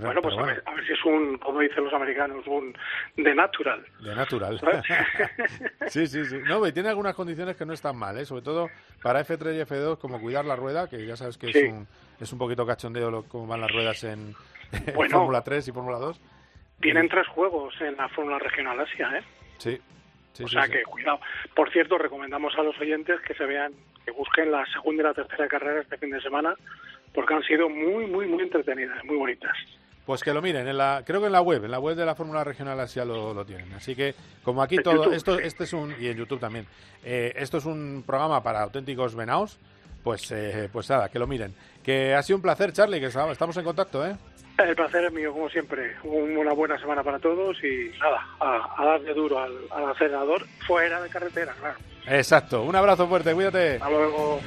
Bueno, 0.01 0.23
pues 0.23 0.35
a 0.35 0.41
ver, 0.41 0.63
a 0.65 0.73
ver 0.73 0.85
si 0.87 0.93
es 0.93 1.05
un, 1.05 1.37
como 1.37 1.59
dicen 1.59 1.83
los 1.83 1.93
americanos, 1.93 2.47
un 2.47 2.75
de 3.15 3.35
natural. 3.35 3.85
De 3.99 4.15
natural. 4.15 4.59
Sí, 5.87 6.07
sí, 6.07 6.25
sí. 6.25 6.37
No, 6.47 6.65
y 6.65 6.71
tiene 6.71 6.89
algunas 6.89 7.13
condiciones 7.13 7.55
que 7.55 7.65
no 7.65 7.73
están 7.73 7.95
mal, 7.97 8.17
¿eh? 8.17 8.25
sobre 8.25 8.41
todo 8.41 8.69
para 9.03 9.23
F3 9.23 9.55
y 9.55 9.61
F2, 9.61 9.99
como 9.99 10.19
cuidar 10.19 10.45
la 10.45 10.55
rueda, 10.55 10.89
que 10.89 11.05
ya 11.05 11.15
sabes 11.15 11.37
que 11.37 11.51
Sí. 11.51 11.59
es, 11.59 11.71
un, 11.71 11.87
es 12.19 12.33
un 12.33 12.39
poquito 12.39 12.65
cachondeo 12.65 13.11
lo, 13.11 13.23
cómo 13.23 13.45
van 13.45 13.61
las 13.61 13.71
ruedas 13.71 14.03
en, 14.03 14.33
en 14.71 14.95
Bueno. 14.95 15.17
Fórmula 15.19 15.43
3 15.43 15.67
y 15.67 15.71
Fórmula 15.71 15.97
2. 15.99 16.19
Tienen 16.81 17.07
tres 17.07 17.27
juegos 17.27 17.79
en 17.81 17.95
la 17.95 18.09
Fórmula 18.09 18.39
Regional 18.39 18.79
Asia, 18.79 19.17
¿eh? 19.17 19.23
Sí. 19.59 19.79
sí 20.33 20.43
o 20.43 20.47
sí, 20.47 20.53
sea 20.55 20.67
que 20.67 20.81
cuidado. 20.83 21.19
Por 21.55 21.71
cierto, 21.71 21.99
recomendamos 21.99 22.55
a 22.57 22.63
los 22.63 22.77
oyentes 22.79 23.21
que 23.21 23.35
se 23.35 23.45
vean, 23.45 23.73
que 24.05 24.11
busquen 24.11 24.51
la 24.51 24.65
segunda 24.67 25.03
y 25.03 25.05
la 25.05 25.13
tercera 25.13 25.47
carrera 25.47 25.81
este 25.81 25.97
fin 25.97 26.11
de 26.11 26.21
semana, 26.21 26.55
porque 27.13 27.33
han 27.33 27.43
sido 27.43 27.69
muy, 27.69 28.05
muy, 28.07 28.27
muy 28.27 28.43
entretenidas, 28.43 29.03
muy 29.05 29.17
bonitas. 29.17 29.55
Pues 30.05 30.21
que 30.21 30.33
lo 30.33 30.41
miren, 30.41 30.67
en 30.67 30.77
la, 30.77 31.03
creo 31.05 31.21
que 31.21 31.27
en 31.27 31.31
la 31.31 31.41
web, 31.41 31.63
en 31.63 31.71
la 31.71 31.79
web 31.79 31.95
de 31.95 32.05
la 32.05 32.13
Fórmula 32.13 32.43
Regional 32.43 32.77
así 32.79 32.95
ya 32.95 33.05
lo, 33.05 33.33
lo 33.33 33.45
tienen. 33.45 33.71
Así 33.73 33.95
que, 33.95 34.13
como 34.43 34.61
aquí 34.61 34.77
todo, 34.77 35.13
esto, 35.13 35.39
este 35.39 35.63
es 35.63 35.71
un, 35.71 35.95
y 35.97 36.07
en 36.07 36.17
YouTube 36.17 36.41
también, 36.41 36.65
eh, 37.05 37.31
esto 37.37 37.57
es 37.57 37.65
un 37.65 38.03
programa 38.05 38.43
para 38.43 38.63
auténticos 38.63 39.15
venaos, 39.15 39.57
pues, 40.03 40.29
eh, 40.31 40.67
pues 40.73 40.89
nada, 40.89 41.07
que 41.07 41.19
lo 41.19 41.27
miren. 41.27 41.53
Que 41.81 42.13
ha 42.13 42.21
sido 42.21 42.35
un 42.35 42.41
placer, 42.41 42.73
Charlie, 42.73 42.99
que 42.99 43.05
estamos 43.05 43.55
en 43.55 43.63
contacto, 43.63 44.05
¿eh? 44.05 44.15
El 44.57 44.75
placer 44.75 45.05
es 45.05 45.13
mío, 45.13 45.31
como 45.31 45.49
siempre. 45.49 45.95
Una 46.03 46.51
buena 46.51 46.77
semana 46.77 47.01
para 47.01 47.19
todos 47.19 47.57
y 47.63 47.89
nada, 47.99 48.27
a, 48.39 48.85
darle 48.85 49.13
duro 49.13 49.39
al, 49.39 49.53
al 49.71 49.89
acelerador 49.91 50.45
fuera 50.67 51.01
de 51.01 51.09
carretera, 51.09 51.53
claro. 51.59 51.77
Exacto. 52.07 52.63
Un 52.63 52.75
abrazo 52.75 53.07
fuerte, 53.07 53.33
cuídate. 53.33 53.75
Hasta 53.75 53.89
luego. 53.89 54.39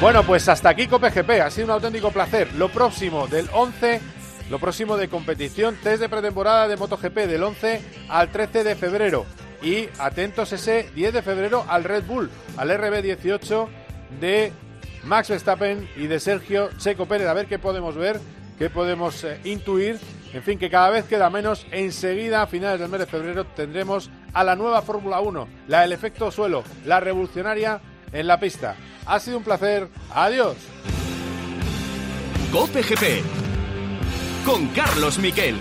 Bueno, 0.00 0.22
pues 0.22 0.48
hasta 0.48 0.70
aquí 0.70 0.86
COPGP. 0.86 1.42
Ha 1.42 1.50
sido 1.50 1.66
un 1.66 1.72
auténtico 1.72 2.10
placer. 2.10 2.54
Lo 2.54 2.70
próximo 2.70 3.26
del 3.26 3.50
11, 3.52 4.00
lo 4.48 4.58
próximo 4.58 4.96
de 4.96 5.08
competición, 5.08 5.76
test 5.82 6.00
de 6.00 6.08
pretemporada 6.08 6.68
de 6.68 6.78
MotoGP 6.78 7.14
del 7.26 7.42
11 7.42 7.82
al 8.08 8.32
13 8.32 8.64
de 8.64 8.76
febrero. 8.76 9.26
Y 9.62 9.90
atentos 9.98 10.54
ese 10.54 10.88
10 10.94 11.12
de 11.12 11.20
febrero 11.20 11.66
al 11.68 11.84
Red 11.84 12.04
Bull, 12.04 12.30
al 12.56 12.70
RB18 12.70 13.68
de 14.20 14.52
Max 15.04 15.28
Verstappen 15.28 15.86
y 15.96 16.06
de 16.06 16.18
Sergio 16.18 16.70
Checo 16.78 17.04
Pérez. 17.04 17.28
A 17.28 17.34
ver 17.34 17.44
qué 17.44 17.58
podemos 17.58 17.94
ver, 17.94 18.18
qué 18.60 18.68
podemos 18.68 19.24
eh, 19.24 19.40
intuir. 19.44 19.98
En 20.34 20.42
fin, 20.42 20.58
que 20.58 20.68
cada 20.68 20.90
vez 20.90 21.06
queda 21.06 21.30
menos. 21.30 21.66
Enseguida, 21.72 22.42
a 22.42 22.46
finales 22.46 22.78
del 22.78 22.90
mes 22.90 23.00
de 23.00 23.06
febrero, 23.06 23.46
tendremos 23.46 24.10
a 24.34 24.44
la 24.44 24.54
nueva 24.54 24.82
Fórmula 24.82 25.18
1, 25.20 25.48
la 25.66 25.80
del 25.80 25.92
efecto 25.92 26.30
suelo, 26.30 26.62
la 26.84 27.00
revolucionaria 27.00 27.80
en 28.12 28.26
la 28.26 28.38
pista. 28.38 28.76
Ha 29.06 29.18
sido 29.18 29.38
un 29.38 29.44
placer. 29.44 29.88
Adiós. 30.14 30.56
Cope 32.52 32.82
con 34.44 34.68
Carlos 34.68 35.18
Miquel. 35.18 35.56